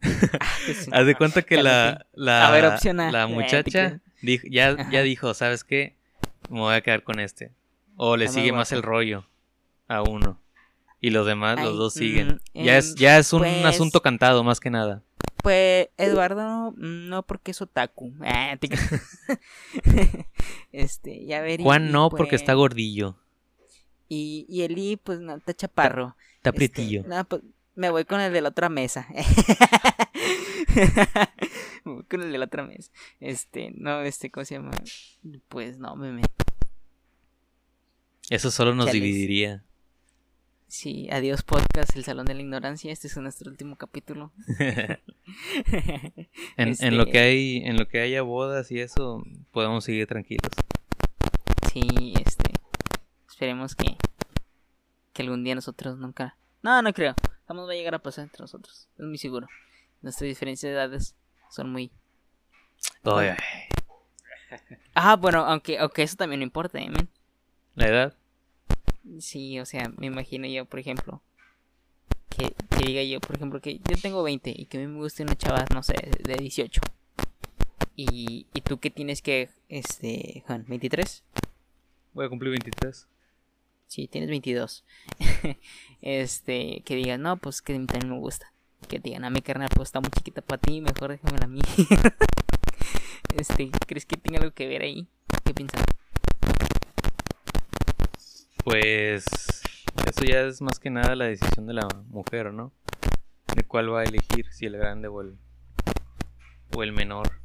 Pues, 0.66 0.88
Haz 0.92 1.04
de 1.04 1.16
cuenta 1.16 1.42
que 1.42 1.60
la, 1.60 2.06
la, 2.12 2.46
A 2.46 2.50
ver, 2.52 2.72
la 3.10 3.26
muchacha 3.26 4.00
dijo- 4.22 4.46
ya, 4.48 4.76
ya 4.92 5.02
dijo, 5.02 5.34
¿sabes 5.34 5.64
qué? 5.64 5.96
Me 6.50 6.60
voy 6.60 6.76
a 6.76 6.80
quedar 6.80 7.02
con 7.02 7.18
este. 7.18 7.50
O 7.96 8.16
le 8.16 8.26
Está 8.26 8.34
sigue 8.38 8.52
más 8.52 8.70
el 8.70 8.84
rollo 8.84 9.26
a 9.88 10.02
uno. 10.02 10.40
Y 11.04 11.10
los 11.10 11.26
demás, 11.26 11.62
los 11.62 11.76
dos 11.76 11.94
mm, 11.96 11.98
siguen. 11.98 12.40
ya, 12.54 12.78
es, 12.78 12.94
ya 12.94 13.18
es 13.18 13.30
un 13.34 13.40
pues- 13.40 13.64
asunto 13.66 14.00
cantado, 14.00 14.42
más 14.42 14.58
que 14.58 14.70
nada. 14.70 15.02
Pues 15.42 15.90
Eduardo 15.98 16.70
mm, 16.70 17.08
no 17.10 17.22
porque 17.24 17.50
es 17.50 17.60
otaku. 17.60 18.14
Ah, 18.22 18.56
te 18.58 18.70
este, 20.72 21.26
ya 21.26 21.44
Juan 21.60 21.92
no, 21.92 22.08
porque 22.08 22.30
pues, 22.30 22.40
está 22.40 22.54
gordillo. 22.54 23.18
Y, 24.08 24.46
y 24.48 24.62
Eli, 24.62 24.96
pues 24.96 25.20
no, 25.20 25.36
está 25.36 25.52
chaparro. 25.52 26.16
Está 26.36 26.48
Este, 26.48 26.56
prietillo. 26.56 27.04
no, 27.06 27.22
pues, 27.24 27.42
me 27.74 27.90
voy 27.90 28.06
con 28.06 28.22
el 28.22 28.32
de 28.32 28.40
la 28.40 28.48
otra 28.48 28.70
mesa. 28.70 29.06
me 31.84 31.92
voy 31.92 32.04
con 32.04 32.22
el 32.22 32.32
de 32.32 32.38
la 32.38 32.46
otra 32.46 32.66
mesa. 32.66 32.90
Este, 33.20 33.74
no, 33.76 34.00
este, 34.00 34.30
¿cómo 34.30 34.46
se 34.46 34.54
llama? 34.54 34.70
Pues 35.48 35.76
no, 35.76 35.96
meme. 35.96 36.22
Eso 38.30 38.50
solo 38.50 38.74
nos 38.74 38.86
chales. 38.86 39.02
dividiría. 39.02 39.64
Sí, 40.74 41.08
adiós 41.12 41.44
podcast, 41.44 41.94
el 41.94 42.02
salón 42.02 42.26
de 42.26 42.34
la 42.34 42.40
ignorancia. 42.40 42.90
Este 42.90 43.06
es 43.06 43.16
nuestro 43.18 43.48
último 43.48 43.76
capítulo. 43.76 44.32
En, 46.56 46.68
Este- 46.68 46.86
en 46.88 46.98
lo 46.98 47.06
que 47.06 47.20
hay, 47.20 47.58
en 47.58 47.76
lo 47.76 47.86
que 47.86 48.00
haya 48.00 48.22
bodas 48.22 48.72
y 48.72 48.80
eso, 48.80 49.22
podemos 49.52 49.84
seguir 49.84 50.08
tranquilos. 50.08 50.50
Sí, 51.72 52.12
este. 52.26 52.54
Esperemos 53.28 53.76
que. 53.76 53.96
Que 55.12 55.22
algún 55.22 55.44
día 55.44 55.54
nosotros 55.54 55.96
nunca. 55.96 56.36
No, 56.60 56.82
no 56.82 56.92
creo. 56.92 57.14
Jamás 57.46 57.68
va 57.68 57.72
a 57.72 57.76
llegar 57.76 57.94
a 57.94 58.00
pasar 58.00 58.24
entre 58.24 58.42
nosotros. 58.42 58.88
Es 58.98 59.04
muy 59.04 59.16
seguro. 59.18 59.46
Nuestra 60.02 60.26
diferencia 60.26 60.68
de 60.68 60.74
edades 60.74 61.14
son 61.50 61.70
muy. 61.70 61.92
Bueno. 63.04 63.36
Ah, 64.94 65.14
bueno, 65.14 65.44
aunque, 65.46 65.78
aunque 65.78 66.02
eso 66.02 66.16
también 66.16 66.40
no 66.40 66.44
importa, 66.44 66.80
¿eh? 66.80 66.90
La 67.76 67.86
edad. 67.86 68.14
Sí, 69.20 69.60
o 69.60 69.66
sea, 69.66 69.92
me 69.96 70.06
imagino 70.06 70.46
yo, 70.46 70.64
por 70.64 70.80
ejemplo. 70.80 71.22
Que, 72.30 72.54
que 72.76 72.86
diga 72.86 73.02
yo, 73.02 73.20
por 73.20 73.36
ejemplo, 73.36 73.60
que 73.60 73.78
yo 73.78 73.96
tengo 74.00 74.22
20 74.22 74.52
y 74.56 74.66
que 74.66 74.78
a 74.78 74.80
mí 74.80 74.86
me 74.86 74.98
guste 74.98 75.22
una 75.22 75.36
chava, 75.36 75.64
no 75.72 75.82
sé, 75.82 75.94
de 76.24 76.34
18. 76.34 76.80
Y, 77.96 78.46
y 78.52 78.60
tú 78.62 78.80
que 78.80 78.90
tienes 78.90 79.22
que, 79.22 79.50
este, 79.68 80.42
Juan, 80.46 80.64
23. 80.66 81.22
Voy 82.12 82.26
a 82.26 82.28
cumplir 82.28 82.50
23. 82.50 83.06
Sí, 83.86 84.08
tienes 84.08 84.30
22. 84.30 84.84
este, 86.02 86.82
que 86.84 86.96
digan, 86.96 87.22
no, 87.22 87.36
pues 87.36 87.62
que 87.62 87.74
a 87.74 87.78
mí 87.78 87.86
también 87.86 88.12
me 88.12 88.18
gusta. 88.18 88.52
Que 88.88 88.98
digan, 88.98 89.24
a 89.24 89.30
mi 89.30 89.40
carnal, 89.40 89.68
pues 89.74 89.88
está 89.88 90.00
muy 90.00 90.10
chiquita 90.10 90.42
para 90.42 90.60
ti, 90.60 90.80
mejor 90.80 91.10
déjamela 91.10 91.44
a 91.44 91.48
mí. 91.48 91.60
este, 93.36 93.70
¿crees 93.86 94.06
que 94.06 94.16
tenga 94.16 94.40
algo 94.40 94.52
que 94.52 94.66
ver 94.66 94.82
ahí? 94.82 95.06
¿Qué 95.44 95.54
piensas? 95.54 95.84
Pues 98.64 99.24
eso 100.08 100.24
ya 100.24 100.40
es 100.40 100.62
más 100.62 100.78
que 100.78 100.90
nada 100.90 101.14
la 101.14 101.26
decisión 101.26 101.66
de 101.66 101.74
la 101.74 101.86
mujer, 102.08 102.52
¿no? 102.52 102.72
De 103.54 103.62
cuál 103.62 103.92
va 103.92 104.00
a 104.00 104.04
elegir, 104.04 104.50
si 104.50 104.66
el 104.66 104.76
grande 104.78 105.08
o 105.08 105.20
el, 105.20 105.36
o 106.74 106.82
el 106.82 106.92
menor. 106.92 107.40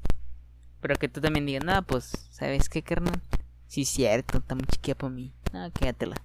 Pero 0.82 0.96
que 0.96 1.10
tú 1.10 1.20
también 1.20 1.46
digas, 1.46 1.64
no, 1.66 1.84
pues, 1.84 2.06
¿sabes 2.32 2.70
qué, 2.70 2.84
carnal? 2.84 3.22
Sí, 3.68 3.84
cierto, 3.86 4.38
está 4.38 4.56
muy 4.56 4.66
chiquita 4.66 4.98
para 4.98 5.12
mí. 5.12 5.34
No, 5.52 5.70
quédatela. 5.72 6.16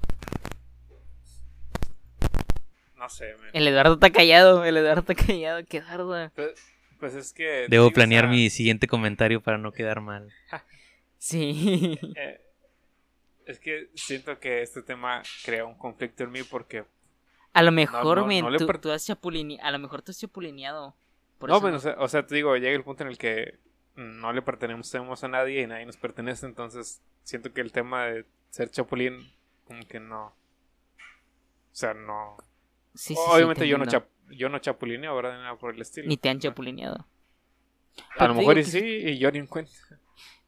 No 2.96 3.08
sé, 3.08 3.34
man. 3.36 3.50
El 3.52 3.66
Eduardo 3.66 3.94
está 3.94 4.10
callado, 4.10 4.64
el 4.64 4.76
Eduardo 4.76 5.00
está 5.00 5.14
callado, 5.14 5.60
qué 5.66 5.78
Eduardo. 5.78 6.30
Pues, 6.34 6.54
pues 7.00 7.14
es 7.14 7.32
que. 7.32 7.66
Debo 7.68 7.90
planear 7.90 8.28
mi 8.28 8.48
siguiente 8.48 8.86
comentario 8.86 9.42
para 9.42 9.58
no 9.58 9.72
quedar 9.72 10.00
mal. 10.00 10.32
Sí. 11.16 11.98
eh, 12.16 12.43
es 13.46 13.58
que 13.60 13.90
siento 13.94 14.38
que 14.38 14.62
este 14.62 14.82
tema 14.82 15.22
crea 15.44 15.64
un 15.64 15.74
conflicto 15.76 16.24
en 16.24 16.32
mí 16.32 16.42
porque. 16.42 16.84
A 17.52 17.62
lo 17.62 17.70
mejor, 17.72 18.18
no, 18.18 18.26
no 18.26 18.50
le 18.50 18.58
tú, 18.58 18.66
per- 18.66 18.80
tú 18.80 18.90
has. 18.90 19.08
A 19.08 19.70
lo 19.70 19.78
mejor 19.78 20.02
tú 20.02 20.10
has 20.10 20.18
chapulineado. 20.18 20.94
Por 21.38 21.48
no, 21.48 21.56
eso 21.56 21.62
bueno, 21.62 21.76
o 21.76 21.80
sea, 21.80 21.96
o 21.98 22.08
sea, 22.08 22.26
te 22.26 22.34
digo, 22.34 22.56
llega 22.56 22.74
el 22.76 22.84
punto 22.84 23.02
en 23.04 23.10
el 23.10 23.18
que 23.18 23.58
no 23.96 24.32
le 24.32 24.42
pertenecemos 24.42 25.22
a 25.24 25.28
nadie 25.28 25.62
y 25.62 25.66
nadie 25.66 25.86
nos 25.86 25.96
pertenece, 25.96 26.46
entonces 26.46 27.02
siento 27.22 27.52
que 27.52 27.60
el 27.60 27.70
tema 27.72 28.06
de 28.06 28.24
ser 28.50 28.70
chapulín, 28.70 29.32
como 29.64 29.86
que 29.86 30.00
no. 30.00 30.26
O 30.26 30.34
sea, 31.76 31.94
no. 31.94 32.36
Sí, 32.94 33.14
sí, 33.14 33.14
sí, 33.14 33.20
Obviamente 33.28 33.62
te 33.62 33.68
yo 33.68 33.78
no, 33.78 33.86
chap, 33.86 34.06
yo 34.30 34.48
no 34.48 34.58
chapulineo, 34.58 35.14
¿verdad? 35.16 35.36
Ni 35.36 35.42
Nada 35.42 35.56
por 35.58 35.74
el 35.74 35.80
estilo. 35.80 36.08
Ni 36.08 36.16
te 36.16 36.28
han 36.28 36.38
chapulineado. 36.38 36.96
a 36.96 37.06
Pero 38.18 38.28
lo 38.28 38.34
mejor 38.34 38.58
y 38.58 38.64
sí, 38.64 38.78
y 38.80 39.18
yo 39.18 39.30
ni 39.30 39.38
en 39.38 39.46
cuenta. 39.46 39.72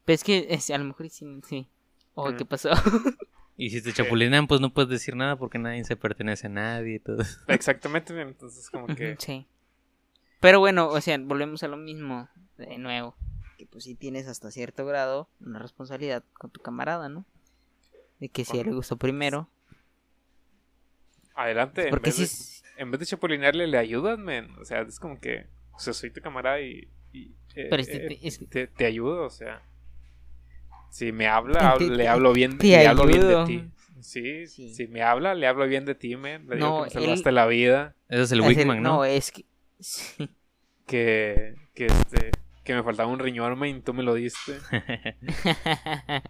Pero 0.05 0.15
es 0.15 0.23
que 0.23 0.47
es- 0.49 0.69
a 0.71 0.77
lo 0.77 0.85
mejor 0.85 1.09
sí. 1.09 1.25
sí. 1.47 1.67
Oh, 2.19 2.31
Mm. 2.31 2.35
¿qué 2.37 2.45
pasó? 2.45 2.71
Y 3.57 3.69
si 3.71 3.81
te 3.81 3.93
chapulinean, 3.93 4.47
pues 4.47 4.59
no 4.61 4.71
puedes 4.73 4.89
decir 4.89 5.15
nada 5.15 5.35
porque 5.35 5.57
nadie 5.59 5.83
se 5.83 5.95
pertenece 5.95 6.47
a 6.47 6.49
nadie 6.49 6.95
y 6.95 6.99
todo. 6.99 7.21
eso. 7.21 7.39
Exactamente, 7.47 8.19
entonces 8.19 8.69
como 8.69 8.87
que. 8.87 9.15
Sí. 9.19 9.47
Pero 10.39 10.59
bueno, 10.59 10.87
o 10.89 11.01
sea, 11.01 11.17
volvemos 11.19 11.63
a 11.63 11.67
lo 11.67 11.77
mismo 11.77 12.29
de 12.57 12.77
nuevo. 12.77 13.15
Que 13.57 13.65
pues 13.65 13.83
sí 13.85 13.95
tienes 13.95 14.27
hasta 14.27 14.51
cierto 14.51 14.85
grado 14.85 15.27
una 15.41 15.57
responsabilidad 15.59 16.23
con 16.33 16.51
tu 16.51 16.59
camarada, 16.61 17.09
¿no? 17.09 17.25
De 18.19 18.29
que 18.29 18.45
si 18.45 18.57
a 18.57 18.61
él 18.61 18.67
le 18.67 18.73
gustó 18.75 18.97
primero. 18.97 19.49
Adelante, 21.35 21.83
en 21.85 21.89
Porque 21.91 22.09
vez, 22.11 22.15
sí. 22.29 22.61
de, 22.75 22.81
en 22.81 22.91
vez 22.91 22.99
de 22.99 23.05
chapulinearle, 23.05 23.67
le 23.67 23.77
ayudas, 23.77 24.17
men. 24.17 24.49
O 24.59 24.65
sea, 24.65 24.81
es 24.81 24.99
como 24.99 25.19
que, 25.19 25.45
o 25.73 25.79
sea, 25.79 25.93
soy 25.93 26.09
tu 26.11 26.21
camarada 26.21 26.59
y, 26.61 26.87
y, 27.13 27.31
eh, 27.55 27.67
Pero 27.69 27.77
este- 27.77 28.13
eh, 28.13 28.19
es- 28.23 28.47
te, 28.49 28.67
te 28.67 28.85
ayudo, 28.85 29.23
o 29.23 29.29
sea. 29.29 29.61
Si 30.89 31.11
me 31.11 31.27
habla, 31.27 31.75
hab- 31.75 31.79
le 31.89 32.07
hablo 32.07 32.33
bien, 32.33 32.57
le 32.59 32.87
hablo 32.87 33.05
bien 33.05 33.21
de 33.27 33.45
ti. 33.45 33.69
Sí, 34.01 34.47
Sí. 34.47 34.73
si 34.73 34.87
me 34.87 35.01
habla, 35.01 35.33
le 35.35 35.47
hablo 35.47 35.67
bien 35.67 35.85
de 35.85 35.95
ti, 35.95 36.15
men. 36.15 36.47
Le 36.47 36.55
digo 36.57 36.67
No, 36.67 36.75
que 36.89 36.95
me 36.95 37.01
él- 37.01 37.09
salvaste 37.09 37.31
la 37.31 37.45
vida, 37.47 37.95
Ese 38.09 38.21
es 38.23 38.31
el 38.31 38.41
Wigman, 38.41 38.81
¿no? 38.81 38.89
No, 38.97 39.05
es 39.05 39.31
que. 39.31 39.45
sí. 39.79 40.29
que, 40.85 41.55
que 41.73 41.87
este, 41.87 42.31
que 42.63 42.73
me 42.75 42.83
faltaba 42.83 43.09
un 43.11 43.19
riñón, 43.19 43.57
men, 43.59 43.77
y 43.77 43.81
tú 43.81 43.93
me 43.93 44.03
lo 44.03 44.13
diste. 44.13 44.57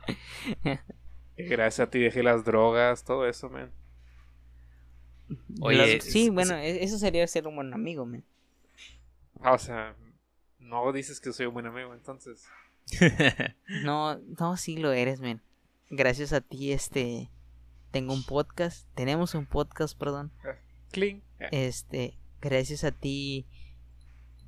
Que 1.36 1.44
gracias 1.44 1.88
a 1.88 1.92
ti 1.92 2.00
dejé 2.00 2.24
las 2.24 2.44
drogas, 2.46 3.04
todo 3.04 3.28
eso, 3.28 3.50
men. 3.50 3.72
Oye, 5.62 5.78
Las- 5.98 6.04
sí, 6.04 6.28
es- 6.28 6.34
bueno, 6.34 6.56
e- 6.56 6.84
eso 6.84 6.98
sería 6.98 7.28
ser 7.28 7.48
un 7.48 7.56
buen 7.56 7.72
amigo, 7.74 8.06
man. 8.08 8.24
Ah, 9.42 9.54
o 9.54 9.60
sea, 9.60 9.96
no 10.58 10.92
dices 10.92 11.20
que 11.20 11.32
soy 11.34 11.46
un 11.46 11.54
buen 11.54 11.68
amigo, 11.68 11.94
entonces. 11.94 12.48
No, 13.84 14.18
no, 14.40 14.58
sí 14.58 14.78
lo 14.78 14.92
eres, 14.92 15.20
man. 15.20 15.42
Gracias 15.90 16.34
a 16.34 16.42
ti, 16.42 16.72
este. 16.72 17.30
Tengo 17.92 18.14
un 18.14 18.24
podcast. 18.24 18.88
Tenemos 18.96 19.34
un 19.36 19.46
podcast, 19.46 19.98
perdón. 19.98 20.32
Cling. 20.92 21.22
Este. 21.52 22.18
Gracias 22.42 22.84
a 22.84 22.92
ti. 22.92 23.46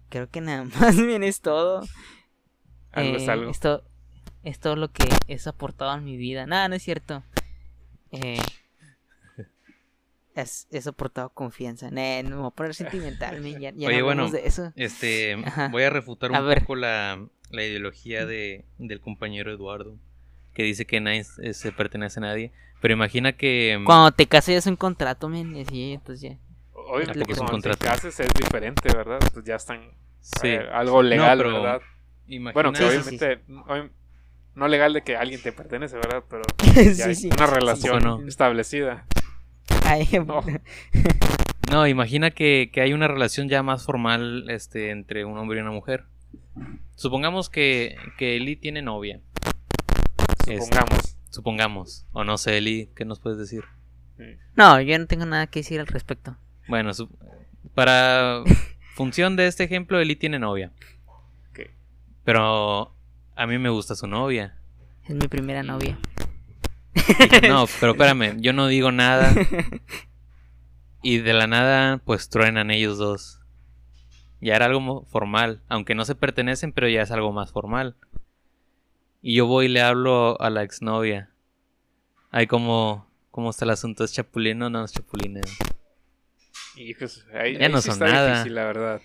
Creo 0.09 0.29
que 0.29 0.41
nada 0.41 0.63
más 0.79 0.95
bien 0.97 1.23
es 1.23 1.41
todo. 1.41 1.81
Algo 2.91 3.17
es 3.17 3.23
Eh, 3.23 3.31
algo. 3.31 3.51
Esto, 3.51 3.83
es 4.43 4.59
todo 4.59 4.75
lo 4.75 4.91
que 4.91 5.07
es 5.27 5.47
aportado 5.47 5.95
en 5.97 6.03
mi 6.03 6.17
vida. 6.17 6.45
Nada, 6.45 6.67
no 6.69 6.75
es 6.75 6.83
cierto. 6.83 7.23
Eh, 8.11 8.39
es, 10.35 10.67
es 10.71 10.87
aportado 10.87 11.29
confianza. 11.29 11.91
Nah, 11.91 12.23
no 12.23 12.29
me 12.29 12.35
voy 12.37 12.47
a 12.47 12.51
poner 12.51 12.73
sentimental, 12.75 13.43
Ya, 13.43 13.71
ya 13.71 13.87
Oye, 13.87 13.99
no 13.99 14.05
bueno, 14.05 14.23
hablamos 14.23 14.31
de 14.31 14.47
eso. 14.47 14.71
Este, 14.75 15.33
Ajá. 15.33 15.67
voy 15.69 15.83
a 15.83 15.89
refutar 15.89 16.31
un 16.31 16.37
poco 16.59 16.75
la, 16.75 17.27
la 17.49 17.63
ideología 17.63 18.25
de, 18.25 18.65
del 18.77 18.99
compañero 19.01 19.51
Eduardo, 19.51 19.95
que 20.53 20.63
dice 20.63 20.85
que 20.85 20.99
nadie 21.01 21.23
se 21.23 21.71
pertenece 21.71 22.19
a 22.19 22.23
nadie. 22.23 22.51
Pero 22.81 22.93
imagina 22.93 23.33
que... 23.33 23.77
mm, 23.79 23.85
Cuando 23.85 24.11
te 24.11 24.25
casas 24.27 24.47
ya 24.53 24.57
es 24.57 24.67
un 24.67 24.75
contrato, 24.75 25.27
men. 25.29 25.55
y 25.55 25.61
así, 25.61 25.93
entonces 25.93 26.31
ya. 26.31 26.37
Obviamente, 26.73 27.19
Porque 27.19 27.33
es 27.33 27.39
un 27.39 27.47
cuando 27.47 27.69
te 27.69 27.77
cases 27.77 28.19
es 28.19 28.29
diferente, 28.33 28.87
¿verdad? 28.95 29.19
Pues 29.33 29.45
ya 29.45 29.55
están 29.55 29.81
sí, 30.21 30.47
eh, 30.47 30.67
algo 30.71 31.03
legal, 31.03 31.37
pero 31.37 31.61
¿verdad? 31.61 31.81
imagina... 32.27 32.53
Bueno, 32.53 32.71
que 32.71 32.77
Sí, 32.79 32.83
sí, 32.83 32.89
obviamente 32.89 33.41
obvi- 33.47 33.91
no 34.55 34.67
legal 34.67 34.93
de 34.93 35.01
que 35.03 35.15
alguien 35.17 35.41
te 35.41 35.51
pertenece, 35.51 35.95
¿verdad? 35.97 36.23
Pero 36.29 36.43
sí, 36.63 36.93
ya 36.95 37.05
hay 37.07 37.15
sí. 37.15 37.29
una 37.35 37.45
relación 37.47 38.03
no. 38.03 38.27
establecida. 38.27 39.05
Ay, 39.83 40.07
No. 40.25 40.41
No, 41.69 41.85
imagina 41.85 42.31
que, 42.31 42.71
que 42.73 42.81
hay 42.81 42.93
una 42.93 43.07
relación 43.07 43.47
ya 43.47 43.61
más 43.61 43.85
formal 43.85 44.49
este, 44.49 44.89
entre 44.89 45.23
un 45.25 45.37
hombre 45.37 45.59
y 45.59 45.61
una 45.61 45.69
mujer. 45.71 46.05
Supongamos 46.95 47.49
que, 47.49 47.95
que 48.17 48.35
Eli 48.37 48.55
tiene 48.55 48.81
novia. 48.81 49.21
Este, 50.47 50.61
Supongamos. 50.61 51.17
supongamos. 51.29 52.05
O 52.11 52.23
no 52.23 52.37
sé, 52.37 52.57
Eli, 52.57 52.89
¿qué 52.95 53.05
nos 53.05 53.19
puedes 53.19 53.37
decir? 53.39 53.63
No, 54.55 54.81
yo 54.81 54.99
no 54.99 55.05
tengo 55.07 55.25
nada 55.25 55.47
que 55.47 55.59
decir 55.61 55.79
al 55.79 55.87
respecto. 55.87 56.35
Bueno, 56.67 56.93
su- 56.93 57.09
para 57.73 58.43
función 58.95 59.35
de 59.37 59.47
este 59.47 59.63
ejemplo, 59.63 59.99
Eli 59.99 60.15
tiene 60.17 60.39
novia. 60.39 60.71
Ok. 61.51 61.59
Pero 62.25 62.93
a 63.35 63.47
mí 63.47 63.57
me 63.57 63.69
gusta 63.69 63.95
su 63.95 64.07
novia. 64.07 64.57
Es 65.07 65.15
mi 65.15 65.27
primera 65.29 65.63
novia. 65.63 65.97
No, 67.47 67.65
pero 67.79 67.93
espérame, 67.93 68.39
yo 68.41 68.51
no 68.53 68.67
digo 68.67 68.91
nada. 68.91 69.33
Y 71.01 71.19
de 71.19 71.31
la 71.31 71.47
nada, 71.47 71.99
pues 72.03 72.27
truenan 72.27 72.71
ellos 72.71 72.97
dos. 72.97 73.38
Ya 74.41 74.55
era 74.55 74.65
algo 74.65 75.03
formal, 75.05 75.61
aunque 75.67 75.95
no 75.95 76.05
se 76.05 76.15
pertenecen, 76.15 76.71
pero 76.71 76.87
ya 76.87 77.01
es 77.01 77.11
algo 77.11 77.31
más 77.33 77.51
formal. 77.51 77.95
Y 79.21 79.35
yo 79.35 79.45
voy 79.47 79.65
y 79.65 79.69
le 79.69 79.81
hablo 79.81 80.39
a 80.41 80.49
la 80.49 80.63
exnovia. 80.63 81.29
Ay, 82.31 82.47
¿cómo, 82.47 83.05
cómo 83.31 83.49
está 83.49 83.65
el 83.65 83.71
asunto? 83.71 84.03
¿Es 84.03 84.13
chapulín 84.13 84.61
o 84.61 84.69
no 84.69 84.85
es 84.85 84.93
chapulín? 84.93 85.41
Y 86.75 86.93
pues, 86.93 87.25
ahí, 87.33 87.57
Ya 87.57 87.65
ahí 87.65 87.71
no 87.71 87.81
sí 87.81 87.89
son 87.91 88.01
está 88.01 88.13
nada. 88.15 88.29
difícil, 88.31 88.55
la 88.55 88.63
verdad. 88.65 89.01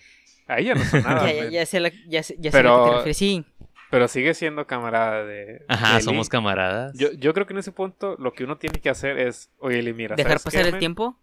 Ahí 0.46 0.64
ya 0.66 0.74
no 0.74 0.84
son 0.84 1.02
nada. 1.04 1.32
ya, 1.32 1.44
ya, 1.44 1.50
ya 1.50 1.66
sé, 1.66 1.80
la, 1.80 1.90
ya 2.06 2.22
sé, 2.22 2.36
ya 2.38 2.50
sé 2.52 2.58
a 2.58 2.60
Pero- 2.60 2.76
lo 2.78 2.84
que 2.84 2.90
te 2.90 2.96
refieres. 2.98 3.16
Sí, 3.16 3.44
Pero 3.90 4.08
sigue 4.08 4.34
siendo 4.34 4.66
camarada 4.66 5.24
de. 5.24 5.64
Ajá, 5.68 5.96
de 5.96 6.02
somos 6.02 6.28
camaradas. 6.28 6.96
Yo, 6.96 7.10
yo 7.12 7.32
creo 7.34 7.46
que 7.46 7.54
en 7.54 7.58
ese 7.58 7.72
punto 7.72 8.14
lo 8.20 8.32
que 8.34 8.44
uno 8.44 8.56
tiene 8.58 8.80
que 8.80 8.90
hacer 8.90 9.18
es, 9.18 9.50
oye, 9.58 9.80
Eli, 9.80 9.92
mira, 9.94 10.14
dejar 10.14 10.38
¿sabes 10.38 10.44
pasar 10.44 10.62
qué, 10.62 10.68
el 10.68 10.78
tiempo. 10.78 11.16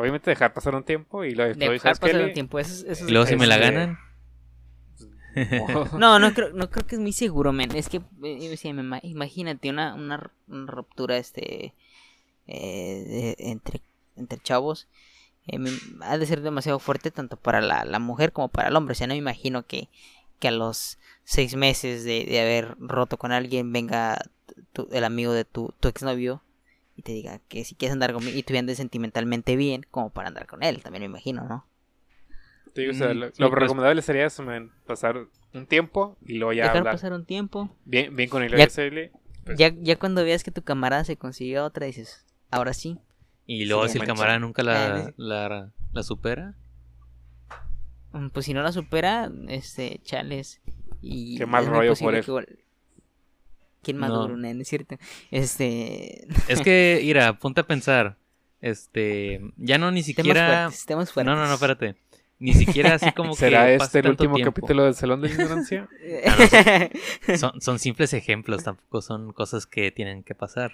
Obviamente 0.00 0.30
dejar 0.30 0.52
pasar 0.52 0.74
un 0.74 0.84
tiempo 0.84 1.24
y 1.24 1.34
lo 1.34 1.44
Dejar 1.44 1.78
¿sabes 1.80 1.98
qué, 2.00 2.06
pasar 2.06 2.20
Eli? 2.22 2.32
tiempo. 2.32 2.58
Eso, 2.58 2.72
es- 2.72 2.84
eso 2.98 3.08
y 3.08 3.12
luego 3.12 3.26
si 3.26 3.36
me 3.36 3.46
la 3.46 3.58
ganan. 3.58 3.98
No, 5.98 6.18
no 6.18 6.34
creo, 6.34 6.52
no 6.52 6.70
creo 6.70 6.86
que 6.86 6.96
es 6.96 7.00
muy 7.00 7.12
seguro, 7.12 7.52
men. 7.52 7.74
Es 7.74 7.88
que, 7.88 7.98
eh, 8.22 9.00
imagínate 9.02 9.70
una, 9.70 9.94
una, 9.94 10.30
una 10.48 10.70
ruptura 10.72 11.16
este 11.16 11.74
eh, 12.46 13.34
de- 13.36 13.50
entre, 13.50 13.80
entre 14.16 14.38
chavos. 14.40 14.88
eh, 15.46 15.58
me- 15.58 15.70
ha 16.02 16.18
de 16.18 16.26
ser 16.26 16.40
demasiado 16.42 16.78
fuerte 16.78 17.10
tanto 17.10 17.36
para 17.36 17.60
la, 17.60 17.84
la 17.84 17.98
mujer 17.98 18.32
como 18.32 18.48
para 18.48 18.68
el 18.68 18.76
hombre. 18.76 18.92
O 18.92 18.94
sea, 18.94 19.06
no 19.06 19.14
me 19.14 19.18
imagino 19.18 19.64
que, 19.66 19.88
que 20.38 20.48
a 20.48 20.52
los 20.52 20.98
seis 21.24 21.54
meses 21.56 22.04
de, 22.04 22.24
de 22.24 22.40
haber 22.40 22.76
roto 22.78 23.16
con 23.18 23.32
alguien 23.32 23.72
venga 23.72 24.18
tu- 24.72 24.88
el 24.92 25.04
amigo 25.04 25.32
de 25.32 25.44
tu, 25.44 25.72
tu 25.80 25.88
exnovio 25.88 26.42
y 27.00 27.02
te 27.02 27.12
diga 27.12 27.40
que 27.48 27.64
si 27.64 27.74
quieres 27.74 27.94
andar 27.94 28.12
conmigo 28.12 28.36
y 28.38 28.42
tú 28.42 28.56
andes 28.56 28.76
sentimentalmente 28.76 29.56
bien 29.56 29.84
como 29.90 30.10
para 30.10 30.28
andar 30.28 30.46
con 30.46 30.62
él. 30.62 30.82
También 30.82 31.02
me 31.02 31.06
imagino, 31.06 31.44
¿no? 31.48 31.66
Te 32.74 32.82
digo, 32.82 32.92
o 32.92 32.96
sea, 32.96 33.12
Mm, 33.12 33.18
lo, 33.18 33.26
sí, 33.28 33.32
lo 33.38 33.48
pues- 33.50 33.60
recomendable 33.60 34.02
sería 34.02 34.26
eso, 34.26 34.42
man, 34.44 34.70
pasar 34.86 35.26
un 35.54 35.66
tiempo 35.66 36.16
y 36.24 36.34
luego 36.34 36.52
ya 36.52 36.62
Dejar 36.64 36.78
hablar 36.78 36.94
pasar 36.94 37.12
un 37.12 37.24
tiempo. 37.24 37.74
bien, 37.84 38.14
bien 38.14 38.28
con 38.30 38.42
él. 38.44 38.54
Ya- 38.56 38.64
ese 38.64 38.86
Eli, 38.86 39.10
pues, 39.44 39.58
Ya, 39.58 39.74
ya 39.76 39.96
cuando 39.96 40.22
veas 40.22 40.44
que 40.44 40.50
tu 40.52 40.62
camarada 40.62 41.02
se 41.04 41.16
consiguió 41.16 41.64
otra, 41.64 41.86
dices, 41.86 42.24
ahora 42.50 42.72
sí. 42.74 42.98
Y 43.46 43.64
luego 43.64 43.84
Sí, 43.86 43.92
si 43.92 43.98
el 43.98 44.00
mancha. 44.00 44.14
camarada 44.14 44.38
nunca 44.38 44.62
la, 44.62 44.96
Ah, 45.06 45.10
la, 45.16 45.72
la 45.92 46.02
supera. 46.04 46.54
Mm, 48.12 48.28
Pues 48.28 48.46
si 48.46 48.54
no 48.54 48.62
la 48.62 48.70
supera, 48.72 49.30
este, 49.48 50.00
chales. 50.04 50.60
Y 51.00 51.38
Qué 51.38 51.46
mal 51.46 51.66
rollo 51.66 51.94
por 51.96 52.14
él. 52.14 52.24
que 52.24 52.30
¿Quién 53.82 53.98
No. 53.98 54.08
maduro, 54.08 54.36
no 54.36 54.46
es 54.48 54.68
cierto? 54.68 54.96
Este. 55.30 56.26
Es 56.48 56.60
que, 56.60 57.00
mira, 57.02 57.38
ponte 57.38 57.60
a 57.62 57.66
pensar. 57.66 58.16
Este, 58.60 59.40
ya 59.56 59.78
no 59.78 59.90
ni 59.90 60.02
Temas 60.02 60.06
siquiera. 60.16 60.46
fuertes, 60.64 60.86
temas 60.86 61.12
fuertes. 61.12 61.32
No, 61.34 61.40
no, 61.40 61.46
no, 61.48 61.54
espérate. 61.54 61.96
Ni 62.38 62.52
siquiera 62.54 62.94
así 62.94 63.10
como 63.12 63.34
¿Será 63.36 63.64
que. 63.66 63.72
este 63.74 63.78
pase 63.78 63.98
el 64.00 64.08
último 64.08 64.34
tiempo. 64.36 64.52
capítulo 64.52 64.84
del 64.84 64.94
Salón 64.94 65.20
de 65.22 65.28
la 65.28 65.34
Ignorancia? 65.34 65.88
Son, 67.38 67.60
son 67.60 67.78
simples 67.78 68.12
ejemplos, 68.14 68.64
tampoco 68.64 69.02
son 69.02 69.32
cosas 69.32 69.66
que 69.66 69.90
tienen 69.90 70.22
que 70.22 70.34
pasar. 70.34 70.72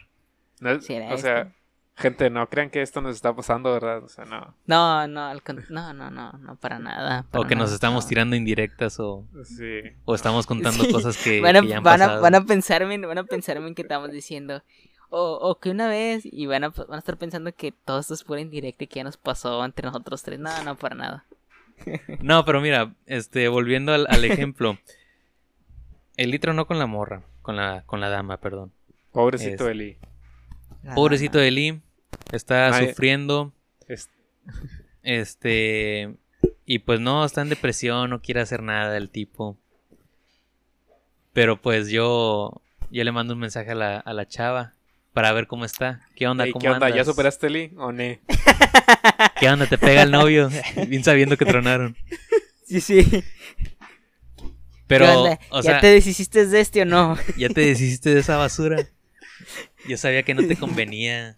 No 0.61 0.71
es- 0.71 0.85
¿Será 0.85 1.13
o 1.15 1.19
sea, 1.19 1.41
esto? 1.43 1.53
Gente, 1.97 2.29
no 2.31 2.49
crean 2.49 2.71
que 2.71 2.83
esto 2.83 3.01
nos 3.01 3.15
está 3.17 3.35
pasando, 3.35 3.73
¿verdad? 3.73 4.05
O 4.05 4.09
sea, 4.09 4.25
no. 4.25 4.55
No, 4.67 5.09
no, 5.09 5.25
al 5.27 5.43
con- 5.43 5.65
no, 5.71 5.93
no, 5.95 6.11
no, 6.11 6.33
no, 6.33 6.57
para 6.57 6.79
nada. 6.79 7.25
O 7.33 7.45
que 7.45 7.57
nos 7.57 7.73
estamos 7.73 8.05
no. 8.05 8.09
tirando 8.09 8.37
indirectas 8.37 9.01
o, 9.01 9.25
Sí. 9.45 9.81
o 10.05 10.15
estamos 10.15 10.47
contando 10.47 10.85
Sí, 10.85 10.93
cosas 10.93 11.17
que, 11.17 11.41
van 11.41 11.57
a, 11.57 11.61
que 11.63 11.69
ya 11.69 11.79
han 11.79 11.83
van, 11.83 12.03
a, 12.03 12.05
pasado. 12.07 12.23
van 12.23 12.35
a 12.35 12.45
pensarme, 12.45 12.95
en- 12.95 13.03
van 13.09 13.19
a 13.19 13.25
pensarme 13.25 13.67
en 13.69 13.75
que 13.75 13.83
estamos 13.83 14.11
diciendo. 14.11 14.63
O, 15.09 15.39
o 15.41 15.59
que 15.61 15.71
una 15.71 15.87
vez, 15.89 16.23
y 16.25 16.47
van 16.47 16.65
a, 16.65 16.69
van 16.71 16.95
a 16.95 16.99
estar 16.99 17.17
pensando 17.17 17.53
que 17.55 17.73
todo 17.73 18.01
esto 18.01 18.13
es 18.15 18.25
pura 18.25 18.41
indirecta 18.41 18.85
y 18.85 18.87
que 18.89 18.97
ya 18.97 19.05
nos 19.05 19.17
pasó 19.17 19.65
entre 19.65 19.87
nosotros 19.87 20.23
tres. 20.23 20.39
No, 20.41 20.51
no, 20.65 20.77
para 20.77 20.97
nada. 20.97 21.25
No, 22.21 22.45
pero 22.45 22.61
mira, 22.61 22.93
este, 23.07 23.49
volviendo 23.49 23.93
al, 23.95 24.07
al 24.11 24.25
ejemplo. 24.25 24.79
El 26.17 26.31
litro 26.31 26.55
no 26.55 26.67
con 26.67 26.79
la 26.79 26.87
morra, 26.87 27.23
con 27.43 27.57
la, 27.57 27.83
con 27.87 28.01
la 28.01 28.09
dama, 28.09 28.39
perdón. 28.39 28.73
Pobrecito 29.13 29.65
Es- 29.67 29.71
Eli. 29.73 29.97
La 30.83 30.95
Pobrecito. 30.95 31.39
Eli, 31.41 31.81
está 32.33 32.71
sufriendo, 32.89 33.53
Es- 33.89 34.11
este, 35.03 36.15
y 36.65 36.81
pues 36.81 37.01
no, 37.01 37.25
está 37.25 37.43
en 37.43 37.49
depresión, 37.49 38.11
no 38.11 38.21
quiere 38.21 38.41
hacer 38.41 38.63
nada 38.63 38.97
el 38.97 39.11
tipo. 39.11 39.57
Pero 41.33 41.61
pues 41.61 41.89
yo, 41.89 42.63
yo 42.91 43.05
le 43.05 43.13
mando 43.13 43.35
un 43.35 43.41
mensaje 43.41 43.71
a 43.73 43.75
la, 43.75 43.99
a 43.99 44.13
la 44.13 44.27
chava 44.27 44.75
para 45.13 45.33
ver 45.33 45.47
cómo 45.47 45.65
está. 45.65 46.07
¿Qué 46.17 46.27
onda? 46.27 46.45
Ey, 46.45 46.53
¿Cómo 46.53 46.63
¿Qué 46.63 46.71
onda? 46.71 46.89
¿Ya 46.91 47.05
superaste 47.05 47.47
Eli 47.49 47.73
o 47.77 47.93
no? 47.93 48.03
¿Qué 49.41 49.49
onda? 49.49 49.67
¿Te 49.67 49.79
pega 49.79 50.03
el 50.03 50.11
novio? 50.11 50.51
Bien 50.89 51.05
sabiendo 51.05 51.37
que 51.37 51.45
tronaron. 51.45 51.97
Sí, 52.65 52.81
sí. 52.81 53.25
Pero, 54.87 55.25
¿Ya 55.27 55.63
sea, 55.63 55.81
te 55.81 55.89
deshiciste 55.89 56.47
de 56.47 56.61
este 56.61 56.83
o 56.83 56.85
no? 56.85 57.17
ya 57.37 57.49
te 57.49 57.61
deshiciste 57.61 58.15
de 58.15 58.21
esa 58.21 58.37
basura. 58.37 58.87
Yo 59.89 59.97
sabía 59.97 60.23
que 60.23 60.35
no 60.35 60.47
te 60.47 60.57
convenía. 60.57 61.37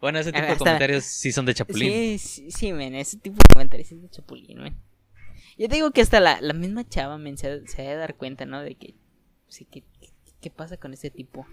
Bueno, 0.00 0.18
ese 0.18 0.32
tipo 0.32 0.46
de 0.46 0.56
comentarios 0.56 1.04
sí 1.04 1.30
son 1.32 1.44
de 1.46 1.54
chapulín. 1.54 1.92
Sí, 1.92 2.18
sí, 2.18 2.50
sí, 2.50 2.72
men, 2.72 2.94
ese 2.94 3.18
tipo 3.18 3.36
de 3.36 3.52
comentarios 3.52 3.92
es 3.92 4.00
de 4.02 4.08
chapulín, 4.08 4.62
men. 4.62 4.76
Yo 5.58 5.68
te 5.68 5.74
digo 5.74 5.90
que 5.90 6.00
hasta 6.00 6.20
la, 6.20 6.40
la 6.40 6.54
misma 6.54 6.88
chava 6.88 7.18
men, 7.18 7.36
se, 7.36 7.48
ha- 7.50 7.66
se 7.66 7.86
ha 7.86 7.90
de 7.90 7.96
dar 7.96 8.14
cuenta, 8.16 8.46
¿no? 8.46 8.62
De 8.62 8.76
que, 8.76 8.94
sí, 9.48 9.66
¿qué, 9.66 9.82
qué, 10.00 10.08
qué 10.40 10.50
pasa 10.50 10.78
con 10.78 10.94
este 10.94 11.10
tipo? 11.10 11.46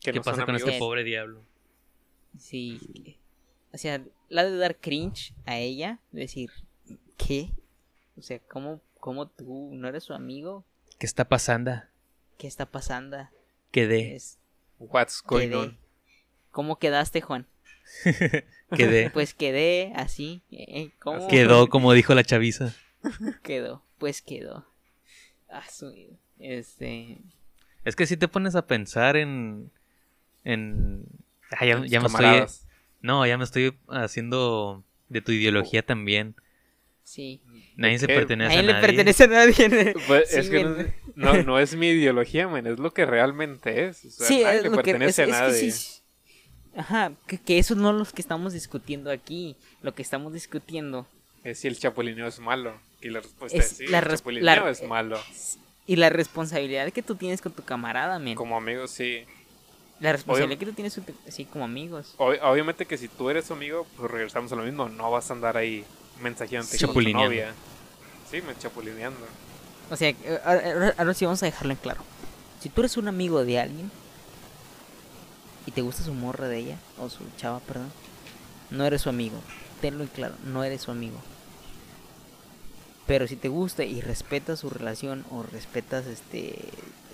Que 0.00 0.12
¿Qué 0.12 0.18
no 0.18 0.22
pasa 0.22 0.44
con 0.46 0.56
este 0.56 0.70
amigos. 0.70 0.78
pobre 0.86 1.04
diablo? 1.04 1.42
Sí. 2.38 2.80
que- 3.04 3.18
O 3.74 3.78
sea, 3.78 4.02
la 4.30 4.44
de 4.44 4.56
dar 4.56 4.76
cringe 4.76 5.34
a 5.44 5.58
ella, 5.58 5.98
decir, 6.10 6.50
¿qué? 7.18 7.50
O 8.16 8.22
sea, 8.22 8.38
¿cómo, 8.38 8.80
cómo 8.98 9.28
tú 9.28 9.70
no 9.72 9.88
eres 9.88 10.04
su 10.04 10.14
amigo? 10.14 10.64
¿Qué 10.98 11.06
está 11.06 11.28
pasando? 11.28 11.82
¿Qué 12.38 12.46
está 12.46 12.66
pasando? 12.66 13.28
Quedé, 13.70 14.14
Es, 14.16 14.38
What's 14.78 15.22
going 15.22 15.52
on? 15.52 15.78
¿Cómo 16.52 16.78
quedaste, 16.78 17.20
Juan? 17.20 17.46
quedé. 18.76 19.10
Pues 19.10 19.34
quedé 19.34 19.92
así. 19.96 20.42
eh, 20.50 20.92
¿Cómo 21.00 21.26
Quedó 21.28 21.68
como 21.68 21.92
dijo 21.92 22.14
la 22.14 22.22
chaviza. 22.24 22.74
quedó? 23.42 23.84
Pues 23.98 24.22
quedó. 24.22 24.66
Ah, 25.50 25.64
Este. 26.38 27.18
Es 27.84 27.96
que 27.96 28.06
si 28.06 28.16
te 28.16 28.28
pones 28.28 28.54
a 28.54 28.66
pensar 28.66 29.16
en. 29.16 29.70
en. 30.44 31.04
Ah, 31.50 31.66
ya, 31.66 31.78
me 32.00 32.06
estoy. 32.06 32.44
No, 33.00 33.26
ya 33.26 33.36
me 33.36 33.44
estoy 33.44 33.76
haciendo 33.88 34.84
de 35.08 35.20
tu 35.20 35.32
ideología 35.32 35.84
también. 35.84 36.36
Sí. 37.02 37.42
Nadie 37.76 37.98
se 37.98 38.06
pertenece 38.06 38.56
a, 38.58 38.62
le 38.62 38.72
nadie. 38.72 38.86
pertenece 38.86 39.24
a 39.24 39.26
nadie. 39.26 39.94
Pues, 40.06 40.30
Sí, 40.30 40.38
es 40.38 40.48
que 40.50 40.62
no, 41.16 41.34
no, 41.34 41.42
no 41.42 41.58
es 41.58 41.74
mi 41.74 41.88
ideología, 41.88 42.46
men, 42.48 42.66
es 42.68 42.78
lo 42.78 42.94
que 42.94 43.04
realmente 43.04 43.86
es. 43.86 44.04
O 44.04 44.10
sea, 44.10 44.26
sí, 44.28 44.42
nadie 44.44 44.58
es 44.58 44.62
le 44.62 44.70
lo 44.70 44.76
que- 44.78 44.82
pertenece 44.84 45.22
es- 45.24 45.28
es 45.28 45.34
a 45.34 45.38
que 45.40 45.46
nadie. 45.50 45.70
sí- 45.72 46.01
Ajá, 46.76 47.12
que, 47.26 47.38
que 47.38 47.58
eso 47.58 47.74
no 47.74 47.90
es 47.90 47.96
lo 47.96 48.04
que 48.14 48.22
estamos 48.22 48.52
discutiendo 48.52 49.10
aquí. 49.10 49.56
Lo 49.82 49.94
que 49.94 50.02
estamos 50.02 50.32
discutiendo. 50.32 51.06
Es 51.44 51.60
si 51.60 51.68
el 51.68 51.78
chapulineo 51.78 52.26
es 52.26 52.38
malo. 52.38 52.74
Y 53.00 53.10
la 53.10 53.20
respuesta 53.20 53.58
Es 53.58 53.72
es, 53.72 53.76
sí, 53.78 53.86
la 53.88 53.98
el 53.98 54.08
chapulineo 54.08 54.44
la- 54.64 54.70
es 54.70 54.82
malo. 54.84 55.18
Y 55.86 55.96
la 55.96 56.08
responsabilidad 56.10 56.90
que 56.92 57.02
tú 57.02 57.16
tienes 57.16 57.42
con 57.42 57.52
tu 57.52 57.62
camarada, 57.64 58.18
men. 58.18 58.36
Como 58.36 58.56
amigos, 58.56 58.90
sí. 58.92 59.24
La 60.00 60.12
responsabilidad 60.12 60.58
que 60.58 60.66
tú 60.66 60.72
tienes 60.72 60.98
así 61.28 61.44
como 61.44 61.64
amigos. 61.64 62.14
Ob- 62.18 62.38
obviamente 62.42 62.86
que 62.86 62.96
si 62.96 63.08
tú 63.08 63.28
eres 63.30 63.46
su 63.46 63.52
amigo, 63.52 63.86
pues 63.96 64.10
regresamos 64.10 64.52
a 64.52 64.56
lo 64.56 64.62
mismo. 64.62 64.88
No 64.88 65.10
vas 65.10 65.30
a 65.30 65.34
andar 65.34 65.56
ahí 65.56 65.84
mensajeando 66.20 66.68
Sí. 66.68 66.84
con 66.86 66.94
tu 66.94 67.10
novia. 67.10 67.52
Sí, 68.30 68.40
me 68.42 68.56
chapulineando. 68.56 69.20
O 69.90 69.96
sea, 69.96 70.08
eh, 70.10 70.16
ahora, 70.44 70.72
ahora- 70.72 70.94
ahora 70.96 71.14
sí 71.14 71.24
vamos 71.24 71.42
a 71.42 71.46
dejarlo 71.46 71.72
en 71.72 71.78
claro. 71.78 72.00
Si 72.60 72.68
tú 72.68 72.80
eres 72.80 72.96
un 72.96 73.08
amigo 73.08 73.44
de 73.44 73.58
alguien 73.60 73.90
y 75.66 75.70
te 75.72 75.82
gusta 75.82 76.02
su 76.02 76.12
morra 76.14 76.48
de 76.48 76.58
ella, 76.58 76.76
o 76.98 77.08
su 77.10 77.24
chava, 77.36 77.60
perdón, 77.60 77.90
no 78.70 78.84
eres 78.84 79.02
su 79.02 79.08
amigo. 79.08 79.40
Tenlo 79.80 80.02
en 80.02 80.08
claro, 80.08 80.34
no 80.44 80.62
eres 80.64 80.82
su 80.82 80.90
amigo. 80.90 81.16
Pero 83.06 83.26
si 83.26 83.36
te 83.36 83.48
gusta 83.48 83.84
y 83.84 84.00
respetas 84.00 84.60
su 84.60 84.70
relación 84.70 85.24
o 85.30 85.42
respetas 85.42 86.06
este 86.06 86.56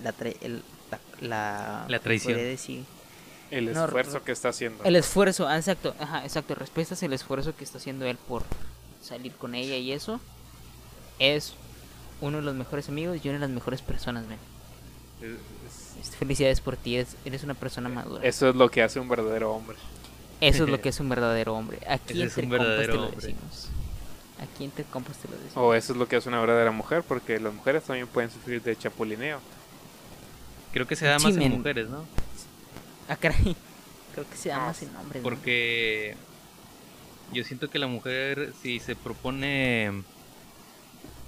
la 0.03 0.13
tra- 0.13 0.35
el- 0.41 0.63
la, 0.91 0.99
la, 1.27 1.85
La 1.87 1.99
traición. 1.99 2.33
podría 2.33 2.49
decir? 2.49 2.85
El 3.51 3.73
No, 3.73 3.85
esfuerzo 3.85 4.23
que 4.23 4.31
está 4.31 4.49
haciendo. 4.49 4.83
El 4.83 4.95
esfuerzo, 4.95 5.47
ah, 5.47 5.57
exacto, 5.57 5.95
ajá, 5.99 6.23
exacto, 6.23 6.53
respetas 6.55 7.01
el 7.03 7.13
esfuerzo 7.13 7.55
que 7.55 7.63
está 7.63 7.79
haciendo 7.79 8.05
él 8.05 8.17
por 8.17 8.43
salir 9.01 9.33
con 9.33 9.55
ella 9.55 9.75
y 9.77 9.91
eso 9.91 10.19
es 11.17 11.53
uno 12.21 12.37
de 12.37 12.43
los 12.43 12.53
mejores 12.55 12.87
amigos 12.89 13.17
y 13.23 13.29
una 13.29 13.39
de 13.39 13.47
las 13.47 13.49
mejores 13.49 13.81
personas, 13.81 14.25
men. 14.27 14.37
Es- 15.21 15.29
es- 15.31 15.95
Este, 16.01 16.17
Felicidades 16.17 16.61
por 16.61 16.77
ti, 16.77 16.95
eres, 16.95 17.15
eres 17.25 17.43
una 17.43 17.53
persona 17.53 17.89
madura. 17.89 18.23
Eso 18.25 18.49
es 18.49 18.55
lo 18.55 18.69
que 18.71 18.81
hace 18.81 18.99
un 18.99 19.09
verdadero 19.09 19.53
hombre. 19.53 19.77
Eso 20.39 20.63
es 20.63 20.69
lo 20.69 20.79
que 20.81 20.89
es 20.89 20.99
un 21.01 21.09
verdadero 21.09 21.55
hombre. 21.55 21.79
Aquí 21.87 22.13
Ese 22.21 22.23
es 22.25 22.37
entre 22.37 22.57
compas 22.57 22.85
te 22.87 22.93
lo 22.93 23.11
decimos. 23.11 23.67
Aquí 24.41 24.63
entre 24.63 24.83
compas 24.85 25.17
te 25.17 25.27
lo 25.27 25.33
decimos. 25.35 25.57
O 25.57 25.73
eso 25.73 25.91
es 25.93 25.99
lo 25.99 26.07
que 26.07 26.15
hace 26.15 26.29
una 26.29 26.39
verdadera 26.39 26.71
mujer, 26.71 27.03
porque 27.05 27.39
las 27.39 27.53
mujeres 27.53 27.83
también 27.83 28.07
pueden 28.07 28.31
sufrir 28.31 28.61
de 28.61 28.75
chapulineo. 28.77 29.39
Creo 30.71 30.87
que 30.87 30.95
se 30.95 31.05
da 31.05 31.19
Sí, 31.19 31.25
más 31.27 31.35
en 31.35 31.51
mujeres, 31.51 31.89
¿no? 31.89 32.05
Ah, 33.09 33.15
caray. 33.17 33.55
Creo 34.13 34.29
que 34.29 34.37
se 34.37 34.49
llama 34.49 34.65
No, 34.65 34.71
ese 34.71 34.85
nombre. 34.87 35.19
¿no? 35.19 35.23
Porque 35.23 36.15
yo 37.33 37.43
siento 37.43 37.69
que 37.69 37.77
la 37.79 37.87
mujer, 37.87 38.53
si 38.61 38.79
se 38.79 38.95
propone, 38.95 40.03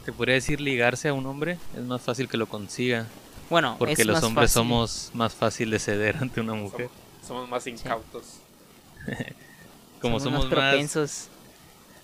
se 0.06 0.14
podría 0.14 0.36
decir 0.36 0.62
ligarse 0.62 1.10
a 1.10 1.14
un 1.14 1.26
hombre, 1.26 1.58
es 1.76 1.84
más 1.84 2.02
fácil 2.02 2.30
que 2.30 2.38
lo 2.38 2.48
consiga. 2.48 3.08
Bueno, 3.52 3.76
Porque 3.78 3.93
es 3.93 4.06
los 4.06 4.16
más 4.16 4.24
hombres 4.24 4.49
fácil. 4.49 4.62
somos 4.62 5.12
más 5.14 5.36
fácil 5.36 5.70
de 5.70 5.78
ceder 5.78 6.18
ante 6.18 6.39
una 6.39 6.54
mujer. 6.54 6.88
Somos, 6.88 7.18
somos 7.28 7.49
más 7.49 7.68
incautos. 7.68 8.38
Como 10.02 10.20
somos, 10.20 10.45
más 10.45 10.49
más, 10.49 10.70
propensos. 10.72 11.28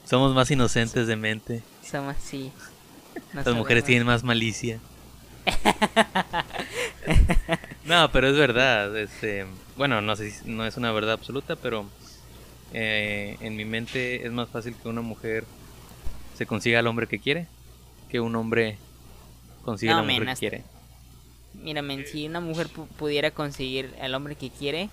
somos 0.06 0.36
más 0.36 0.52
inocentes 0.52 1.08
de 1.08 1.16
mente. 1.16 1.64
Somos 1.90 2.18
así. 2.18 2.52
No 3.34 3.42
Las 3.44 3.56
mujeres 3.56 3.86
tienen 3.86 4.06
más 4.06 4.24
malicia. 4.24 4.80
no, 7.86 8.12
pero 8.12 8.28
es 8.28 8.36
verdad. 8.36 8.96
Este, 8.98 9.46
bueno, 9.78 10.02
no 10.02 10.18
sé 10.18 10.32
si 10.32 10.50
no 10.52 10.66
es 10.66 10.76
una 10.76 10.92
verdad 10.92 11.14
absoluta, 11.14 11.56
pero 11.56 11.86
eh, 12.74 13.38
en 13.40 13.56
mi 13.56 13.64
mente 13.64 14.26
es 14.26 14.32
más 14.34 14.50
fácil 14.50 14.76
que 14.76 14.90
una 14.90 15.02
mujer 15.02 15.46
se 16.38 16.46
consiga 16.46 16.80
al 16.80 16.88
hombre 16.88 17.08
que 17.08 17.20
quiere 17.20 17.48
que 18.10 18.20
un 18.20 18.36
hombre 18.36 18.78
consiga 19.64 19.94
No, 19.94 20.00
a 20.00 20.02
la 20.02 20.08
mujer 20.08 20.26
men, 20.26 20.36
que 20.36 20.40
quiere. 20.40 20.64
Mira, 21.62 21.82
men, 21.82 22.06
si 22.06 22.28
una 22.28 22.40
mujer 22.40 22.68
pu- 22.70 22.88
pudiera 22.88 23.32
conseguir 23.32 23.94
al 24.02 24.14
hombre 24.16 24.36
que 24.36 24.50
quiere, 24.50 24.90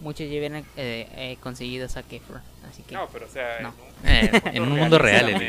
muchos 0.00 0.20
ya 0.30 0.38
hubieran 0.38 0.64
eh, 0.76 1.08
eh, 1.16 1.36
conseguido 1.42 1.86
a 1.86 1.88
Zac 1.88 2.10
Efron. 2.12 2.40
Así 2.70 2.82
que... 2.82 2.94
No, 2.94 3.08
pero 3.12 3.26
o 3.26 3.28
sea, 3.30 3.60
No. 3.60 3.74
Eh, 4.04 4.30
en 4.54 4.62
un 4.62 4.78
mundo 4.78 4.98
real. 4.98 5.28
en 5.28 5.34
un 5.36 5.42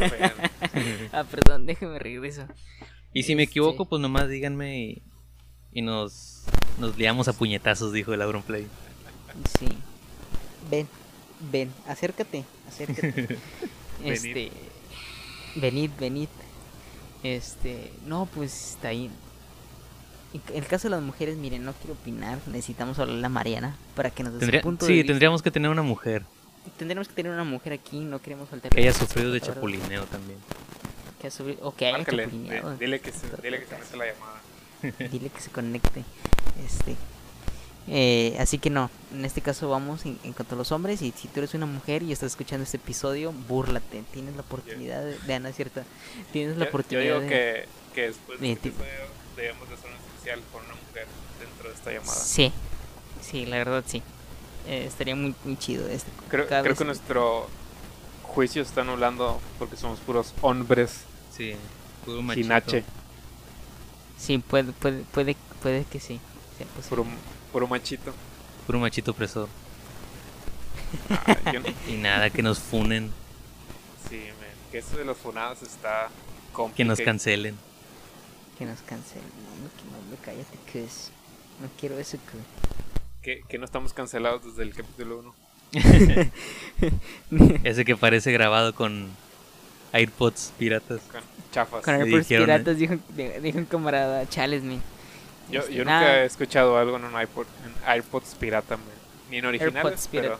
mundo 0.00 0.16
real. 0.16 0.32
Ah, 1.12 1.22
perdón, 1.24 1.66
déjeme 1.66 1.98
regreso. 2.00 2.46
Y 3.12 3.22
si 3.22 3.34
me 3.36 3.42
Este- 3.44 3.50
equivoco, 3.52 3.84
pues 3.84 4.00
nomás 4.02 4.28
díganme 4.28 4.80
y, 4.80 5.02
y 5.72 5.82
nos, 5.82 6.42
nos 6.78 6.96
liamos 6.96 7.28
a 7.28 7.32
puñetazos, 7.34 7.92
dijo 7.92 8.12
el 8.14 8.22
Auronplay. 8.22 8.66
Sí. 9.58 9.68
Ven, 10.70 10.88
ven, 11.52 11.70
acércate, 11.86 12.44
acércate. 12.66 13.38
este, 14.04 14.50
venid, 15.56 15.90
venid. 16.00 16.28
Este, 17.22 17.92
no, 18.06 18.26
pues 18.34 18.70
está 18.72 18.88
ahí. 18.88 19.10
En 20.34 20.40
el 20.62 20.66
caso 20.66 20.88
de 20.88 20.90
las 20.96 21.02
mujeres, 21.02 21.36
miren, 21.36 21.64
no 21.64 21.72
quiero 21.74 21.92
opinar, 21.94 22.38
necesitamos 22.46 22.98
hablarle 22.98 23.26
a 23.26 23.28
Mariana 23.28 23.76
para 23.94 24.10
que 24.10 24.22
nos 24.22 24.32
dé 24.34 24.40
su 24.40 24.46
de 24.52 24.60
sí, 24.62 24.92
vista. 24.92 25.06
tendríamos 25.06 25.42
que 25.42 25.50
tener 25.50 25.70
una 25.70 25.82
mujer 25.82 26.22
Tendríamos 26.78 27.08
que 27.08 27.14
tener 27.14 27.32
una 27.32 27.44
mujer 27.44 27.72
aquí, 27.72 27.98
no 28.00 28.20
queremos 28.20 28.48
faltar. 28.48 28.70
que 28.70 28.80
haya 28.80 28.92
sufrido 28.94 29.32
de 29.32 29.40
chapulineo 29.40 30.04
también. 30.04 30.38
Que 31.20 31.26
haya 31.26 31.36
sufrido- 31.36 31.58
o 31.66 31.74
que 31.74 31.86
haya 31.86 31.98
Márcale, 31.98 32.22
chapulineado. 32.24 32.72
di- 32.72 32.78
dile 32.78 33.00
que 33.00 33.10
se, 33.12 33.26
dile 33.42 33.58
que 33.60 33.66
se 33.66 33.76
mete 33.78 33.96
la 33.96 34.06
llamada. 34.06 34.40
Dile 35.12 35.28
que 35.28 35.40
se 35.40 35.50
conecte. 35.50 36.04
Este. 36.64 36.96
eh, 37.88 38.36
así 38.38 38.58
que 38.58 38.70
no, 38.70 38.90
en 39.12 39.24
este 39.24 39.40
caso 39.40 39.68
vamos 39.68 40.06
en, 40.06 40.18
en 40.22 40.32
cuanto 40.32 40.54
a 40.54 40.58
los 40.58 40.70
hombres. 40.72 41.02
Y 41.02 41.12
si 41.16 41.26
tú 41.28 41.40
eres 41.40 41.54
una 41.54 41.66
mujer 41.66 42.02
y 42.04 42.12
estás 42.12 42.30
escuchando 42.32 42.62
este 42.64 42.76
episodio, 42.76 43.32
búrlate. 43.48 44.02
Tienes 44.12 44.34
la 44.36 44.42
oportunidad 44.42 45.02
de, 45.04 45.18
de 45.18 45.34
Ana, 45.34 45.52
¿cierta? 45.52 45.82
Tienes 46.32 46.56
la 46.56 46.64
Yo, 46.64 46.64
yo 46.64 46.68
oportunidad 46.70 47.02
digo 47.04 47.20
de. 47.20 47.28
que, 47.28 47.64
que 47.94 48.00
después 48.02 48.40
de 48.40 48.52
este 48.52 48.68
episodio 48.68 48.90
debemos 49.36 49.68
de 49.68 49.74
hacer 49.74 49.90
un 49.90 49.96
especial 50.22 50.40
con 50.52 50.64
una 50.64 50.74
mujer 50.74 51.06
dentro 51.40 51.68
de 51.68 51.74
esta 51.74 51.92
llamada. 51.92 52.14
Sí, 52.20 52.52
sí, 53.20 53.46
la 53.46 53.56
verdad 53.58 53.84
sí. 53.86 54.02
Eh, 54.68 54.84
estaría 54.86 55.16
muy, 55.16 55.34
muy 55.44 55.56
chido 55.58 55.88
este. 55.88 56.10
Creo, 56.28 56.46
creo 56.46 56.62
vez- 56.62 56.78
que 56.78 56.84
nuestro 56.84 57.48
juicio 58.22 58.62
está 58.62 58.82
anulando 58.82 59.40
porque 59.58 59.76
somos 59.76 59.98
puros 60.00 60.32
hombres 60.40 61.02
Sí, 61.36 61.54
puro 62.04 62.18
sin 62.18 62.26
machito. 62.48 62.76
H, 62.76 62.84
Sí, 64.18 64.38
puede, 64.38 64.72
puede, 64.72 65.02
puede, 65.12 65.36
puede 65.60 65.84
que 65.84 65.98
sí. 65.98 66.20
puro, 66.88 67.04
puro 67.52 67.66
machito. 67.66 68.12
Puro 68.66 68.78
machito 68.78 69.10
opresor. 69.10 69.48
Ah, 71.10 71.36
yo 71.52 71.60
no- 71.60 71.66
Y 71.88 71.96
nada, 71.96 72.30
que 72.30 72.42
nos 72.42 72.58
funen, 72.60 73.10
sí, 74.08 74.16
man, 74.38 74.48
que 74.70 74.78
eso 74.78 74.96
de 74.96 75.04
los 75.04 75.16
funados 75.16 75.62
está 75.62 76.08
que 76.08 76.84
nos 76.84 76.98
complicado. 76.98 77.04
cancelen. 77.04 77.58
Que 78.62 78.66
nos 78.66 78.80
cancelen. 78.82 79.24
No, 79.26 79.68
que 79.76 79.82
no, 79.90 79.98
me 80.08 80.16
cállate, 80.24 80.56
que 80.72 80.84
es. 80.84 81.10
No 81.60 81.68
quiero 81.80 81.98
eso, 81.98 82.16
que. 82.16 83.40
Que, 83.40 83.42
que 83.48 83.58
no 83.58 83.64
estamos 83.64 83.92
cancelados 83.92 84.44
desde 84.44 84.62
el 84.62 84.72
capítulo 84.72 85.18
1. 85.18 85.34
Ese 87.64 87.84
que 87.84 87.96
parece 87.96 88.30
grabado 88.30 88.72
con 88.72 89.10
AirPods 89.92 90.52
piratas. 90.60 91.00
Con 91.10 91.22
chafas. 91.50 91.82
Con 91.84 91.94
AirPods 91.94 92.28
dijeron, 92.28 92.50
¿eh? 92.50 92.52
piratas 92.54 92.76
dijo, 92.76 92.94
dijo 93.42 93.58
un 93.58 93.64
camarada, 93.64 94.28
chales, 94.28 94.62
man. 94.62 94.80
Yo, 95.50 95.62
Este, 95.62 95.74
yo 95.74 95.84
nada, 95.84 96.00
nunca 96.02 96.22
he 96.22 96.26
escuchado 96.26 96.78
algo 96.78 96.98
en 96.98 97.04
un 97.06 97.20
iPod, 97.20 97.46
en 97.66 97.90
AirPods 97.90 98.36
pirata, 98.36 98.76
man. 98.76 98.86
Ni 99.28 99.38
en 99.38 99.46
originales, 99.46 100.08
pero. 100.12 100.38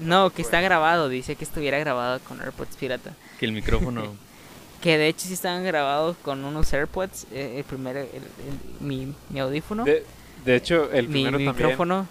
No, 0.00 0.30
que 0.30 0.42
Bueno. 0.42 0.46
está 0.48 0.60
grabado, 0.60 1.08
dice 1.08 1.36
que 1.36 1.44
estuviera 1.44 1.78
grabado 1.78 2.18
con 2.18 2.40
AirPods 2.40 2.74
pirata. 2.74 3.14
Que 3.38 3.46
el 3.46 3.52
micrófono. 3.52 4.16
Que 4.80 4.96
de 4.96 5.08
hecho 5.08 5.26
sí 5.28 5.34
estaban 5.34 5.62
grabados 5.64 6.16
con 6.22 6.44
unos 6.44 6.72
AirPods, 6.72 7.26
eh, 7.32 7.56
el 7.58 7.64
primero, 7.64 8.00
el- 8.00 8.06
el- 8.14 8.86
mi, 8.86 9.14
mi 9.28 9.40
audífono, 9.40 9.84
de, 9.84 10.04
de 10.44 10.56
hecho 10.56 10.90
el 10.90 11.06
mi, 11.08 11.12
primero 11.22 11.38
mi 11.38 11.44
también. 11.44 11.66
micrófono, 11.68 12.06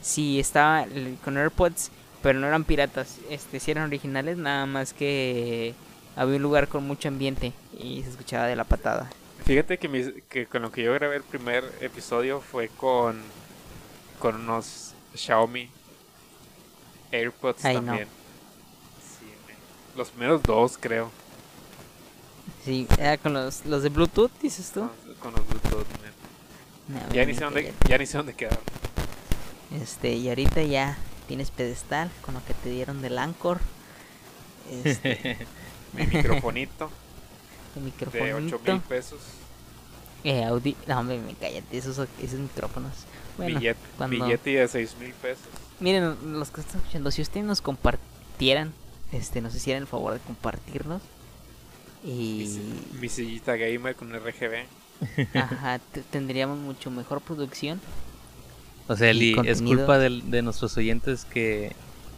sí 0.00 0.38
estaba 0.38 0.86
con 1.24 1.36
AirPods, 1.36 1.90
pero 2.22 2.38
no 2.38 2.46
eran 2.46 2.62
piratas, 2.64 3.18
este 3.28 3.58
sí 3.58 3.72
eran 3.72 3.84
originales, 3.88 4.36
nada 4.36 4.66
más 4.66 4.92
que 4.92 5.74
había 6.14 6.36
un 6.36 6.42
lugar 6.42 6.68
con 6.68 6.86
mucho 6.86 7.08
ambiente 7.08 7.52
y 7.78 8.02
se 8.04 8.10
escuchaba 8.10 8.46
de 8.46 8.54
la 8.56 8.64
patada. 8.64 9.10
Fíjate 9.44 9.78
que, 9.78 9.88
mis- 9.88 10.12
que 10.28 10.46
con 10.46 10.62
lo 10.62 10.70
que 10.70 10.82
yo 10.84 10.92
grabé 10.94 11.16
el 11.16 11.22
primer 11.24 11.64
episodio 11.80 12.40
fue 12.40 12.68
con, 12.68 13.20
con 14.20 14.36
unos 14.36 14.92
Xiaomi 15.16 15.68
AirPods 17.10 17.64
Ay, 17.64 17.76
no. 17.76 17.82
también. 17.86 18.06
Sí, 19.00 19.26
los 19.96 20.10
primeros 20.10 20.42
dos 20.42 20.78
creo. 20.78 21.10
Sí, 22.64 22.86
era 22.98 23.16
con 23.18 23.32
los, 23.32 23.64
los 23.66 23.82
de 23.82 23.88
Bluetooth, 23.88 24.30
dices 24.42 24.70
tú. 24.72 24.80
Con, 24.80 25.32
con 25.32 25.32
los 25.34 25.48
Bluetooth. 25.48 25.86
No, 26.88 27.12
Ya 27.14 27.24
ni 27.24 27.34
sé 27.34 27.44
dónde, 27.44 27.72
ya 27.88 27.98
ni 27.98 28.06
sé 28.06 28.16
dónde 28.18 28.34
quedaron. 28.34 28.58
Este, 29.80 30.12
y 30.14 30.28
ahorita 30.28 30.62
ya 30.62 30.98
tienes 31.28 31.50
pedestal 31.50 32.10
con 32.22 32.34
lo 32.34 32.44
que 32.44 32.54
te 32.54 32.70
dieron 32.70 33.00
del 33.02 33.18
Anchor. 33.18 33.60
Este, 34.84 35.38
Mi 35.92 36.06
microfonito 36.06 36.90
el 37.76 37.82
de 37.84 37.90
microfonito. 37.90 38.56
8 38.62 38.72
mil 38.72 38.80
pesos. 38.82 39.18
Eh, 40.22 40.44
Audi... 40.44 40.76
No, 40.86 40.98
hombre, 41.00 41.18
me 41.18 41.34
cállate, 41.34 41.78
esos, 41.78 41.98
esos 42.20 42.38
micrófonos. 42.38 42.92
Bueno, 43.38 43.60
cuando- 43.96 44.24
billete 44.26 44.50
de 44.50 44.68
6 44.68 44.96
mil 45.00 45.12
pesos. 45.14 45.46
miren, 45.78 46.38
los 46.38 46.50
que 46.50 46.60
están 46.60 46.78
escuchando, 46.80 47.10
si 47.10 47.22
ustedes 47.22 47.46
nos 47.46 47.62
compartieran, 47.62 48.72
este, 49.12 49.40
nos 49.40 49.54
hicieran 49.54 49.82
el 49.82 49.86
favor 49.88 50.12
de 50.12 50.20
compartirnos. 50.20 51.00
Mi, 52.02 52.10
Y... 52.42 52.60
mi 53.00 53.08
sillita 53.08 53.56
gamer 53.56 53.94
con 53.94 54.12
RGB. 54.12 54.64
Ajá, 55.34 55.78
te- 55.92 56.02
tendríamos 56.02 56.58
mucho 56.58 56.90
mejor 56.90 57.20
producción. 57.20 57.80
O 58.88 58.96
sea, 58.96 59.10
Eli, 59.10 59.36
es 59.44 59.62
culpa 59.62 59.98
del- 59.98 60.30
de 60.30 60.42
nuestros 60.42 60.76
oyentes 60.76 61.24
que, 61.24 61.72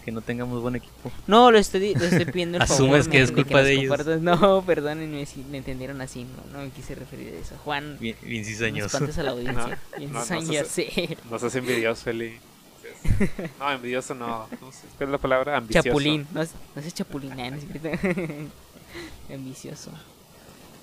que 0.04 0.10
no 0.10 0.20
tengamos 0.22 0.62
buen 0.62 0.76
equipo. 0.76 1.12
No, 1.26 1.50
lo 1.50 1.58
estoy, 1.58 1.94
lo 1.94 2.04
estoy 2.04 2.24
pidiendo 2.24 2.58
el 2.60 2.66
favor. 2.66 2.84
Asumes 2.86 3.08
que 3.08 3.18
men, 3.18 3.22
es 3.24 3.32
culpa 3.32 3.58
nos 3.58 3.64
de 3.66 3.72
ellos. 3.72 3.88
compartas. 3.88 4.20
No, 4.22 4.62
perdónenme 4.66 5.26
si 5.26 5.42
me 5.50 5.58
entendieron 5.58 6.00
así. 6.00 6.24
No, 6.24 6.58
no 6.58 6.64
me 6.64 6.70
quise 6.70 6.94
referir 6.94 7.34
a 7.34 7.38
eso. 7.40 7.56
Juan, 7.64 7.98
Bien, 8.00 8.16
bien 8.22 8.42
no 8.42 8.48
cizañoso. 8.48 8.96
a 8.98 9.22
la 9.22 9.30
audiencia. 9.32 9.78
No, 9.92 9.98
Bien 9.98 10.12
no, 10.12 10.18
no 10.20 10.24
cizaña, 10.24 10.64
seas- 10.64 10.68
sí. 10.68 11.16
No 11.30 11.38
seas 11.38 11.54
envidioso, 11.56 12.08
Eli. 12.10 12.38
No, 13.58 13.70
envidioso 13.70 14.14
no. 14.14 14.48
¿Cómo 14.58 14.72
se- 14.72 14.86
¿Cuál 14.96 15.08
es 15.08 15.12
la 15.12 15.18
palabra? 15.18 15.56
Ambicioso. 15.58 15.88
Chapulín. 15.88 16.26
No, 16.32 16.40
no 16.74 16.80
es 16.82 16.94
chapulín, 16.94 17.38
eh, 17.38 17.50
no 17.50 17.56
es. 19.28 19.88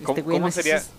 ¿Cómo, 0.04 0.10
Este 0.18 0.22
güey 0.22 0.36
cómo 0.38 0.48
no 0.48 0.52
sería, 0.52 0.78
es- 0.78 0.90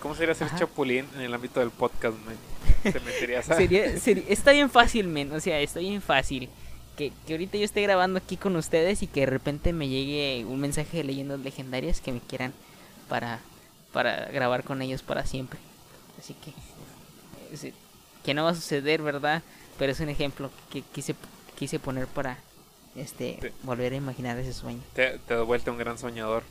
¿Cómo 0.00 0.14
sería 0.14 0.34
ser 0.34 0.46
Ajá. 0.48 0.58
chapulín 0.58 1.06
en 1.14 1.22
el 1.22 1.34
ámbito 1.34 1.60
del 1.60 1.70
podcast, 1.70 2.16
man? 2.24 2.36
Te 2.82 3.00
meterías 3.00 3.50
a... 3.50 3.56
Sería, 3.56 3.98
sería- 4.00 4.24
está 4.28 4.52
bien 4.52 4.70
fácil, 4.70 5.08
men. 5.08 5.32
O 5.32 5.40
sea, 5.40 5.58
está 5.60 5.80
bien 5.80 6.00
fácil. 6.02 6.48
Que, 6.96 7.12
que 7.26 7.34
ahorita 7.34 7.58
yo 7.58 7.64
esté 7.64 7.82
grabando 7.82 8.18
aquí 8.18 8.36
con 8.36 8.56
ustedes 8.56 9.02
y 9.02 9.06
que 9.06 9.20
de 9.20 9.26
repente 9.26 9.72
me 9.72 9.88
llegue 9.88 10.44
un 10.46 10.60
mensaje 10.60 10.96
de 10.98 11.04
leyendas 11.04 11.40
legendarias 11.40 12.00
que 12.00 12.12
me 12.12 12.20
quieran 12.20 12.54
para, 13.08 13.40
para 13.92 14.26
grabar 14.26 14.64
con 14.64 14.80
ellos 14.80 15.02
para 15.02 15.26
siempre. 15.26 15.58
Así 16.18 16.34
que, 16.34 16.52
que 18.24 18.34
no 18.34 18.44
va 18.44 18.50
a 18.50 18.54
suceder, 18.54 19.02
¿verdad? 19.02 19.42
Pero 19.78 19.92
es 19.92 20.00
un 20.00 20.08
ejemplo 20.08 20.50
que 20.70 20.80
quise, 20.82 21.14
quise 21.58 21.78
poner 21.78 22.06
para 22.06 22.38
este 22.94 23.52
volver 23.62 23.92
a 23.92 23.96
imaginar 23.96 24.38
ese 24.38 24.54
sueño. 24.54 24.80
Te, 24.94 25.18
te 25.18 25.34
da 25.34 25.42
vuelta 25.42 25.70
un 25.70 25.76
gran 25.78 25.98
soñador. 25.98 26.44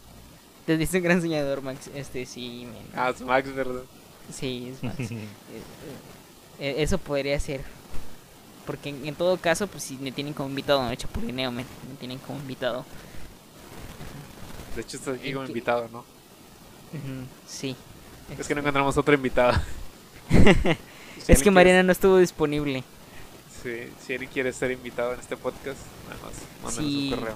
Te 0.66 0.78
dice 0.78 0.97
un 0.97 1.03
gran 1.03 1.22
soñador, 1.22 1.61
Max. 1.61 1.89
Este, 1.93 2.26
sí, 2.26 2.68
men. 2.72 2.84
Ah, 2.95 3.09
es 3.11 3.22
Max, 3.22 3.53
¿verdad? 3.53 3.82
Sí, 4.34 4.74
es 4.74 4.84
Max. 4.84 4.97
Eh, 6.57 6.70
eh, 6.70 6.76
eso 6.84 6.97
podría 6.97 7.38
ser. 7.39 7.61
Porque 8.66 8.89
en, 8.89 9.05
en 9.05 9.13
todo 9.16 9.36
caso, 9.38 9.68
pues 9.68 9.84
si 9.84 9.97
me 9.97 10.11
tienen 10.11 10.34
como 10.34 10.47
invitado, 10.49 10.82
no 10.82 10.95
chapulineo, 10.95 11.51
me, 11.51 11.63
me 11.63 11.95
tienen 11.99 12.18
como 12.20 12.39
invitado. 12.39 12.86
De 14.76 14.82
hecho, 14.82 14.97
estás 14.97 15.18
aquí 15.18 15.28
¿En 15.30 15.34
como 15.36 15.47
invitado, 15.47 15.89
¿no? 15.91 16.03
Sí. 17.47 17.76
Es 18.39 18.47
que 18.47 18.55
no 18.55 18.61
encontramos 18.61 18.97
otro 18.97 19.13
invitado. 19.13 19.53
Es 21.28 21.41
que 21.41 21.49
Mariana 21.51 21.82
no 21.84 21.91
estuvo 21.91 22.18
disponible. 22.18 22.84
Sí, 23.63 23.89
si 24.05 24.13
Eric 24.13 24.30
quiere 24.32 24.53
ser 24.53 24.72
invitado 24.72 25.13
en 25.13 25.20
este 25.20 25.36
podcast, 25.36 25.80
nada 26.07 26.20
más, 26.24 26.34
mándanos 26.63 26.76
Sí. 26.91 27.09
un 27.13 27.20
correo. 27.20 27.36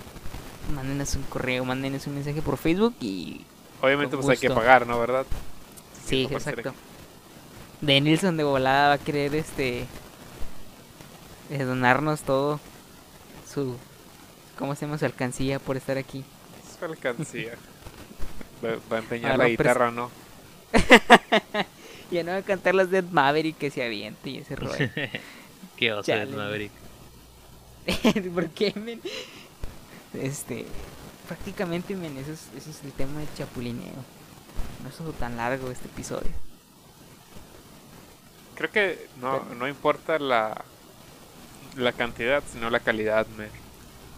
Mándenos 0.74 1.16
un 1.16 1.24
correo, 1.24 1.66
mándenos 1.66 2.08
un 2.08 2.16
mensaje 2.16 2.42
por 2.42 2.58
Facebook 2.58 2.96
y... 3.02 3.46
Obviamente, 3.82 4.16
pues 4.16 4.30
hay 4.30 4.38
que 4.38 4.50
pagar, 4.50 4.86
¿no? 4.88 5.00
¿Verdad? 5.00 5.26
Sí, 6.06 6.28
exacto. 6.30 6.74
De 7.82 8.02
Nilsson 8.02 8.38
de 8.38 8.44
volada 8.44 8.90
va 8.90 8.94
a 8.96 8.98
querer 8.98 9.36
este... 9.36 9.86
eh, 11.50 11.64
donarnos 11.64 12.22
todo 12.22 12.60
su... 13.52 13.76
¿Cómo 14.58 14.76
se 14.76 14.86
llama 14.86 14.98
su 14.98 15.06
alcancía 15.06 15.60
por 15.60 15.78
estar 15.78 15.98
aquí? 15.98 16.24
Es 16.68 16.84
alcancía. 16.84 17.54
Va, 18.64 18.78
va 18.92 18.98
a 18.98 19.00
empeñar 19.00 19.38
la 19.38 19.48
guitarra, 19.48 19.92
¿no? 19.92 20.12
Ya 22.12 22.24
no 22.24 22.32
va 22.32 22.38
a 22.38 22.42
cantar 22.42 22.74
las 22.74 22.90
de 22.90 23.04
Maverick 23.04 23.58
que 23.58 23.70
se 23.70 23.84
aviente 23.84 24.32
y 24.32 24.38
ese 24.40 24.56
rollo. 24.56 24.90
Qué 25.78 25.94
oso 25.94 26.12
es 26.12 26.30
Maverick. 26.30 26.72
¿Por 28.34 28.50
qué, 28.50 28.74
men? 28.76 29.00
Este, 30.14 30.66
prácticamente, 31.28 31.96
men, 31.96 32.18
eso 32.18 32.32
es, 32.32 32.48
eso 32.58 32.70
es 32.72 32.84
el 32.84 32.92
tema 32.92 33.20
del 33.20 33.34
chapulineo. 33.36 33.94
No 34.84 34.90
es 34.90 35.18
tan 35.18 35.38
largo 35.38 35.70
este 35.72 35.88
episodio. 35.88 36.32
Creo 38.56 38.72
que 38.72 39.08
no, 39.22 39.44
no 39.56 39.68
importa 39.68 40.20
la, 40.20 40.66
la 41.76 41.94
cantidad, 41.94 42.44
sino 42.52 42.70
la 42.70 42.80
calidad. 42.80 43.26
Me, 43.38 43.48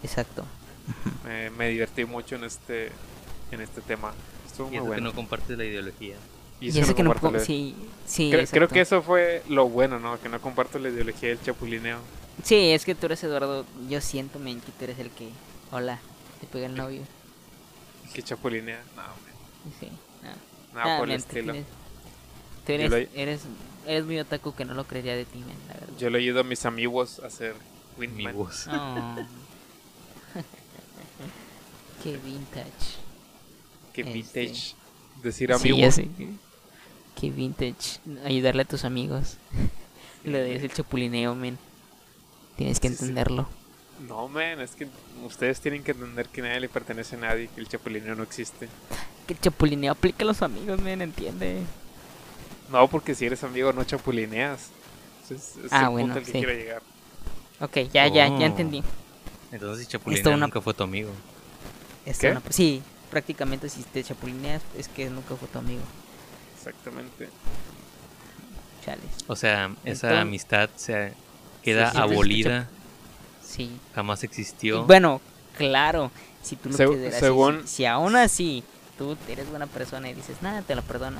Exacto. 0.03 0.45
me, 1.25 1.49
me 1.51 1.69
divertí 1.69 2.05
mucho 2.05 2.35
en 2.35 2.43
este, 2.43 2.91
en 3.51 3.61
este 3.61 3.81
tema. 3.81 4.13
Estuvo 4.45 4.71
Y 4.71 4.71
muy 4.71 4.77
eso 4.77 4.93
que 4.95 5.01
bueno. 5.01 5.09
no 5.09 5.13
compartes 5.13 5.57
la 5.57 5.65
ideología. 5.65 6.15
Y 6.59 6.71
Y 6.71 6.79
eso 6.79 6.81
eso 6.81 6.95
que 6.95 7.03
no... 7.03 7.13
la- 7.13 7.39
Sí, 7.39 7.75
sí, 8.05 8.31
Creo, 8.51 8.67
que 8.67 8.81
eso 8.81 9.01
fue 9.01 9.43
lo 9.47 9.69
bueno, 9.69 9.99
¿no? 9.99 10.19
Que 10.19 10.29
no 10.29 10.39
comparto 10.41 10.79
la 10.79 10.89
ideología 10.89 11.29
del 11.29 11.41
chapulineo. 11.41 11.99
Sí, 12.43 12.71
es 12.71 12.85
que 12.85 12.95
tú 12.95 13.05
eres 13.07 13.23
Eduardo. 13.23 13.65
Yo 13.89 14.01
siento, 14.01 14.39
men, 14.39 14.61
que 14.61 14.71
tú 14.71 14.83
eres 14.85 14.99
el 14.99 15.11
que... 15.11 15.29
Hola, 15.71 15.99
te 16.39 16.47
pega 16.47 16.65
el 16.67 16.75
novio. 16.75 17.01
Que 18.13 18.21
chapulinea. 18.23 18.81
No, 18.95 19.01
man, 19.03 19.11
Sí, 19.79 19.87
nada. 20.21 20.35
nada 20.73 20.85
Nada, 20.85 20.99
por 20.99 21.09
el 21.09 21.15
estilo. 21.15 21.53
tienes- 21.53 21.69
Tú 22.65 22.71
eres, 22.73 22.91
lo- 22.91 22.97
eres, 22.97 23.41
eres 23.87 24.05
muy 24.05 24.19
otaku 24.19 24.53
que 24.53 24.65
no 24.65 24.73
lo 24.73 24.85
creería 24.85 25.15
de 25.15 25.25
ti, 25.25 25.39
men, 25.39 25.57
la 25.67 25.73
verdad. 25.75 25.97
Yo 25.97 26.09
le 26.09 26.21
ido 26.21 26.41
a 26.41 26.43
mis 26.43 26.65
amigos 26.65 27.19
a 27.23 27.27
hacer 27.27 27.55
voz. 28.33 28.67
Oh. 28.69 29.15
Qué 32.03 32.17
vintage. 32.17 32.97
Que 33.93 34.01
Este, 34.01 34.13
vintage. 34.13 34.75
Decir 35.23 35.49
Sí, 35.49 35.53
amigos. 35.69 35.79
ya 35.79 35.91
sé. 35.91 36.07
Qué 37.19 37.29
vintage. 37.29 37.99
Ayudarle 38.25 38.63
a 38.63 38.65
tus 38.65 38.85
amigos. 38.85 39.37
Lo 40.23 40.37
de 40.37 40.55
el 40.63 40.73
chapulineo, 40.73 41.35
men. 41.35 41.57
Tienes 42.57 42.79
que 42.79 42.89
Sí, 42.89 42.95
sí. 42.95 43.05
No, 44.07 44.27
man, 44.27 44.59
es 44.61 44.71
que 44.71 44.87
ustedes 45.23 45.59
tienen 45.61 45.83
que 45.83 45.91
entender 45.91 46.27
que 46.27 46.41
nadie 46.41 46.59
le 46.59 46.69
pertenece 46.69 47.15
a 47.15 47.19
nadie, 47.19 47.49
que 47.53 47.61
el 47.61 47.67
chapulineo 47.67 48.15
no 48.15 48.23
existe. 48.23 48.67
Que 49.27 49.33
el 49.33 49.39
chapulineo 49.39 49.91
aplica 49.91 50.23
a 50.23 50.27
los 50.27 50.41
amigos, 50.41 50.79
men, 50.81 51.01
entiende. 51.01 51.61
No, 52.71 52.87
porque 52.87 53.13
si 53.15 53.25
eres 53.25 53.43
amigo 53.43 53.71
no 53.73 53.83
chapulineas. 53.83 54.69
Es, 55.29 55.53
Ah, 55.69 55.83
el 55.83 55.89
bueno, 55.91 56.07
punto 56.13 56.19
al 56.19 56.25
que 56.25 56.31
sí. 56.31 56.37
quiero 56.39 56.53
llegar. 56.53 56.81
Ok, 57.59 57.77
ya, 57.93 58.07
ya, 58.07 58.27
Oh. 58.29 58.39
ya 58.39 58.45
entendí. 58.47 58.83
Entonces 59.51 59.83
Esto 59.83 59.97
Chapulina 59.99 60.29
una- 60.31 60.47
nunca 60.47 60.61
fue 60.61 60.73
tu 60.73 60.83
amigo. 60.83 61.11
Es 62.05 62.17
¿Qué? 62.19 62.31
una- 62.31 62.41
sí, 62.49 62.81
prácticamente 63.09 63.69
si 63.69 63.83
te 63.83 64.03
chapulineas 64.03 64.61
es 64.77 64.87
que 64.87 65.09
nunca 65.09 65.35
fue 65.35 65.47
tu 65.47 65.59
amigo. 65.59 65.81
Exactamente. 66.57 67.29
Chales. 68.83 69.03
O 69.27 69.35
sea, 69.35 69.65
esa 69.85 70.07
Entonces- 70.07 70.11
amistad 70.21 70.69
se 70.75 71.13
queda 71.61 71.91
Sí, 71.91 71.97
abolida, 71.97 72.69
Sí. 73.51 73.69
jamás 73.93 74.23
Y 74.23 74.25
existió. 74.27 74.85
bueno, 74.85 75.19
claro, 75.57 76.11
si 76.41 76.55
tú 76.55 76.69
lo 76.69 76.75
Seg- 76.77 76.87
quieres 76.89 77.15
según- 77.19 77.61
si, 77.67 77.75
si 77.77 77.85
aún 77.85 78.15
así 78.15 78.63
tú 78.97 79.17
eres 79.27 79.49
buena 79.49 79.67
persona 79.67 80.09
y 80.09 80.13
dices, 80.13 80.41
nada, 80.41 80.61
te 80.61 80.75
lo 80.75 80.81
perdono. 80.83 81.19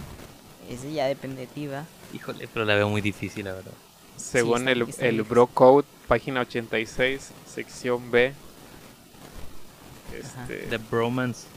Ese 0.70 0.94
ya 0.94 1.06
depende 1.08 1.42
de 1.42 1.48
ti, 1.48 1.68
¿va? 1.68 1.86
Híjole, 2.14 2.48
pero 2.54 2.64
la 2.66 2.76
veo 2.76 2.88
muy 2.90 3.02
difícil, 3.02 3.46
la 3.46 3.54
verdad. 3.54 3.74
Según 4.16 4.60
está- 4.60 4.72
el, 4.72 4.82
está 4.84 5.06
el. 5.08 5.24
Bro 5.24 5.48
Code, 5.48 5.88
página 6.08 6.42
86, 6.42 7.32
sección 7.54 8.12
B. 8.12 8.34
Este, 10.18 10.68
The 10.68 10.78
Bromance 10.78 11.48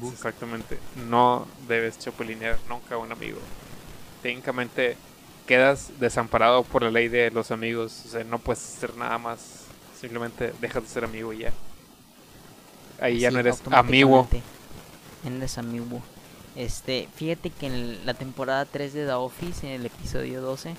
Book. 0.00 0.12
Exactamente. 0.14 0.78
No 1.08 1.46
debes 1.68 1.98
chapulinear 1.98 2.58
nunca 2.68 2.96
a 2.96 2.98
un 2.98 3.10
amigo. 3.12 3.38
Técnicamente 4.22 4.96
quedas 5.46 5.90
desamparado 5.98 6.62
por 6.64 6.82
la 6.82 6.90
ley 6.90 7.08
de 7.08 7.30
los 7.30 7.50
amigos. 7.50 8.02
O 8.06 8.08
sea, 8.10 8.24
no 8.24 8.38
puedes 8.38 8.62
hacer 8.76 8.96
nada 8.96 9.18
más. 9.18 9.64
Simplemente 10.00 10.52
dejas 10.60 10.82
de 10.84 10.88
ser 10.88 11.04
amigo 11.04 11.32
y 11.32 11.38
ya. 11.38 11.52
Ahí 13.00 13.18
ya 13.18 13.30
no 13.30 13.38
eres 13.38 13.62
amigo. 13.70 14.28
no 15.24 15.36
eres 15.36 15.58
amigo. 15.58 16.02
Este, 16.56 17.08
fíjate 17.14 17.50
que 17.50 17.66
en 17.66 18.04
la 18.06 18.14
temporada 18.14 18.64
3 18.64 18.92
de 18.92 19.06
The 19.06 19.12
Office, 19.12 19.66
en 19.66 19.72
el 19.80 19.86
episodio 19.86 20.40
12, 20.42 20.74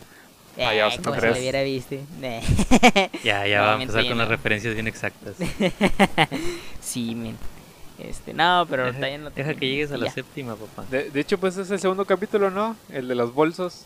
Ah, 0.57 0.73
ya 0.75 0.83
vas 0.85 0.95
eh, 0.97 1.01
como 1.01 1.15
si 1.15 1.25
le 1.27 1.31
hubiera 1.31 1.63
viste. 1.63 2.03
Eh. 2.21 3.09
Ya, 3.23 3.47
ya 3.47 3.61
va 3.61 3.77
a 3.77 3.81
empezar 3.81 4.01
con 4.03 4.11
no. 4.17 4.23
las 4.23 4.27
referencias 4.27 4.73
bien 4.73 4.87
exactas. 4.87 5.35
sí, 6.81 7.15
men. 7.15 7.37
Este, 7.97 8.33
no, 8.33 8.65
pero 8.69 8.91
Deja, 8.91 9.17
no 9.19 9.29
deja 9.29 9.53
que 9.53 9.67
llegues 9.67 9.91
a 9.91 9.97
la 9.97 10.07
ya. 10.07 10.11
séptima, 10.11 10.55
papá. 10.55 10.85
De, 10.89 11.09
de 11.09 11.19
hecho, 11.19 11.37
pues 11.39 11.55
es 11.57 11.69
el 11.71 11.79
segundo 11.79 12.03
capítulo, 12.05 12.49
¿no? 12.49 12.75
El 12.89 13.07
de 13.07 13.15
los 13.15 13.33
bolsos. 13.33 13.85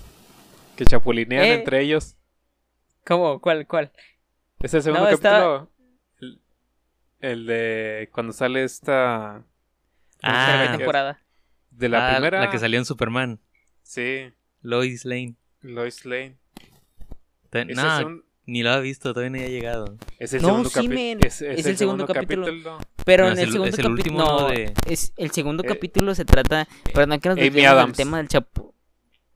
Que 0.76 0.86
chapulinean 0.86 1.44
Eh. 1.44 1.54
entre 1.56 1.82
ellos. 1.82 2.16
¿Cómo? 3.06 3.40
¿Cuál? 3.40 3.68
¿Cuál? 3.68 3.92
Es 4.60 4.74
el 4.74 4.82
segundo 4.84 5.10
No, 5.10 5.18
capítulo. 5.18 5.72
El, 6.20 6.40
el 7.20 7.46
de 7.46 8.10
cuando 8.12 8.34
sale 8.34 8.64
esta. 8.64 9.44
Ah, 10.24 10.74
temporada. 10.78 11.22
De 11.72 11.90
la 11.90 12.08
Ah, 12.10 12.12
primera. 12.14 12.40
La 12.42 12.50
que 12.50 12.58
salió 12.60 12.80
en 12.80 12.86
Superman. 12.86 13.40
Sí, 13.84 14.32
Lois 14.62 15.06
Lane. 15.06 15.36
Lois 15.62 16.06
Lane. 16.06 16.38
Ta- 17.50 17.62
Es, 17.62 17.76
no, 17.76 18.22
ni 18.46 18.64
lo 18.64 18.72
ha 18.72 18.80
visto, 18.80 19.14
todavía 19.14 19.38
no 19.40 19.46
ha 19.46 19.50
llegado. 19.50 19.98
es 20.18 20.34
el 20.34 20.42
No, 20.42 20.48
segundo 20.66 20.70
sí. 20.70 21.18
Es, 21.26 21.42
es 21.42 21.60
Es 21.60 21.66
el, 21.66 21.72
el 21.74 21.78
segundo 21.78 22.08
capítulo. 22.08 22.78
Pero 23.06 23.26
No, 23.26 23.32
en 23.32 23.38
es 23.38 23.40
el, 23.40 23.46
el- 23.48 23.52
segundo 23.52 23.70
es 23.74 23.80
el 23.80 23.86
capítulo. 23.86 24.18
No, 24.18 24.50
es 24.88 25.14
el 25.18 25.32
segundo 25.32 25.64
Eh, 25.64 25.68
capítulo 25.68 26.16
se 26.16 26.26
trata. 26.26 26.68
Perdón 26.94 27.20
que 27.20 27.30
nos 27.30 27.38
Amy 27.38 27.50
desviamos 27.50 27.86
del 27.88 27.96
tema 27.96 28.18
del 28.18 28.28
chapu. 28.30 28.74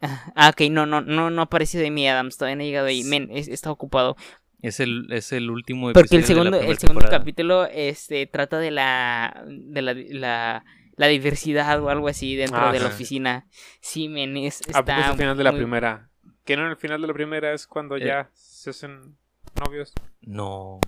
Ah, 0.01 0.49
ok, 0.53 0.61
no, 0.71 0.85
no, 0.85 1.01
no, 1.01 1.29
no 1.29 1.41
aparece 1.41 1.77
de 1.77 1.87
Amy 1.87 2.07
Adams, 2.07 2.37
todavía 2.37 2.55
no 2.55 2.61
he 2.63 2.65
llegado 2.67 2.87
ahí. 2.87 3.03
Men, 3.03 3.27
es- 3.31 3.49
está 3.49 3.69
ocupado. 3.69 4.15
Es 4.61 4.79
el, 4.79 5.07
es 5.11 5.31
el 5.31 5.49
último 5.49 5.93
Porque 5.93 6.15
el 6.17 6.21
episodio 6.23 6.43
de 6.43 6.49
la 6.51 6.57
segundo, 6.57 6.71
el 6.73 6.77
segundo 6.79 6.99
temporada. 7.01 7.19
capítulo 7.19 7.65
este 7.65 8.27
trata 8.27 8.59
de 8.59 8.71
la 8.71 9.43
de 9.47 9.81
la, 9.81 9.93
la, 9.93 10.65
la 10.97 11.07
diversidad 11.07 11.81
o 11.81 11.89
algo 11.89 12.07
así 12.09 12.35
dentro 12.35 12.57
Ah, 12.59 12.71
de 12.73 12.79
la 12.79 12.87
Ajá. 12.87 12.95
oficina. 12.95 13.47
Sí, 13.79 14.09
men, 14.09 14.35
es, 14.37 14.61
¿A 14.73 14.83
poco 14.83 14.91
es 14.91 14.97
está 14.97 15.11
el 15.11 15.17
final 15.17 15.37
de 15.37 15.43
la 15.45 15.51
muy- 15.51 15.61
primera? 15.61 16.09
¿Que 16.43 16.57
no 16.57 16.65
en 16.65 16.71
el 16.71 16.77
final 16.77 16.99
de 17.01 17.07
la 17.07 17.13
primera 17.13 17.53
es 17.53 17.67
cuando 17.67 17.95
Eh. 17.95 18.05
ya 18.05 18.29
se 18.33 18.71
hacen 18.71 19.15
novios? 19.65 19.93
No. 20.21 20.79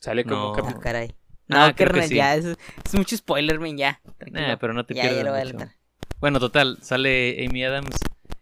Sale 0.00 0.24
como 0.24 0.36
No. 0.36 0.54
Ah, 0.54 0.56
capi- 0.58 0.80
caray. 0.80 1.08
Ah, 1.50 1.68
No, 1.68 1.74
creo 1.76 1.92
que 1.92 2.02
sí. 2.08 2.14
ya, 2.14 2.34
es, 2.36 2.44
es 2.46 2.94
mucho 2.94 3.16
spoiler, 3.16 3.58
men, 3.58 3.76
ya. 3.76 4.00
Tranquilo. 4.16 4.52
Eh, 4.52 4.56
pero 4.60 4.72
no 4.72 4.86
te 4.86 4.94
ya, 4.94 5.02
ya 5.04 5.08
pierdas 5.10 5.24
lo 5.24 5.30
voy 5.32 5.40
a 5.40 5.44
mucho. 5.44 5.56
adelantar. 5.56 5.78
Bueno, 6.20 6.40
total, 6.40 6.78
sale 6.82 7.46
Amy 7.46 7.64
Adams 7.64 7.96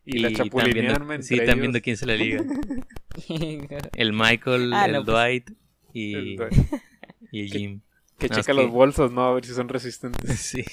Y, 0.04 0.18
la 0.18 0.28
también, 0.28 0.44
chapulinean 0.50 1.02
entre 1.02 1.22
sí, 1.22 1.36
también 1.44 1.72
de 1.72 1.78
ellos. 1.78 1.82
quién 1.84 1.96
se 1.96 2.06
la 2.06 2.14
liga. 2.14 2.42
El 3.96 4.12
Michael, 4.12 4.72
Ah, 4.74 4.86
el 4.86 4.92
no, 4.92 5.04
pues. 5.04 5.06
Dwight 5.16 5.50
y, 5.92 6.14
El 6.14 6.36
Dwight. 6.36 6.54
y. 7.32 7.48
Jim. 7.48 7.80
Que 8.18 8.28
No, 8.28 8.36
checa 8.36 8.52
es 8.52 8.56
los 8.56 8.64
que- 8.66 8.70
bolsos, 8.70 9.12
¿no? 9.12 9.24
A 9.26 9.34
ver 9.34 9.44
si 9.44 9.52
son 9.54 9.68
resistentes. 9.68 10.30
Sí. 10.40 10.64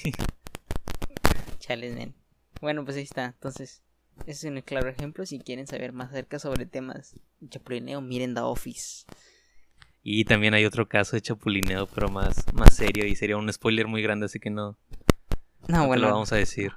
Chales, 1.60 1.96
men. 1.96 2.14
Bueno, 2.62 2.84
pues 2.86 2.98
ahí 2.98 3.04
está. 3.04 3.26
Entonces, 3.26 3.82
ese 4.26 4.48
es 4.48 4.54
un 4.54 4.62
claro 4.62 4.90
ejemplo. 4.90 5.26
Si 5.26 5.40
quieren 5.40 5.68
saber 5.68 5.94
más 5.94 6.10
acerca 6.10 6.40
sobre 6.40 6.66
temas 6.66 7.16
de 7.40 7.50
chapulineo, 7.50 8.02
miren 8.02 8.34
The 8.34 8.42
Office. 8.42 9.06
Y 10.04 10.26
también 10.26 10.54
hay 10.54 10.66
otro 10.66 10.88
caso 10.90 11.16
de 11.16 11.22
chapulineo, 11.22 11.88
pero 11.88 12.10
más, 12.10 12.46
más 12.54 12.76
serio. 12.76 13.06
Y 13.06 13.16
sería 13.16 13.38
un 13.38 13.52
spoiler 13.52 13.88
muy 13.88 14.02
grande, 14.02 14.26
así 14.26 14.40
que 14.40 14.50
no, 14.50 14.78
No, 15.68 15.78
no 15.78 15.82
te 15.82 15.88
bueno. 15.88 16.02
lo 16.08 16.12
vamos 16.14 16.34
a 16.34 16.36
decir. 16.36 16.72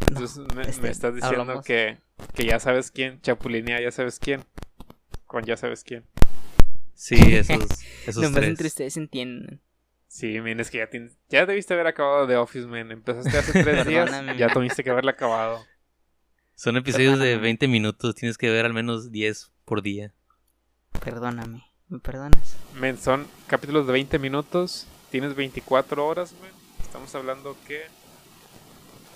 no, 0.00 0.06
Entonces 0.08 0.44
me, 0.54 0.62
este, 0.62 0.82
me 0.82 0.88
estás 0.90 1.14
diciendo 1.14 1.40
hablamos. 1.42 1.64
que, 1.64 1.98
que 2.34 2.44
ya 2.44 2.60
sabes 2.60 2.90
quién, 2.90 3.20
chapulinea, 3.22 3.80
ya 3.80 3.90
sabes 3.90 4.18
quién. 4.18 4.44
Con 5.28 5.44
ya 5.44 5.56
sabes 5.56 5.84
quién. 5.84 6.04
Sí, 6.94 7.14
esos, 7.36 7.62
esos 8.06 8.16
Nomás 8.24 8.32
tres. 8.40 8.48
entre 8.48 8.66
ustedes 8.66 8.96
entienden. 8.96 9.60
Sí, 10.08 10.40
men, 10.40 10.58
es 10.58 10.70
que 10.70 10.78
ya, 10.78 10.88
tienes- 10.90 11.16
ya 11.28 11.46
debiste 11.46 11.74
haber 11.74 11.86
acabado 11.86 12.26
The 12.26 12.36
Office, 12.36 12.66
man. 12.66 12.90
Empezaste 12.90 13.38
hace 13.38 13.52
tres 13.62 13.86
días, 13.86 14.10
Perdóname. 14.10 14.36
ya 14.36 14.48
tuviste 14.48 14.82
que 14.82 14.90
haberla 14.90 15.12
acabado. 15.12 15.64
Son 16.56 16.76
episodios 16.76 17.18
de 17.20 17.26
Perdóname. 17.26 17.42
20 17.42 17.68
minutos, 17.68 18.14
tienes 18.16 18.36
que 18.36 18.50
ver 18.50 18.64
al 18.66 18.72
menos 18.74 19.12
10 19.12 19.52
por 19.64 19.82
día. 19.82 20.12
Perdóname. 21.04 21.64
¿Me 21.88 22.00
perdonas? 22.00 22.56
Men, 22.74 22.98
son 22.98 23.26
capítulos 23.46 23.86
de 23.86 23.92
20 23.92 24.18
minutos, 24.18 24.86
tienes 25.10 25.34
24 25.36 26.04
horas, 26.06 26.32
men. 26.42 26.50
Estamos 26.82 27.14
hablando 27.14 27.56
que... 27.66 27.82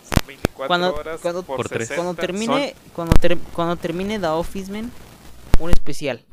Son 0.09 0.27
24 0.27 0.69
Cuando- 0.69 0.95
horas 0.95 1.21
cuando- 1.21 1.43
por, 1.43 1.57
por 1.57 1.69
tres. 1.69 1.89
60. 1.89 1.97
Cuando 2.03 2.13
Son- 2.13 2.27
termine, 2.27 2.75
cuando, 2.95 3.15
ter- 3.15 3.39
cuando 3.55 3.77
termine 3.77 4.19
The 4.19 4.27
Office, 4.27 4.71
man, 4.71 4.91
un 5.63 5.71
especial. 5.71 6.25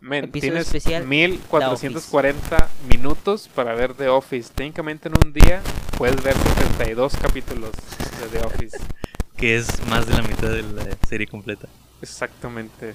Men, 0.00 0.30
tienes 0.30 0.66
especial, 0.66 1.04
1440 1.06 2.68
minutos 2.88 3.48
para 3.54 3.74
ver 3.74 3.94
The 3.94 4.08
Office. 4.08 4.52
Técnicamente 4.54 5.08
en 5.08 5.14
un 5.24 5.32
día 5.32 5.60
puedes 5.96 6.22
ver 6.22 6.34
72 6.34 7.16
capítulos 7.20 7.72
de 8.20 8.38
The 8.38 8.44
Office. 8.46 8.78
Que 9.36 9.56
es 9.56 9.86
más 9.86 10.04
de 10.08 10.14
la 10.14 10.22
mitad 10.22 10.48
de 10.50 10.62
la 10.64 10.84
serie 11.08 11.28
completa. 11.28 11.68
Exactamente. 12.02 12.94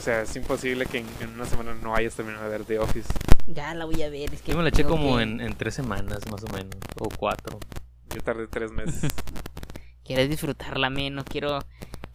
O 0.00 0.02
sea, 0.02 0.22
es 0.22 0.34
imposible 0.34 0.86
que 0.86 0.96
en, 0.98 1.06
en 1.20 1.28
una 1.34 1.44
semana 1.44 1.74
no 1.74 1.94
hayas 1.94 2.14
terminado 2.14 2.44
de 2.44 2.50
ver 2.50 2.64
The 2.64 2.78
Office. 2.78 3.08
Ya 3.46 3.74
la 3.74 3.84
voy 3.84 4.00
a 4.02 4.08
ver. 4.08 4.32
Es 4.32 4.40
que 4.40 4.52
Yo 4.52 4.56
me 4.56 4.62
la 4.62 4.70
eché 4.70 4.84
como 4.84 5.18
que- 5.18 5.22
en, 5.24 5.42
en 5.42 5.54
tres 5.56 5.74
semanas, 5.74 6.20
más 6.30 6.42
o 6.42 6.46
menos. 6.54 6.74
O 6.98 7.10
cuatro. 7.10 7.58
Yo 8.14 8.22
tardé 8.22 8.46
tres 8.46 8.70
meses. 8.70 9.12
Quiero 10.04 10.26
disfrutarla, 10.26 10.88
men. 10.88 11.14
No 11.14 11.22
quiero. 11.24 11.58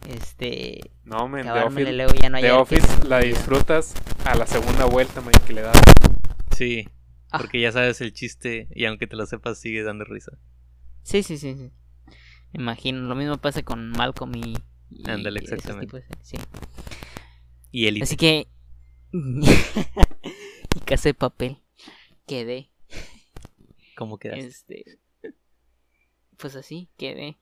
Este. 0.08 0.80
No, 1.04 1.28
men, 1.28 1.44
The 1.44 1.50
Office, 1.50 1.92
luego 1.92 2.12
ya 2.14 2.30
no 2.30 2.38
The 2.38 2.46
hallar 2.46 2.60
Office 2.60 2.86
que- 3.02 3.08
la 3.08 3.18
disfrutas 3.20 3.94
a 4.24 4.34
la 4.34 4.46
segunda 4.46 4.86
vuelta, 4.86 5.20
men, 5.20 5.32
que 5.46 5.52
le 5.52 5.62
das. 5.62 5.76
Sí, 6.56 6.88
Ah. 7.30 7.38
porque 7.38 7.60
ya 7.60 7.70
sabes 7.72 8.00
el 8.00 8.12
chiste 8.12 8.68
y 8.74 8.86
aunque 8.86 9.06
te 9.06 9.16
lo 9.16 9.26
sepas 9.26 9.60
sigue 9.60 9.82
dando 9.82 10.04
risa. 10.04 10.32
Sí, 11.02 11.22
sí, 11.22 11.38
sí, 11.38 11.54
sí. 11.54 11.70
Me 12.52 12.62
imagino. 12.62 13.00
Lo 13.02 13.14
mismo 13.14 13.36
pasa 13.38 13.62
con 13.62 13.90
Malcolm 13.90 14.34
y. 14.36 14.54
Ándale, 15.04 15.38
exactamente. 15.40 15.98
de- 15.98 16.04
sí. 16.22 16.36
Y 17.70 17.86
Elite. 17.86 18.04
Así 18.04 18.16
que. 18.16 18.48
y 19.12 20.80
casa 20.84 21.08
de 21.10 21.14
papel. 21.14 21.58
Quedé. 22.26 22.70
¿Cómo 23.96 24.18
quedas? 24.18 24.38
Este. 24.38 24.84
Pues 26.36 26.56
así, 26.56 26.88
quedé. 26.96 27.38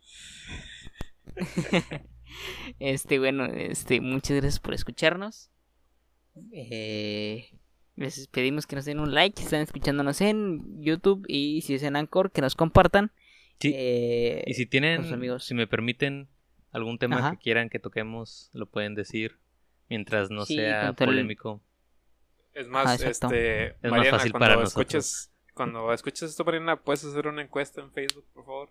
este, 2.78 3.18
bueno, 3.18 3.46
este, 3.46 4.00
muchas 4.00 4.36
gracias 4.36 4.60
por 4.60 4.74
escucharnos. 4.74 5.50
Eh, 6.52 7.50
les 7.96 8.28
pedimos 8.28 8.66
que 8.66 8.76
nos 8.76 8.84
den 8.84 9.00
un 9.00 9.12
like 9.12 9.36
si 9.38 9.44
están 9.44 9.60
escuchándonos 9.60 10.20
en 10.20 10.80
YouTube 10.82 11.24
y 11.28 11.62
si 11.62 11.74
es 11.74 11.82
en 11.82 11.96
Anchor, 11.96 12.30
que 12.30 12.40
nos 12.40 12.54
compartan. 12.54 13.10
Sí. 13.60 13.72
Eh, 13.74 14.44
Y 14.46 14.54
si 14.54 14.66
tienen, 14.66 15.12
amigos. 15.12 15.44
si 15.44 15.54
me 15.54 15.66
permiten, 15.66 16.28
algún 16.70 16.98
tema 16.98 17.18
Ajá. 17.18 17.30
que 17.32 17.38
quieran 17.38 17.70
que 17.70 17.78
toquemos, 17.80 18.50
lo 18.52 18.66
pueden 18.66 18.94
decir. 18.94 19.38
Mientras 19.88 20.30
no 20.30 20.44
Sí, 20.44 20.56
sea 20.56 20.88
el- 20.90 20.94
polémico. 20.94 21.60
Es 22.54 22.68
más, 22.68 22.86
Ah, 23.02 23.08
este, 23.08 23.74
más 23.82 23.90
Mariana, 23.92 24.18
fácil 24.18 24.32
cuando 24.32 24.44
para 24.46 24.60
nosotros. 24.60 24.94
escuches, 24.94 25.30
cuando 25.54 25.92
escuches 25.92 26.30
esto, 26.30 26.44
Mariana, 26.44 26.76
puedes 26.82 27.04
hacer 27.04 27.26
una 27.26 27.42
encuesta 27.42 27.80
en 27.80 27.90
Facebook, 27.92 28.26
por 28.34 28.44
favor. 28.44 28.68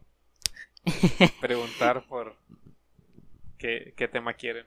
Preguntar 1.41 2.05
por 2.07 2.35
qué, 3.57 3.93
qué 3.95 4.07
tema 4.07 4.33
quieren. 4.33 4.65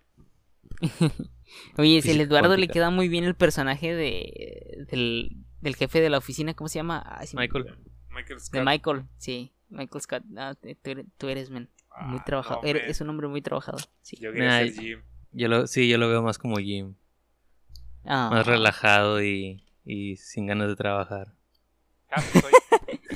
Oye, 1.77 2.01
si 2.03 2.11
el 2.13 2.21
Eduardo 2.21 2.57
le 2.57 2.69
queda 2.69 2.91
muy 2.91 3.09
bien 3.09 3.25
el 3.25 3.35
personaje 3.35 3.95
de 3.95 4.87
del, 4.91 5.37
del 5.61 5.77
jefe 5.77 6.01
de 6.01 6.11
la 6.11 6.19
oficina, 6.19 6.55
¿cómo 6.55 6.69
se 6.69 6.79
llama? 6.79 7.03
Ay, 7.07 7.29
Michael. 7.35 7.77
Michael 8.09 8.41
Scott. 8.41 8.53
De 8.55 8.65
Michael, 8.65 9.05
sí. 9.19 9.53
Michael 9.69 10.03
Scott. 10.03 10.23
Ah, 10.37 10.55
tú, 10.61 10.69
eres, 10.85 11.07
tú 11.19 11.29
eres, 11.29 11.51
men. 11.51 11.69
Muy 12.03 12.19
Ah, 12.21 12.25
no, 12.31 12.61
eres- 12.65 12.83
men. 12.83 12.91
es 12.91 13.01
un 13.01 13.09
hombre 13.11 13.29
muy 13.29 13.43
trabajador. 13.43 13.81
Sí. 14.03 14.17
Yo 14.21 14.33
quería 14.33 14.49
Nah, 14.49 14.59
ser 14.59 14.73
Jim. 14.73 15.03
Yo 15.33 15.49
lo, 15.49 15.67
sí, 15.67 15.89
yo 15.89 15.99
lo 15.99 16.09
veo 16.09 16.23
más 16.23 16.39
como 16.39 16.57
Jim. 16.59 16.95
Ah. 18.05 18.29
Más 18.31 18.47
relajado 18.47 19.23
y, 19.23 19.65
y 19.85 20.17
sin 20.17 20.47
ganas 20.47 20.69
de 20.69 20.77
trabajar. 20.77 21.35
Ja, 22.11 22.21
sí 22.21 22.39
soy. 22.41 22.53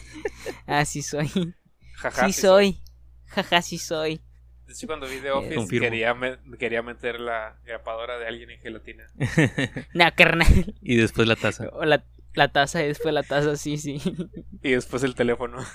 Ah, 0.66 0.84
sí 0.86 1.02
soy. 1.02 1.54
Jaja, 1.96 2.26
sí 2.26 2.32
soy. 2.40 2.80
Jaja, 3.26 3.62
sí 3.62 3.78
soy. 3.78 4.20
De 4.66 4.72
hecho, 4.72 4.86
cuando 4.86 5.06
vi 5.06 5.18
The 5.20 5.30
Office, 5.30 5.78
quería, 5.80 6.14
me- 6.14 6.38
quería 6.58 6.82
meter 6.82 7.20
la 7.20 7.58
grapadora 7.64 8.18
de 8.18 8.26
alguien 8.26 8.50
en 8.50 8.60
gelatina. 8.60 9.06
Nah, 9.94 10.10
carnal. 10.12 10.74
y 10.80 10.96
después 10.96 11.28
la 11.28 11.36
taza. 11.36 11.68
O 11.72 11.84
la, 11.84 12.02
la 12.34 12.48
taza, 12.48 12.78
después 12.80 13.12
la 13.14 13.22
taza, 13.22 13.56
sí, 13.56 13.76
sí. 13.76 14.00
Y 14.62 14.70
después 14.72 15.02
el 15.04 15.14
teléfono. 15.14 15.58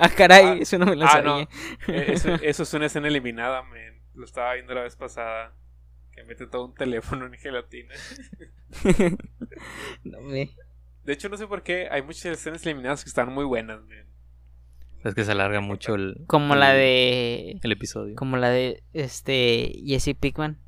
Ah, 0.00 0.08
caray, 0.10 0.44
Ah, 0.46 0.56
eso 0.60 0.78
no 0.78 0.86
me 0.86 0.94
lo 0.94 1.06
ah, 1.06 1.10
sabía. 1.10 1.24
no. 1.28 1.40
Eh, 1.92 2.12
Eso, 2.12 2.34
eso 2.34 2.62
es 2.62 2.72
una 2.74 2.86
escena 2.86 3.08
eliminada, 3.08 3.62
man. 3.62 4.00
Lo 4.14 4.24
estaba 4.24 4.54
viendo 4.54 4.72
la 4.72 4.82
vez 4.82 4.94
pasada. 4.94 5.52
Que 6.12 6.22
mete 6.22 6.46
todo 6.46 6.66
un 6.66 6.74
teléfono 6.74 7.26
en 7.26 7.32
gelatina. 7.34 7.94
No 10.04 10.20
me- 10.20 10.50
De 11.04 11.12
hecho, 11.12 11.28
no 11.28 11.36
sé 11.36 11.46
por 11.46 11.62
qué 11.62 11.88
hay 11.90 12.02
muchas 12.02 12.26
escenas 12.26 12.64
eliminadas 12.64 13.02
que 13.02 13.08
están 13.08 13.32
muy 13.32 13.44
buenas, 13.44 13.80
man. 13.82 14.06
Es 15.04 15.14
que 15.14 15.24
se 15.24 15.32
alarga 15.32 15.60
mucho 15.60 15.94
el, 15.94 16.24
Como 16.26 16.54
el- 16.54 16.60
la 16.60 16.72
de. 16.72 17.58
el 17.62 17.72
episodio. 17.72 18.16
Como 18.16 18.36
la 18.36 18.50
de 18.50 18.82
este. 18.92 19.72
Jesse 19.86 20.14
Pickman. 20.18 20.58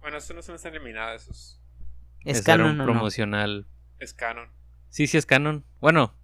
Bueno, 0.00 0.18
eso 0.18 0.32
no 0.32 0.40
es 0.40 0.48
una 0.48 0.56
escena 0.56 0.76
eliminada, 0.76 1.14
eso 1.14 1.30
es, 1.32 1.60
¿Es 2.24 2.38
Ese 2.38 2.50
era 2.52 2.58
canon 2.62 2.74
un 2.76 2.80
o 2.80 2.86
no? 2.86 2.92
promocional. 2.92 3.66
es 3.98 4.14
canon. 4.14 4.48
Sí, 4.88 5.06
sí 5.06 5.18
es 5.18 5.26
canon. 5.26 5.64
Bueno, 5.80 6.14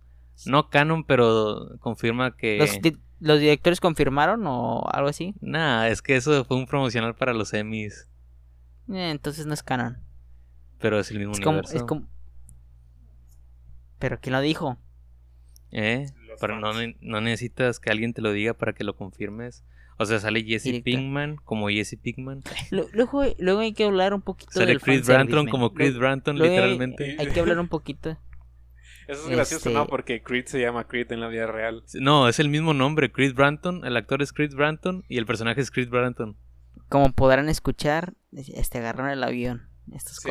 no 0.46 0.70
canon, 0.70 1.04
pero 1.04 1.76
confirma 1.80 2.34
que... 2.36 2.56
¿Los, 2.58 2.80
di- 2.80 2.98
¿Los 3.20 3.40
directores 3.40 3.80
confirmaron 3.80 4.46
o 4.46 4.88
algo 4.90 5.08
así? 5.08 5.34
Nah, 5.40 5.88
es 5.88 6.00
que 6.00 6.16
eso 6.16 6.44
fue 6.46 6.56
un 6.56 6.66
promocional 6.66 7.14
para 7.14 7.34
los 7.34 7.52
Emmys. 7.52 8.08
Eh, 8.88 9.10
entonces 9.10 9.44
no 9.44 9.52
es 9.54 9.62
canon. 9.62 9.98
Pero 10.78 10.98
es 10.98 11.10
el 11.10 11.18
mismo 11.18 11.32
Es 11.34 11.40
como, 11.40 11.58
universo. 11.58 11.76
es 11.76 11.82
como. 11.82 12.08
Pero 13.98 14.20
¿quién 14.20 14.32
lo 14.34 14.40
dijo? 14.40 14.78
¿Eh? 15.72 16.06
Los 16.34 16.40
Pero 16.40 16.60
no, 16.60 16.72
no 17.00 17.20
necesitas 17.20 17.80
que 17.80 17.90
alguien 17.90 18.12
te 18.12 18.22
lo 18.22 18.32
diga 18.32 18.54
para 18.54 18.72
que 18.72 18.84
lo 18.84 18.96
confirmes. 18.96 19.64
O 19.96 20.06
sea, 20.06 20.18
sale 20.18 20.42
Jesse 20.42 20.64
Directo. 20.64 20.84
Pinkman 20.86 21.36
como 21.36 21.68
Jesse 21.68 21.96
Pinkman. 22.02 22.42
Lu- 22.70 22.88
Luego, 22.92 23.22
luego 23.38 23.60
hay 23.60 23.72
que 23.72 23.84
hablar 23.84 24.12
un 24.12 24.22
poquito 24.22 24.50
Sale 24.52 24.66
del 24.66 24.80
Chris 24.80 25.06
Branton 25.06 25.46
como 25.48 25.72
Chris 25.72 25.96
Branton, 25.96 26.36
luego 26.36 26.52
hay- 26.52 26.60
literalmente. 26.60 27.16
Hay 27.20 27.28
que 27.28 27.40
hablar 27.40 27.58
un 27.60 27.68
poquito. 27.68 28.18
Eso 29.06 29.24
es 29.24 29.28
gracioso, 29.28 29.68
Este- 29.68 29.78
¿no? 29.78 29.86
Porque 29.86 30.22
Creed 30.22 30.46
se 30.46 30.60
llama 30.60 30.88
Creed 30.88 31.12
en 31.12 31.20
la 31.20 31.28
vida 31.28 31.46
real. 31.46 31.84
No, 32.00 32.28
es 32.28 32.40
el 32.40 32.48
mismo 32.48 32.74
nombre, 32.74 33.12
Chris 33.12 33.34
Branton. 33.34 33.84
El 33.84 33.96
actor 33.96 34.20
es 34.22 34.32
Chris 34.32 34.54
Branton 34.54 35.04
y 35.08 35.18
el 35.18 35.26
personaje 35.26 35.60
es 35.60 35.70
Chris 35.70 35.88
Branton. 35.90 36.36
Como 36.88 37.12
podrán 37.12 37.48
escuchar, 37.48 38.14
este 38.32 38.78
agarraron 38.78 39.10
el 39.10 39.22
avión. 39.22 39.68
Estos 39.92 40.16
Sí. 40.16 40.30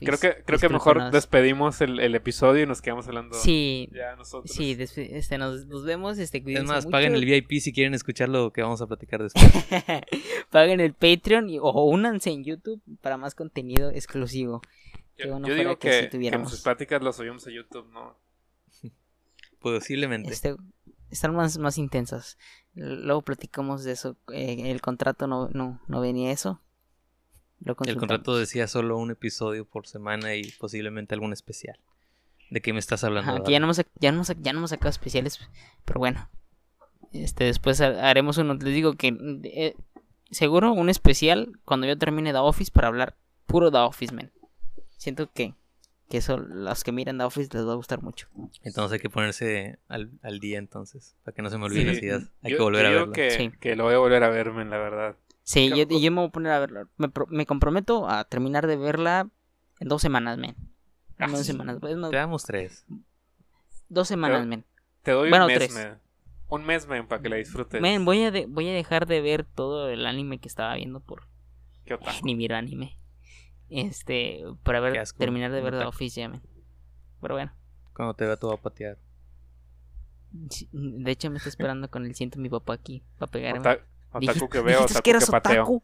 creo 0.00 0.18
que, 0.18 0.42
creo 0.44 0.58
que 0.58 0.68
mejor 0.68 1.10
despedimos 1.12 1.80
el, 1.80 2.00
el 2.00 2.14
episodio 2.16 2.64
y 2.64 2.66
nos 2.66 2.82
quedamos 2.82 3.06
hablando 3.06 3.36
Sí, 3.36 3.88
ya 3.92 4.16
nosotros. 4.16 4.50
sí, 4.52 4.76
este, 4.78 5.38
nos, 5.38 5.66
nos 5.66 5.84
vemos. 5.84 6.18
Este, 6.18 6.42
Es 6.44 6.64
más, 6.64 6.84
mucho. 6.86 6.90
paguen 6.92 7.14
el 7.14 7.24
VIP 7.24 7.60
si 7.60 7.72
quieren 7.72 7.94
escuchar 7.94 8.28
lo 8.28 8.52
que 8.52 8.62
vamos 8.62 8.80
a 8.82 8.86
platicar 8.88 9.22
después. 9.22 9.44
Paguen 10.50 10.80
el 10.80 10.92
Patreon 10.94 11.48
y, 11.50 11.58
o 11.60 11.70
únanse 11.84 12.30
en 12.30 12.42
YouTube 12.44 12.82
para 13.00 13.16
más 13.16 13.34
contenido 13.34 13.90
exclusivo. 13.90 14.60
Yo, 15.16 15.30
bueno 15.30 15.46
yo 15.48 15.54
fuera 15.54 15.70
digo 15.70 15.78
que 15.78 15.90
que, 15.90 16.00
que 16.02 16.06
tuviéramos. 16.08 16.44
nuestras 16.50 16.62
pláticas 16.62 17.02
las 17.02 17.16
subimos 17.16 17.46
a 17.46 17.50
YouTube, 17.50 17.88
¿no? 17.92 18.16
Posiblemente. 19.60 20.32
Este, 20.32 20.56
están 21.10 21.34
más, 21.34 21.58
más 21.58 21.78
intensas. 21.78 22.38
Luego 22.74 23.22
platicamos 23.22 23.84
de 23.84 23.92
eso. 23.92 24.16
Eh, 24.32 24.70
el 24.70 24.80
contrato 24.80 25.26
no, 25.26 25.48
no, 25.52 25.80
no 25.88 26.00
venía 26.00 26.30
eso. 26.30 26.60
Lo 27.60 27.76
El 27.84 27.96
contrato 27.96 28.36
decía 28.36 28.66
solo 28.68 28.96
un 28.98 29.10
episodio 29.10 29.64
por 29.64 29.86
semana 29.86 30.34
y 30.36 30.42
posiblemente 30.58 31.14
algún 31.14 31.32
especial. 31.32 31.78
¿De 32.50 32.60
qué 32.62 32.72
me 32.72 32.78
estás 32.78 33.04
hablando? 33.04 33.32
Ajá, 33.32 33.42
que 33.44 33.52
ya 33.52 33.60
no, 33.60 33.66
hemos, 33.66 33.76
ya, 33.98 34.10
no 34.12 34.18
hemos, 34.18 34.28
ya 34.40 34.52
no 34.52 34.60
hemos 34.60 34.70
sacado 34.70 34.90
especiales, 34.90 35.40
pero 35.84 35.98
bueno. 35.98 36.28
Este, 37.12 37.44
después 37.44 37.80
ha- 37.80 38.08
haremos 38.08 38.38
uno. 38.38 38.54
Les 38.54 38.74
digo 38.74 38.94
que 38.94 39.16
eh, 39.44 39.74
seguro 40.30 40.72
un 40.72 40.88
especial 40.88 41.52
cuando 41.64 41.86
yo 41.86 41.98
termine 41.98 42.32
The 42.32 42.38
Office 42.38 42.70
para 42.72 42.88
hablar 42.88 43.16
puro 43.46 43.70
The 43.70 43.78
Office, 43.78 44.14
man. 44.14 44.30
Siento 44.96 45.30
que, 45.32 45.54
que 46.08 46.18
eso, 46.18 46.36
los 46.38 46.84
que 46.84 46.92
miran 46.92 47.18
The 47.18 47.24
Office 47.24 47.50
les 47.52 47.66
va 47.66 47.72
a 47.72 47.76
gustar 47.76 48.02
mucho. 48.02 48.28
Entonces 48.62 48.92
hay 48.94 48.98
que 49.00 49.10
ponerse 49.10 49.78
al, 49.88 50.10
al 50.22 50.38
día 50.38 50.58
entonces, 50.58 51.16
para 51.24 51.34
que 51.34 51.42
no 51.42 51.50
se 51.50 51.58
me 51.58 51.64
olviden 51.66 51.86
Sí. 51.88 51.92
las 51.94 52.02
ideas. 52.02 52.30
Hay 52.42 52.52
Yo- 52.52 52.56
que 52.58 52.62
volver 52.62 52.86
a 52.86 52.90
verlo. 52.90 53.12
Que, 53.12 53.30
Sí. 53.30 53.50
que 53.60 53.74
lo 53.76 53.84
voy 53.84 53.94
a 53.94 53.98
volver 53.98 54.22
a 54.24 54.28
verme, 54.30 54.64
la 54.64 54.78
verdad. 54.78 55.16
Sí, 55.48 55.70
yo, 55.70 56.10
me 56.10 56.20
voy 56.20 56.26
a 56.26 56.30
poner 56.30 56.52
a 56.52 56.58
verla. 56.58 56.88
Me, 56.98 57.08
pro- 57.08 57.26
me 57.30 57.46
comprometo 57.46 58.06
a 58.06 58.24
terminar 58.24 58.66
de 58.66 58.76
verla 58.76 59.30
en 59.80 59.88
dos 59.88 60.02
semanas, 60.02 60.36
men. 60.36 60.54
En 61.16 61.24
Ah, 61.24 61.28
dos 61.28 61.38
sí. 61.40 61.44
semanas. 61.52 61.78
Te 61.80 62.16
damos 62.16 62.42
tres. 62.44 62.84
dos 63.88 64.06
semanas, 64.08 64.46
men. 64.46 64.66
Te 65.02 65.12
doy 65.12 65.30
Bueno, 65.30 65.46
un 65.46 65.48
mes, 65.48 65.58
tres. 65.58 65.74
men. 65.74 65.98
Un 66.50 66.66
mes, 66.66 66.86
men, 66.86 67.08
para 67.08 67.22
que 67.22 67.30
la 67.30 67.36
disfrutes. 67.36 67.80
Men, 67.80 68.04
voy 68.04 68.24
a, 68.24 68.30
de- 68.30 68.44
voy 68.44 68.68
a 68.68 68.74
dejar 68.74 69.06
de 69.06 69.22
ver 69.22 69.44
todo 69.44 69.88
el 69.88 70.04
anime 70.04 70.38
que 70.38 70.48
estaba 70.48 70.74
viendo 70.74 71.00
por 71.00 71.22
Qué 71.86 71.94
otaku. 71.94 72.10
ni 72.26 72.34
miro 72.34 72.54
anime. 72.54 72.98
Este, 73.70 74.42
para 74.64 74.80
ver, 74.80 75.02
terminar 75.16 75.50
de 75.50 75.62
ver. 75.62 75.74
Office 75.76 76.20
ya, 76.20 76.28
men. 76.28 76.42
Pero 77.22 77.36
bueno, 77.36 77.52
Cuando 77.94 78.12
te 78.12 78.26
vea 78.26 78.36
todo 78.36 78.52
a 78.52 78.58
patear. 78.60 78.98
de 80.30 81.10
hecho 81.10 81.30
me 81.30 81.38
está 81.38 81.48
esperando 81.48 81.88
con 81.90 82.04
el 82.04 82.14
ciento 82.14 82.38
mi 82.38 82.50
papá 82.50 82.74
aquí 82.74 83.02
para 83.18 83.30
pegarme. 83.32 83.78
Ota- 84.10 84.18
Otaku 84.18 84.20
Dijiste- 84.20 84.48
que 84.48 84.60
veo, 84.60 84.82
otaku 84.84 85.02
que 85.02 85.10
eras 85.10 85.24
que 85.26 85.30
pateo. 85.32 85.62
otaku. 85.62 85.82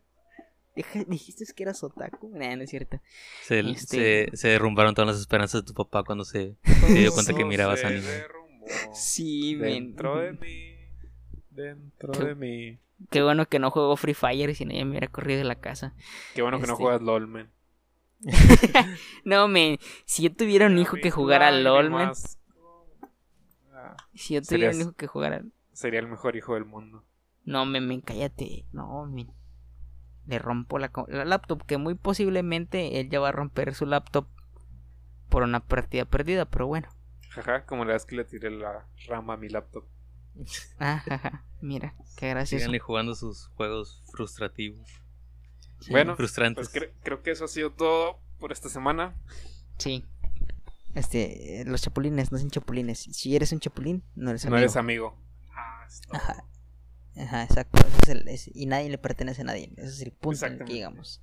Dijiste 1.06 1.44
que 1.54 1.62
eras 1.62 1.82
otaku. 1.84 2.30
Nah, 2.34 2.56
no 2.56 2.62
es 2.64 2.70
cierto. 2.70 3.00
Se, 3.42 3.60
Este- 3.60 4.28
se, 4.30 4.36
se 4.36 4.48
derrumbaron 4.48 4.94
todas 4.94 5.08
las 5.08 5.20
esperanzas 5.20 5.62
de 5.62 5.66
tu 5.66 5.74
papá 5.74 6.02
cuando 6.04 6.24
se, 6.24 6.56
se 6.64 6.92
dio 6.94 7.12
cuenta 7.12 7.32
que 7.34 7.44
mirabas 7.44 7.80
se 7.80 7.86
anime. 7.86 8.02
derrumbó 8.06 8.44
Sí, 8.94 9.56
men. 9.56 9.86
Dentro 9.94 10.16
de 10.18 10.32
mí. 10.32 10.74
Dentro 11.50 12.12
Qué- 12.12 12.24
de 12.24 12.34
mí. 12.34 12.78
Qué 13.10 13.22
bueno 13.22 13.46
que 13.46 13.58
no 13.58 13.70
juego 13.70 13.96
Free 13.96 14.14
Fire, 14.14 14.54
si 14.54 14.64
no 14.64 14.72
ya 14.72 14.84
me 14.84 14.90
hubiera 14.92 15.08
corrido 15.08 15.38
de 15.38 15.44
la 15.44 15.56
casa. 15.56 15.94
Qué 16.34 16.42
bueno 16.42 16.58
que 16.60 16.66
no 16.66 16.72
Este- 16.72 16.82
juegas 16.82 17.02
LOL, 17.02 17.26
men. 17.28 17.50
No, 19.24 19.48
men, 19.48 19.78
si 20.06 20.22
yo 20.22 20.32
tuviera 20.34 20.66
un 20.66 20.78
hijo 20.78 20.96
que 20.96 21.10
jugara 21.10 21.50
LOL, 21.50 21.90
men. 21.90 22.10
Ah, 23.72 23.96
Si 24.14 24.34
yo 24.34 24.42
tuviera 24.42 24.72
un 24.72 24.80
hijo 24.80 24.92
que 24.92 25.06
jugara. 25.06 25.42
Sería 25.72 26.00
el 26.00 26.06
mejor 26.08 26.36
hijo 26.36 26.54
del 26.54 26.64
mundo. 26.64 27.04
No, 27.44 27.66
men, 27.66 27.86
men, 27.86 28.00
cállate. 28.00 28.66
No, 28.72 29.06
men. 29.06 29.30
Le 30.26 30.38
rompo 30.38 30.78
la, 30.78 30.90
la 31.08 31.24
laptop, 31.24 31.64
que 31.66 31.76
muy 31.78 31.94
posiblemente 31.94 32.98
él 33.00 33.10
ya 33.10 33.20
va 33.20 33.28
a 33.28 33.32
romper 33.32 33.74
su 33.74 33.84
laptop 33.84 34.26
por 35.28 35.42
una 35.42 35.60
partida 35.60 36.04
perdida, 36.06 36.46
pero 36.46 36.66
bueno. 36.66 36.88
Jaja, 37.30 37.66
como 37.66 37.84
la 37.84 37.92
vez 37.94 38.06
que 38.06 38.16
le 38.16 38.24
tiré 38.24 38.50
la 38.50 38.86
rama 39.06 39.34
a 39.34 39.36
mi 39.36 39.48
laptop. 39.48 39.84
Ah, 40.80 41.02
jaja, 41.06 41.44
mira, 41.60 41.94
qué 42.16 42.30
gracioso. 42.30 42.60
Síganle 42.60 42.78
jugando 42.80 43.14
sus 43.14 43.48
juegos 43.56 44.02
frustrativos. 44.12 44.88
Sí, 45.80 45.90
Bueno, 45.92 46.16
frustrantes. 46.16 46.68
Pues 46.70 46.82
cre- 46.84 46.92
creo 47.02 47.22
que 47.22 47.30
eso 47.32 47.44
ha 47.44 47.48
sido 47.48 47.70
todo 47.72 48.18
por 48.40 48.50
esta 48.50 48.68
semana. 48.68 49.14
Sí. 49.78 50.04
Este, 50.94 51.64
los 51.66 51.82
chapulines 51.82 52.32
no 52.32 52.38
son 52.38 52.50
chapulines. 52.50 52.98
Si 53.00 53.36
eres 53.36 53.52
un 53.52 53.60
chapulín, 53.60 54.02
no 54.14 54.30
eres 54.30 54.44
No 54.44 54.48
amigo. 54.48 54.58
eres 54.58 54.76
amigo. 54.76 55.18
Ah. 55.54 55.86
Ajá. 56.12 56.44
Ajá, 57.16 57.44
exacto. 57.44 57.78
Ese 57.86 57.98
es 58.02 58.08
el- 58.08 58.28
es- 58.28 58.50
y 58.54 58.66
nadie 58.66 58.88
le 58.90 58.98
pertenece 58.98 59.42
a 59.42 59.44
nadie. 59.44 59.72
Ese 59.76 59.86
es 59.88 60.00
el 60.02 60.12
punto 60.12 60.46
en 60.46 60.52
el 60.54 60.58
que 60.64 60.72
llegamos. 60.74 61.22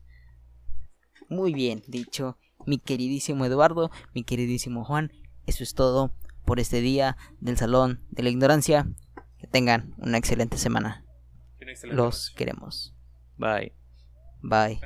Muy 1.30 1.54
bien, 1.54 1.84
dicho 1.88 2.38
mi 2.66 2.78
queridísimo 2.78 3.46
Eduardo, 3.46 3.90
mi 4.14 4.24
queridísimo 4.24 4.84
Juan. 4.86 5.12
Eso 5.48 5.64
es 5.64 5.74
todo 5.74 6.14
por 6.46 6.60
este 6.60 6.82
día 6.82 7.18
del 7.40 7.58
Salón 7.58 8.06
de 8.12 8.24
la 8.24 8.30
Ignorancia. 8.30 8.88
Que 9.40 9.48
tengan 9.48 9.96
una 9.98 10.18
excelente 10.20 10.58
semana. 10.58 11.04
Excelente 11.60 11.88
Los 11.98 12.26
noche. 12.28 12.38
queremos. 12.38 12.96
Bye. 13.38 13.74
Bye. 14.44 14.80